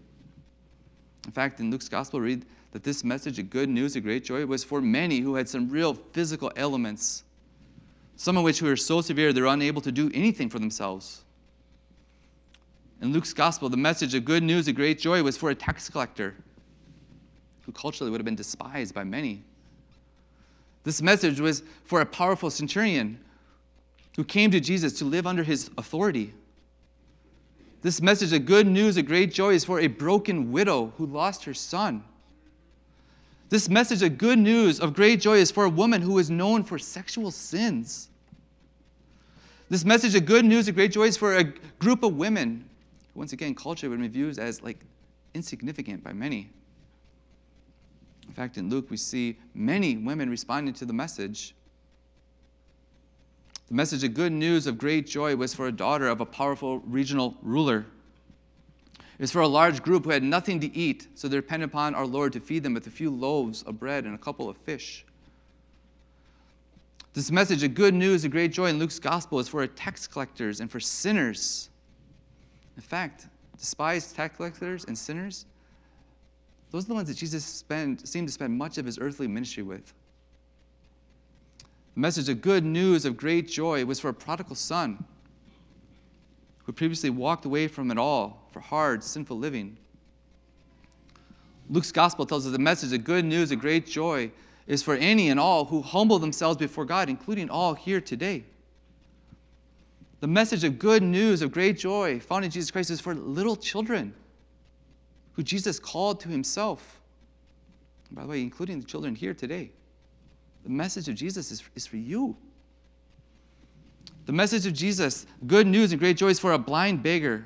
In 1.27 1.33
fact, 1.33 1.59
in 1.59 1.73
Luke's 1.73 1.89
gospel, 1.89 2.21
read 2.21 2.47
that 2.71 2.85
this 2.85 3.03
message 3.03 3.41
of 3.41 3.51
good 3.51 3.69
news 3.69 3.97
of 3.97 4.05
great 4.05 4.23
joy 4.23 4.47
was 4.47 4.63
for 4.63 4.81
many 4.81 5.19
who 5.19 5.35
had 5.35 5.49
some 5.49 5.69
real 5.69 5.95
physical 6.13 6.53
ailments, 6.57 7.25
some 8.15 8.37
of 8.37 8.45
which 8.45 8.63
were 8.63 8.77
so 8.77 9.01
severe 9.01 9.33
they're 9.33 9.47
unable 9.47 9.83
to 9.83 9.91
do 9.91 10.13
anything 10.15 10.49
for 10.49 10.61
themselves. 10.61 11.25
In 13.03 13.13
Luke's 13.13 13.33
gospel, 13.33 13.69
the 13.69 13.77
message 13.77 14.15
of 14.15 14.25
good 14.25 14.45
news 14.45 14.69
of 14.69 14.77
great 14.77 15.01
joy 15.01 15.25
was 15.25 15.37
for 15.37 15.51
a 15.51 15.57
tax 15.57 15.91
collector 15.91 16.37
who 17.63 17.73
culturally 17.73 18.13
would 18.13 18.21
have 18.21 18.25
been 18.25 18.37
despised 18.37 18.95
by 18.95 19.03
many. 19.03 19.43
This 20.85 21.03
message 21.03 21.41
was 21.41 21.65
for 21.85 22.01
a 22.01 22.07
powerful 22.07 22.49
centurion 22.49 23.19
who 24.15 24.23
came 24.23 24.53
to 24.53 24.61
Jesus 24.61 25.01
to 25.01 25.05
live 25.05 25.27
under 25.27 25.43
his 25.43 25.69
authority. 25.77 26.33
This 27.83 28.01
message 28.01 28.33
of 28.33 28.47
good 28.47 28.69
news 28.69 28.97
of 28.97 29.07
great 29.07 29.33
joy 29.35 29.55
is 29.55 29.65
for 29.65 29.81
a 29.81 29.89
broken 29.89 30.53
widow 30.53 30.93
who 30.97 31.07
lost 31.07 31.45
her 31.47 31.55
son. 31.55 32.05
This 33.49 33.69
message 33.69 34.03
of 34.03 34.17
good 34.17 34.39
news 34.39 34.79
of 34.79 34.95
great 34.95 35.21
joy 35.21 35.39
is 35.39 35.51
for 35.51 35.65
a 35.65 35.71
woman 35.71 36.03
who 36.03 36.19
is 36.21 36.31
known 36.31 36.63
for 36.63 36.79
sexual 36.79 37.33
sins. 37.33 38.09
This 39.69 39.85
message 39.85 40.15
of 40.15 40.25
good 40.25 40.45
news 40.45 40.69
of 40.69 40.77
great 40.77 40.93
joy 40.93 41.07
is 41.07 41.17
for 41.17 41.37
a 41.37 41.45
group 41.81 42.05
of 42.05 42.15
women 42.15 42.69
once 43.15 43.33
again, 43.33 43.55
culture 43.55 43.91
would 43.91 44.01
be 44.01 44.09
viewed 44.09 44.39
as 44.39 44.63
like 44.63 44.79
insignificant 45.35 46.03
by 46.03 46.13
many. 46.13 46.51
In 48.27 48.33
fact, 48.33 48.57
in 48.57 48.71
Luke, 48.71 48.91
we 48.91 48.97
see 48.97 49.39
many 49.55 49.97
women 49.97 50.31
responding 50.31 50.75
to 50.75 50.87
the 50.87 50.93
message. 50.93 51.55
The 53.69 53.75
message 53.75 54.05
of 54.05 54.15
good 54.15 54.33
news 54.33 54.67
of 54.67 54.79
great 54.79 55.07
joy 55.07 55.37
was 55.37 55.55
for 55.55 55.67
a 55.67 55.73
daughter 55.73 56.09
of 56.09 56.21
a 56.21 56.27
powerful 56.27 56.79
regional 56.81 57.37
ruler. 57.43 57.87
It 59.19 59.21
was 59.21 59.31
for 59.31 59.43
a 59.43 59.49
large 59.49 59.83
group 59.83 60.05
who 60.05 60.11
had 60.11 60.23
nothing 60.23 60.61
to 60.61 60.77
eat, 60.77 61.07
so 61.15 61.29
they 61.29 61.37
depended 61.37 61.69
upon 61.69 61.95
our 61.95 62.07
Lord 62.07 62.33
to 62.33 62.41
feed 62.41 62.63
them 62.63 62.75
with 62.75 62.87
a 62.87 62.91
few 62.91 63.11
loaves 63.11 63.63
of 63.63 63.79
bread 63.79 64.05
and 64.05 64.15
a 64.15 64.19
couple 64.19 64.49
of 64.49 64.57
fish. 64.59 65.05
This 67.15 67.31
message 67.31 67.63
of 67.63 67.75
good 67.75 67.93
news, 67.93 68.25
of 68.25 68.31
great 68.31 68.53
joy 68.53 68.69
in 68.69 68.79
Luke's 68.79 68.99
gospel 68.99 69.39
is 69.39 69.49
for 69.49 69.67
tax 69.67 70.07
collectors 70.07 70.61
and 70.61 70.71
for 70.71 70.81
sinners. 70.81 71.69
In 72.77 72.83
fact, 72.83 73.27
despised 73.59 74.15
tax 74.17 74.37
collectors 74.37 74.85
and 74.85 74.97
sinners, 74.97 75.45
those 76.71 76.85
are 76.85 76.89
the 76.89 76.95
ones 76.95 77.09
that 77.09 77.17
Jesus 77.17 77.45
spend, 77.45 78.07
seemed 78.09 78.29
to 78.29 78.33
spend 78.33 78.57
much 78.57 78.79
of 78.79 78.87
his 78.87 78.99
earthly 78.99 79.29
ministry 79.29 79.63
with. 79.63 79.93
The 81.95 82.01
message 82.01 82.31
of 82.31 82.41
good 82.41 82.65
news 82.65 83.05
of 83.05 83.19
great 83.19 83.49
joy 83.49 83.85
was 83.85 84.01
for 84.01 84.09
a 84.09 84.15
prodigal 84.15 84.57
son 84.57 85.05
who 86.65 86.73
previously 86.73 87.11
walked 87.11 87.45
away 87.45 87.69
from 87.69 87.91
it 87.91 87.99
all 87.99 88.49
for 88.53 88.61
hard, 88.61 89.05
sinful 89.05 89.37
living. 89.37 89.77
Luke's 91.69 91.93
gospel 91.93 92.25
tells 92.25 92.47
us 92.47 92.53
the 92.53 92.59
message 92.59 92.93
of 92.93 93.05
good 93.05 93.25
news, 93.25 93.53
of 93.53 93.59
great 93.59 93.87
joy, 93.87 94.31
is 94.67 94.83
for 94.83 94.95
any 94.95 95.29
and 95.29 95.39
all 95.39 95.65
who 95.65 95.83
humble 95.83 96.19
themselves 96.19 96.57
before 96.57 96.85
God, 96.85 97.09
including 97.09 97.51
all 97.51 97.75
here 97.75 98.01
today. 98.01 98.45
The 100.23 100.29
message 100.29 100.63
of 100.63 100.79
good 100.79 101.03
news, 101.03 101.43
of 101.43 101.51
great 101.51 101.77
joy, 101.77 102.21
found 102.21 102.45
in 102.45 102.51
Jesus 102.53 102.71
Christ, 102.71 102.91
is 102.91 103.01
for 103.01 103.13
little 103.13 103.57
children 103.57 104.15
who 105.33 105.43
Jesus 105.43 105.81
called 105.81 106.21
to 106.21 106.29
himself. 106.29 107.01
By 108.13 108.23
the 108.23 108.29
way, 108.29 108.41
including 108.41 108.79
the 108.79 108.87
children 108.87 109.17
here 109.17 109.35
today. 109.35 109.73
The 110.63 110.71
message 110.71 111.09
of 111.09 111.17
Jesus 111.17 111.51
is, 111.51 111.65
is 111.75 111.89
for 111.89 111.97
you. 111.97 112.37
The 114.27 114.33
message 114.33 114.65
of 114.65 114.75
Jesus, 114.75 115.27
good 115.45 115.67
news 115.67 115.91
and 115.91 115.99
great 115.99 116.19
joy, 116.19 116.29
is 116.29 116.39
for 116.39 116.53
a 116.53 116.59
blind 116.59 117.03
beggar, 117.03 117.45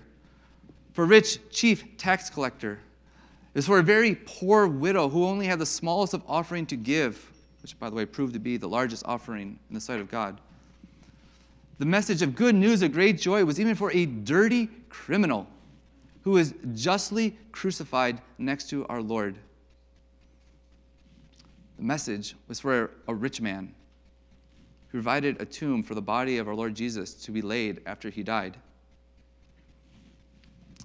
for 0.92 1.04
a 1.04 1.06
rich 1.06 1.38
chief 1.48 1.96
tax 1.96 2.28
collector, 2.28 2.78
is 3.54 3.64
for 3.64 3.78
a 3.78 3.82
very 3.82 4.14
poor 4.14 4.66
widow 4.66 5.08
who 5.08 5.24
only 5.24 5.46
had 5.46 5.58
the 5.58 5.64
smallest 5.64 6.12
of 6.12 6.22
offering 6.28 6.66
to 6.66 6.76
give, 6.76 7.26
which, 7.62 7.78
by 7.78 7.88
the 7.88 7.96
way, 7.96 8.04
proved 8.04 8.34
to 8.34 8.38
be 8.38 8.58
the 8.58 8.68
largest 8.68 9.02
offering 9.06 9.58
in 9.70 9.74
the 9.74 9.80
sight 9.80 9.98
of 9.98 10.10
God. 10.10 10.42
The 11.78 11.86
message 11.86 12.22
of 12.22 12.34
good 12.34 12.54
news 12.54 12.82
of 12.82 12.92
great 12.92 13.20
joy 13.20 13.44
was 13.44 13.60
even 13.60 13.74
for 13.74 13.92
a 13.92 14.06
dirty 14.06 14.68
criminal 14.88 15.46
who 16.22 16.32
was 16.32 16.54
justly 16.74 17.36
crucified 17.52 18.20
next 18.38 18.70
to 18.70 18.86
our 18.86 19.02
Lord. 19.02 19.36
The 21.76 21.82
message 21.82 22.34
was 22.48 22.60
for 22.60 22.90
a 23.06 23.14
rich 23.14 23.40
man 23.40 23.74
who 24.88 24.98
provided 24.98 25.42
a 25.42 25.44
tomb 25.44 25.82
for 25.82 25.94
the 25.94 26.02
body 26.02 26.38
of 26.38 26.48
our 26.48 26.54
Lord 26.54 26.74
Jesus 26.74 27.12
to 27.24 27.32
be 27.32 27.42
laid 27.42 27.82
after 27.84 28.08
he 28.08 28.22
died. 28.22 28.56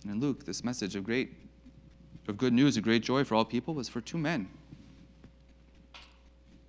And 0.04 0.12
in 0.12 0.20
Luke, 0.20 0.46
this 0.46 0.64
message 0.64 0.96
of 0.96 1.04
great 1.04 1.34
of 2.28 2.38
good 2.38 2.54
news, 2.54 2.78
of 2.78 2.84
great 2.84 3.02
joy 3.02 3.24
for 3.24 3.36
all 3.36 3.46
people 3.46 3.74
was 3.74 3.90
for 3.90 4.02
two 4.02 4.18
men 4.18 4.48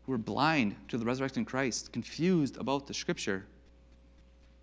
who 0.05 0.13
were 0.13 0.19
blind 0.19 0.75
to 0.89 0.99
the 0.99 1.05
resurrected 1.05 1.47
Christ, 1.47 1.93
confused 1.93 2.57
about 2.57 2.87
the 2.87 2.95
scripture. 2.95 3.45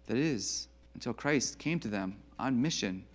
That 0.09 0.17
is, 0.17 0.67
until 0.95 1.13
Christ 1.13 1.59
came 1.59 1.79
to 1.81 1.87
them 1.87 2.17
on 2.39 2.63
mission 2.63 3.05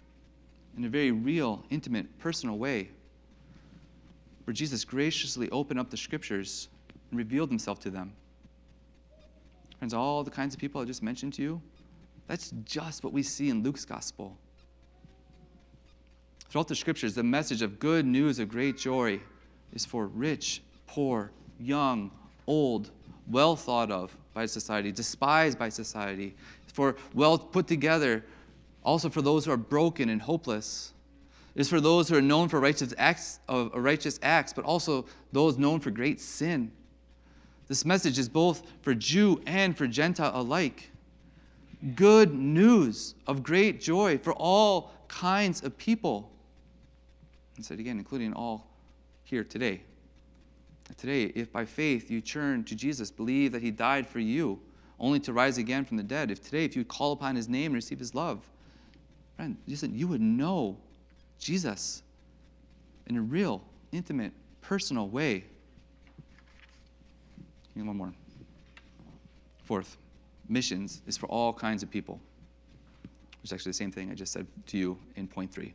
in 0.76 0.84
a 0.84 0.88
very 0.88 1.10
real, 1.10 1.64
intimate, 1.68 2.20
personal 2.20 2.56
way, 2.56 2.88
where 4.44 4.54
Jesus 4.54 4.84
graciously 4.84 5.50
opened 5.50 5.80
up 5.80 5.90
the 5.90 5.96
scriptures 5.96 6.68
and 7.10 7.18
revealed 7.18 7.48
himself 7.48 7.80
to 7.80 7.90
them. 7.90 8.12
Friends, 9.80 9.92
all 9.92 10.22
the 10.22 10.30
kinds 10.30 10.54
of 10.54 10.60
people 10.60 10.80
I 10.80 10.84
just 10.84 11.02
mentioned 11.02 11.34
to 11.34 11.42
you, 11.42 11.62
that's 12.28 12.52
just 12.64 13.02
what 13.02 13.12
we 13.12 13.24
see 13.24 13.50
in 13.50 13.64
Luke's 13.64 13.84
gospel. 13.84 14.38
Throughout 16.48 16.68
the 16.68 16.76
scriptures, 16.76 17.16
the 17.16 17.24
message 17.24 17.62
of 17.62 17.80
good 17.80 18.06
news 18.06 18.38
of 18.38 18.48
great 18.48 18.78
joy 18.78 19.18
is 19.72 19.84
for 19.84 20.06
rich, 20.06 20.62
poor, 20.86 21.32
young, 21.58 22.12
old, 22.46 22.88
well 23.26 23.56
thought 23.56 23.90
of 23.90 24.16
by 24.34 24.46
society, 24.46 24.92
despised 24.92 25.58
by 25.58 25.68
society, 25.68 26.34
for 26.72 26.96
well 27.14 27.38
put 27.38 27.66
together, 27.66 28.24
also 28.82 29.08
for 29.08 29.22
those 29.22 29.44
who 29.44 29.52
are 29.52 29.56
broken 29.56 30.08
and 30.08 30.20
hopeless. 30.20 30.92
It 31.54 31.60
is 31.60 31.68
for 31.68 31.80
those 31.80 32.08
who 32.08 32.16
are 32.16 32.22
known 32.22 32.48
for 32.48 32.58
righteous 32.58 32.92
acts, 32.98 33.38
of 33.48 33.74
uh, 33.74 33.80
righteous 33.80 34.18
acts, 34.22 34.52
but 34.52 34.64
also 34.64 35.06
those 35.32 35.56
known 35.56 35.78
for 35.78 35.90
great 35.90 36.20
sin. 36.20 36.72
This 37.68 37.84
message 37.84 38.18
is 38.18 38.28
both 38.28 38.62
for 38.82 38.92
Jew 38.92 39.40
and 39.46 39.76
for 39.76 39.86
Gentile 39.86 40.32
alike. 40.34 40.90
Good 41.94 42.34
news 42.34 43.14
of 43.26 43.42
great 43.42 43.80
joy 43.80 44.18
for 44.18 44.32
all 44.32 44.92
kinds 45.06 45.62
of 45.62 45.78
people. 45.78 46.30
And 47.56 47.64
said 47.64 47.78
again, 47.78 47.98
including 47.98 48.32
all 48.32 48.66
here 49.22 49.44
today. 49.44 49.80
Today, 50.98 51.24
if 51.24 51.50
by 51.50 51.64
faith 51.64 52.10
you 52.10 52.20
turn 52.20 52.64
to 52.64 52.74
Jesus, 52.74 53.10
believe 53.10 53.52
that 53.52 53.62
he 53.62 53.70
died 53.70 54.06
for 54.06 54.20
you, 54.20 54.60
only 55.00 55.18
to 55.20 55.32
rise 55.32 55.58
again 55.58 55.84
from 55.84 55.96
the 55.96 56.02
dead, 56.02 56.30
if 56.30 56.42
today, 56.42 56.64
if 56.64 56.76
you 56.76 56.84
call 56.84 57.12
upon 57.12 57.34
his 57.36 57.48
name 57.48 57.66
and 57.66 57.74
receive 57.74 57.98
his 57.98 58.14
love, 58.14 58.40
friend, 59.36 59.56
listen, 59.66 59.94
you 59.94 60.06
would 60.08 60.20
know 60.20 60.76
Jesus 61.38 62.02
in 63.06 63.16
a 63.16 63.20
real, 63.20 63.62
intimate, 63.92 64.32
personal 64.60 65.08
way. 65.08 65.44
And 67.74 67.86
one 67.86 67.96
more. 67.96 68.12
Fourth, 69.64 69.96
missions 70.48 71.02
is 71.06 71.16
for 71.16 71.26
all 71.26 71.52
kinds 71.52 71.82
of 71.82 71.90
people, 71.90 72.20
is 73.42 73.52
actually 73.52 73.70
the 73.70 73.74
same 73.74 73.90
thing 73.90 74.10
I 74.10 74.14
just 74.14 74.32
said 74.32 74.46
to 74.68 74.78
you 74.78 74.98
in 75.16 75.26
point 75.26 75.52
three. 75.52 75.74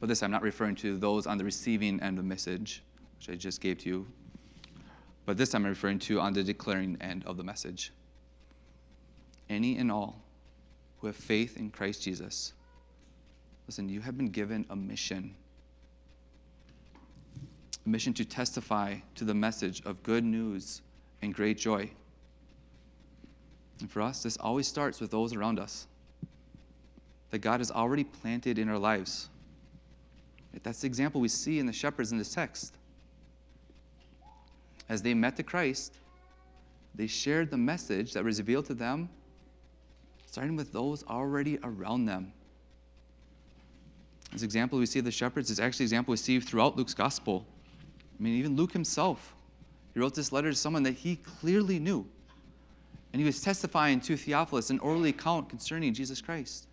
But 0.00 0.08
this 0.08 0.22
I'm 0.22 0.30
not 0.30 0.42
referring 0.42 0.74
to 0.76 0.98
those 0.98 1.26
on 1.26 1.38
the 1.38 1.44
receiving 1.44 2.00
end 2.02 2.18
of 2.18 2.24
the 2.24 2.28
message, 2.28 2.82
which 3.18 3.30
I 3.30 3.34
just 3.34 3.60
gave 3.60 3.78
to 3.78 3.88
you. 3.88 4.06
But 5.24 5.36
this 5.36 5.50
time 5.50 5.64
I'm 5.64 5.70
referring 5.70 5.98
to 6.00 6.20
on 6.20 6.32
the 6.32 6.42
declaring 6.42 6.98
end 7.00 7.24
of 7.26 7.36
the 7.36 7.42
message. 7.42 7.92
Any 9.48 9.76
and 9.78 9.90
all 9.90 10.20
who 10.98 11.08
have 11.08 11.16
faith 11.16 11.56
in 11.56 11.70
Christ 11.70 12.02
Jesus, 12.02 12.52
listen, 13.66 13.88
you 13.88 14.00
have 14.00 14.16
been 14.16 14.30
given 14.30 14.66
a 14.70 14.76
mission. 14.76 15.34
A 17.84 17.88
mission 17.88 18.14
to 18.14 18.24
testify 18.24 18.96
to 19.16 19.24
the 19.24 19.34
message 19.34 19.82
of 19.84 20.02
good 20.02 20.24
news 20.24 20.80
and 21.22 21.34
great 21.34 21.58
joy. 21.58 21.90
And 23.80 23.90
for 23.90 24.02
us, 24.02 24.22
this 24.22 24.36
always 24.36 24.66
starts 24.66 25.00
with 25.00 25.10
those 25.10 25.34
around 25.34 25.58
us 25.58 25.86
that 27.30 27.38
God 27.38 27.60
has 27.60 27.70
already 27.70 28.04
planted 28.04 28.58
in 28.58 28.68
our 28.68 28.78
lives. 28.78 29.28
That's 30.62 30.80
the 30.80 30.86
example 30.86 31.20
we 31.20 31.28
see 31.28 31.58
in 31.58 31.66
the 31.66 31.72
shepherds 31.72 32.12
in 32.12 32.18
this 32.18 32.32
text. 32.32 32.74
As 34.88 35.02
they 35.02 35.14
met 35.14 35.36
the 35.36 35.42
Christ, 35.42 35.92
they 36.94 37.06
shared 37.06 37.50
the 37.50 37.56
message 37.56 38.12
that 38.12 38.24
was 38.24 38.38
revealed 38.38 38.66
to 38.66 38.74
them, 38.74 39.08
starting 40.26 40.56
with 40.56 40.72
those 40.72 41.02
already 41.04 41.58
around 41.62 42.06
them. 42.06 42.32
This 44.32 44.42
example 44.42 44.78
we 44.78 44.86
see 44.86 44.98
of 45.00 45.04
the 45.04 45.10
shepherds 45.10 45.50
is 45.50 45.60
actually 45.60 45.84
an 45.84 45.86
example 45.86 46.12
we 46.12 46.16
see 46.16 46.40
throughout 46.40 46.76
Luke's 46.76 46.94
gospel. 46.94 47.46
I 48.18 48.22
mean, 48.22 48.34
even 48.38 48.56
Luke 48.56 48.72
himself, 48.72 49.34
he 49.94 50.00
wrote 50.00 50.14
this 50.14 50.32
letter 50.32 50.50
to 50.50 50.56
someone 50.56 50.84
that 50.84 50.94
he 50.94 51.16
clearly 51.16 51.78
knew. 51.78 52.06
And 53.12 53.20
he 53.20 53.26
was 53.26 53.40
testifying 53.40 54.00
to 54.02 54.16
Theophilus 54.16 54.70
an 54.70 54.78
orally 54.80 55.10
account 55.10 55.48
concerning 55.48 55.94
Jesus 55.94 56.20
Christ 56.20 56.66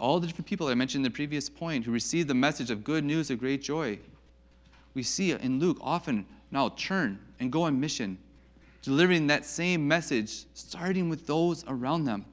all 0.00 0.18
the 0.18 0.26
different 0.26 0.46
people 0.46 0.68
I 0.68 0.74
mentioned 0.74 1.04
in 1.04 1.12
the 1.12 1.14
previous 1.14 1.50
point 1.50 1.84
who 1.84 1.92
received 1.92 2.26
the 2.26 2.34
message 2.34 2.70
of 2.70 2.82
good 2.82 3.04
news 3.04 3.30
of 3.30 3.38
great 3.38 3.62
joy. 3.62 3.98
We 4.94 5.02
see 5.02 5.32
in 5.32 5.60
Luke 5.60 5.76
often 5.80 6.26
now 6.50 6.70
turn 6.70 7.18
and 7.38 7.52
go 7.52 7.62
on 7.62 7.80
mission, 7.80 8.18
delivering 8.82 9.28
that 9.28 9.44
same 9.46 9.86
message, 9.86 10.44
starting 10.54 11.08
with 11.08 11.26
those 11.26 11.64
around 11.66 12.04
them. 12.04 12.24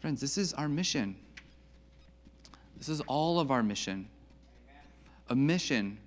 Friends, 0.00 0.20
this 0.20 0.38
is 0.38 0.52
our 0.54 0.68
mission. 0.68 1.16
This 2.78 2.88
is 2.88 3.00
all 3.02 3.40
of 3.40 3.50
our 3.50 3.62
mission. 3.62 4.08
A 5.28 5.34
mission 5.34 5.98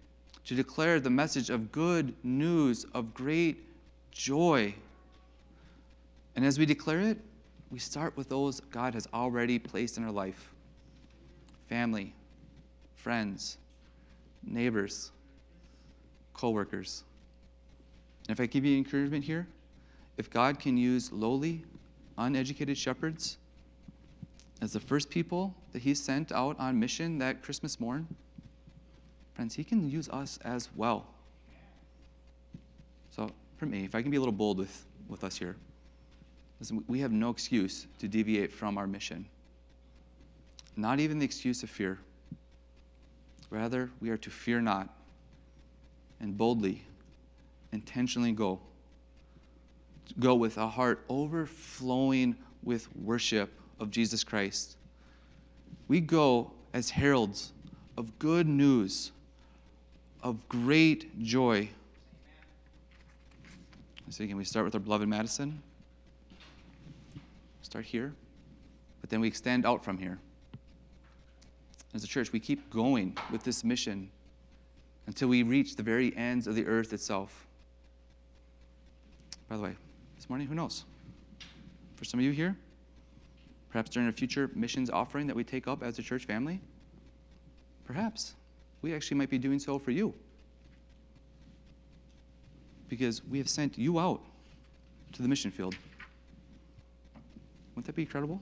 to 0.45 0.55
declare 0.55 0.99
the 0.99 1.09
message 1.09 1.49
of 1.49 1.71
good 1.71 2.13
news 2.23 2.85
of 2.93 3.13
great 3.13 3.63
joy. 4.11 4.73
And 6.35 6.43
as 6.43 6.59
we 6.59 6.65
declare 6.65 7.01
it, 7.01 7.17
we 7.71 7.79
start 7.79 8.17
with 8.17 8.29
those 8.29 8.59
God 8.59 8.93
has 8.93 9.07
already 9.13 9.59
placed 9.59 9.97
in 9.97 10.03
our 10.03 10.11
life 10.11 10.49
family, 11.69 12.13
friends, 12.97 13.57
neighbors, 14.43 15.11
co-workers. 16.43 17.05
And 18.27 18.37
if 18.37 18.43
I 18.43 18.47
give 18.47 18.65
you 18.65 18.77
encouragement 18.77 19.23
here, 19.23 19.47
if 20.17 20.29
God 20.29 20.59
can 20.59 20.75
use 20.75 21.09
lowly, 21.09 21.63
uneducated 22.17 22.77
shepherds 22.77 23.37
as 24.61 24.73
the 24.73 24.81
first 24.81 25.09
people 25.09 25.55
that 25.71 25.81
he 25.81 25.95
sent 25.95 26.33
out 26.33 26.59
on 26.59 26.77
mission 26.77 27.19
that 27.19 27.43
Christmas 27.43 27.79
morn, 27.79 28.05
friends, 29.35 29.55
he 29.55 29.63
can 29.63 29.89
use 29.89 30.09
us 30.09 30.37
as 30.43 30.67
well. 30.75 31.07
So 33.11 33.29
for 33.55 33.65
me, 33.65 33.85
if 33.85 33.95
I 33.95 34.01
can 34.01 34.11
be 34.11 34.17
a 34.17 34.19
little 34.19 34.33
bold 34.33 34.57
with, 34.57 34.85
with 35.07 35.23
us 35.23 35.37
here, 35.37 35.55
Listen, 36.59 36.83
we 36.87 36.99
have 36.99 37.11
no 37.11 37.29
excuse 37.29 37.87
to 37.99 38.07
deviate 38.09 38.51
from 38.51 38.77
our 38.77 38.87
mission. 38.87 39.25
Not 40.75 40.99
even 40.99 41.19
the 41.19 41.25
excuse 41.25 41.63
of 41.63 41.69
fear. 41.69 41.99
Rather, 43.49 43.89
we 44.01 44.09
are 44.09 44.17
to 44.17 44.29
fear 44.29 44.61
not 44.61 44.89
and 46.23 46.37
boldly, 46.37 46.81
intentionally 47.73 48.31
go. 48.31 48.61
Go 50.17 50.35
with 50.35 50.57
a 50.57 50.67
heart 50.67 51.03
overflowing 51.09 52.37
with 52.63 52.87
worship 52.95 53.51
of 53.79 53.91
Jesus 53.91 54.23
Christ. 54.23 54.77
We 55.89 55.99
go 55.99 56.51
as 56.73 56.89
heralds 56.89 57.51
of 57.97 58.17
good 58.19 58.47
news, 58.47 59.11
of 60.23 60.47
great 60.47 61.21
joy. 61.21 61.69
So 64.09 64.23
again, 64.23 64.37
we 64.37 64.45
start 64.45 64.65
with 64.65 64.75
our 64.75 64.79
beloved 64.79 65.07
Madison 65.07 65.61
start 67.61 67.85
here, 67.85 68.13
but 69.01 69.09
then 69.09 69.19
we 69.19 69.27
extend 69.27 69.65
out 69.65 69.83
from 69.83 69.97
here. 69.97 70.19
As 71.93 72.03
a 72.03 72.07
church, 72.07 72.31
we 72.31 72.39
keep 72.39 72.69
going 72.69 73.17
with 73.31 73.43
this 73.43 73.63
mission 73.63 74.09
until 75.07 75.27
we 75.27 75.43
reach 75.43 75.75
the 75.75 75.83
very 75.83 76.15
ends 76.15 76.47
of 76.47 76.55
the 76.55 76.65
earth 76.65 76.93
itself. 76.93 77.45
By 79.49 79.57
the 79.57 79.63
way, 79.63 79.75
this 80.15 80.29
morning, 80.29 80.47
who 80.47 80.55
knows? 80.55 80.85
For 81.95 82.05
some 82.05 82.19
of 82.19 82.25
you 82.25 82.31
here, 82.31 82.55
perhaps 83.69 83.89
during 83.89 84.07
a 84.07 84.11
future 84.11 84.49
missions 84.55 84.89
offering 84.89 85.27
that 85.27 85.35
we 85.35 85.43
take 85.43 85.67
up 85.67 85.83
as 85.83 85.99
a 85.99 86.01
church 86.01 86.25
family, 86.25 86.59
perhaps 87.85 88.33
we 88.81 88.93
actually 88.93 89.17
might 89.17 89.29
be 89.29 89.37
doing 89.37 89.59
so 89.59 89.79
for 89.79 89.91
you. 89.91 90.13
Because 92.89 93.23
we 93.23 93.39
have 93.39 93.49
sent 93.49 93.77
you 93.77 93.99
out 93.99 94.21
to 95.13 95.21
the 95.21 95.27
mission 95.27 95.51
field. 95.51 95.75
Wouldn't 97.75 97.87
that 97.87 97.95
be 97.95 98.03
incredible? 98.03 98.41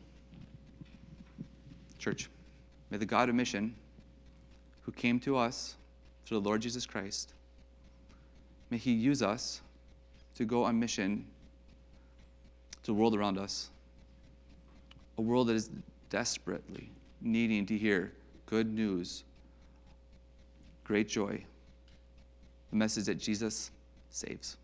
Church, 1.99 2.29
may 2.89 2.97
the 2.97 3.05
God 3.05 3.29
of 3.29 3.35
mission, 3.35 3.75
who 4.81 4.91
came 4.91 5.19
to 5.21 5.37
us 5.37 5.75
through 6.25 6.39
the 6.39 6.47
Lord 6.47 6.61
Jesus 6.61 6.85
Christ, 6.85 7.33
may 8.69 8.77
he 8.77 8.91
use 8.91 9.21
us 9.21 9.61
to 10.35 10.45
go 10.45 10.63
on 10.63 10.79
mission 10.79 11.25
to 12.83 12.87
the 12.87 12.93
world 12.93 13.15
around 13.15 13.37
us, 13.37 13.69
a 15.17 15.21
world 15.21 15.47
that 15.47 15.55
is 15.55 15.69
desperately 16.09 16.89
needing 17.21 17.65
to 17.67 17.77
hear 17.77 18.11
good 18.45 18.71
news, 18.71 19.23
great 20.83 21.07
joy, 21.07 21.43
the 22.69 22.75
message 22.75 23.05
that 23.05 23.15
Jesus 23.15 23.71
saves. 24.09 24.57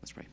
Let's 0.00 0.12
pray. 0.12 0.26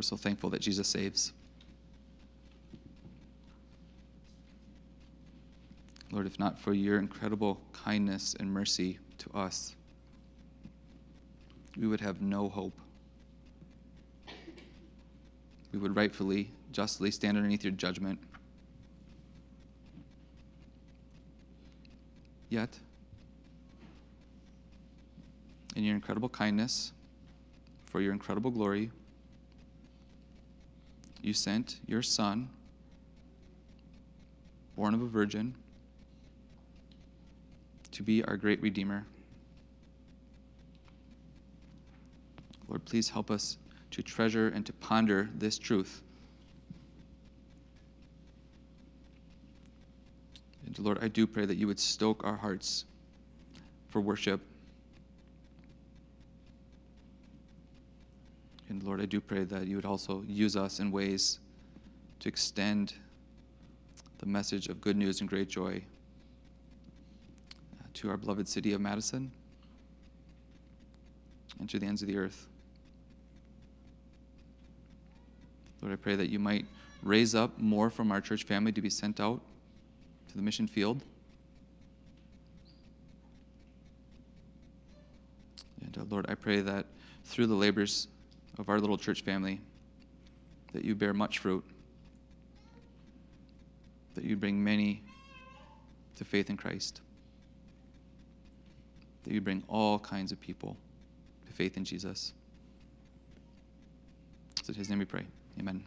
We're 0.00 0.04
so 0.04 0.16
thankful 0.16 0.48
that 0.48 0.62
Jesus 0.62 0.88
saves. 0.88 1.30
Lord, 6.10 6.26
if 6.26 6.38
not 6.38 6.58
for 6.58 6.72
your 6.72 6.98
incredible 6.98 7.60
kindness 7.84 8.34
and 8.40 8.50
mercy 8.50 8.98
to 9.18 9.36
us, 9.36 9.76
we 11.76 11.86
would 11.86 12.00
have 12.00 12.22
no 12.22 12.48
hope. 12.48 12.80
We 15.70 15.78
would 15.78 15.94
rightfully, 15.94 16.50
justly 16.72 17.10
stand 17.10 17.36
underneath 17.36 17.62
your 17.62 17.74
judgment. 17.74 18.20
Yet, 22.48 22.70
in 25.76 25.84
your 25.84 25.94
incredible 25.94 26.30
kindness, 26.30 26.90
for 27.90 28.00
your 28.00 28.14
incredible 28.14 28.50
glory, 28.50 28.90
you 31.30 31.34
sent 31.34 31.78
your 31.86 32.02
son, 32.02 32.48
born 34.74 34.94
of 34.94 35.00
a 35.00 35.06
virgin, 35.06 35.54
to 37.92 38.02
be 38.02 38.24
our 38.24 38.36
great 38.36 38.60
Redeemer. 38.60 39.06
Lord, 42.66 42.84
please 42.84 43.08
help 43.08 43.30
us 43.30 43.56
to 43.92 44.02
treasure 44.02 44.48
and 44.48 44.66
to 44.66 44.72
ponder 44.72 45.30
this 45.36 45.56
truth. 45.56 46.02
And 50.66 50.76
Lord, 50.80 50.98
I 51.00 51.06
do 51.06 51.28
pray 51.28 51.46
that 51.46 51.56
you 51.56 51.68
would 51.68 51.78
stoke 51.78 52.24
our 52.24 52.36
hearts 52.36 52.84
for 53.90 54.00
worship. 54.00 54.40
And 58.70 58.84
Lord, 58.84 59.00
I 59.00 59.04
do 59.04 59.20
pray 59.20 59.42
that 59.42 59.66
you 59.66 59.74
would 59.74 59.84
also 59.84 60.22
use 60.28 60.54
us 60.54 60.78
in 60.78 60.92
ways 60.92 61.40
to 62.20 62.28
extend 62.28 62.94
the 64.18 64.26
message 64.26 64.68
of 64.68 64.80
good 64.80 64.96
news 64.96 65.20
and 65.20 65.28
great 65.28 65.48
joy 65.48 65.82
uh, 67.80 67.84
to 67.94 68.10
our 68.10 68.16
beloved 68.16 68.48
city 68.48 68.72
of 68.72 68.80
Madison 68.80 69.32
and 71.58 71.68
to 71.68 71.80
the 71.80 71.86
ends 71.86 72.00
of 72.02 72.08
the 72.08 72.16
earth. 72.16 72.46
Lord, 75.82 75.92
I 75.92 75.96
pray 75.96 76.14
that 76.14 76.28
you 76.28 76.38
might 76.38 76.64
raise 77.02 77.34
up 77.34 77.58
more 77.58 77.90
from 77.90 78.12
our 78.12 78.20
church 78.20 78.44
family 78.44 78.70
to 78.70 78.80
be 78.80 78.90
sent 78.90 79.18
out 79.18 79.40
to 80.28 80.36
the 80.36 80.42
mission 80.42 80.68
field. 80.68 81.02
And 85.82 85.98
uh, 85.98 86.02
Lord, 86.08 86.26
I 86.28 86.36
pray 86.36 86.60
that 86.60 86.86
through 87.24 87.48
the 87.48 87.54
labors 87.54 88.06
of 88.58 88.68
our 88.68 88.80
little 88.80 88.98
church 88.98 89.22
family, 89.22 89.60
that 90.72 90.84
you 90.84 90.94
bear 90.94 91.12
much 91.12 91.38
fruit, 91.38 91.64
that 94.14 94.24
you 94.24 94.36
bring 94.36 94.62
many 94.62 95.02
to 96.16 96.24
faith 96.24 96.50
in 96.50 96.56
Christ, 96.56 97.00
that 99.24 99.32
you 99.32 99.40
bring 99.40 99.62
all 99.68 99.98
kinds 99.98 100.32
of 100.32 100.40
people 100.40 100.76
to 101.46 101.52
faith 101.52 101.76
in 101.76 101.84
Jesus. 101.84 102.32
So 104.62 104.70
in 104.70 104.78
his 104.78 104.90
name 104.90 104.98
we 104.98 105.04
pray. 105.04 105.24
Amen. 105.58 105.84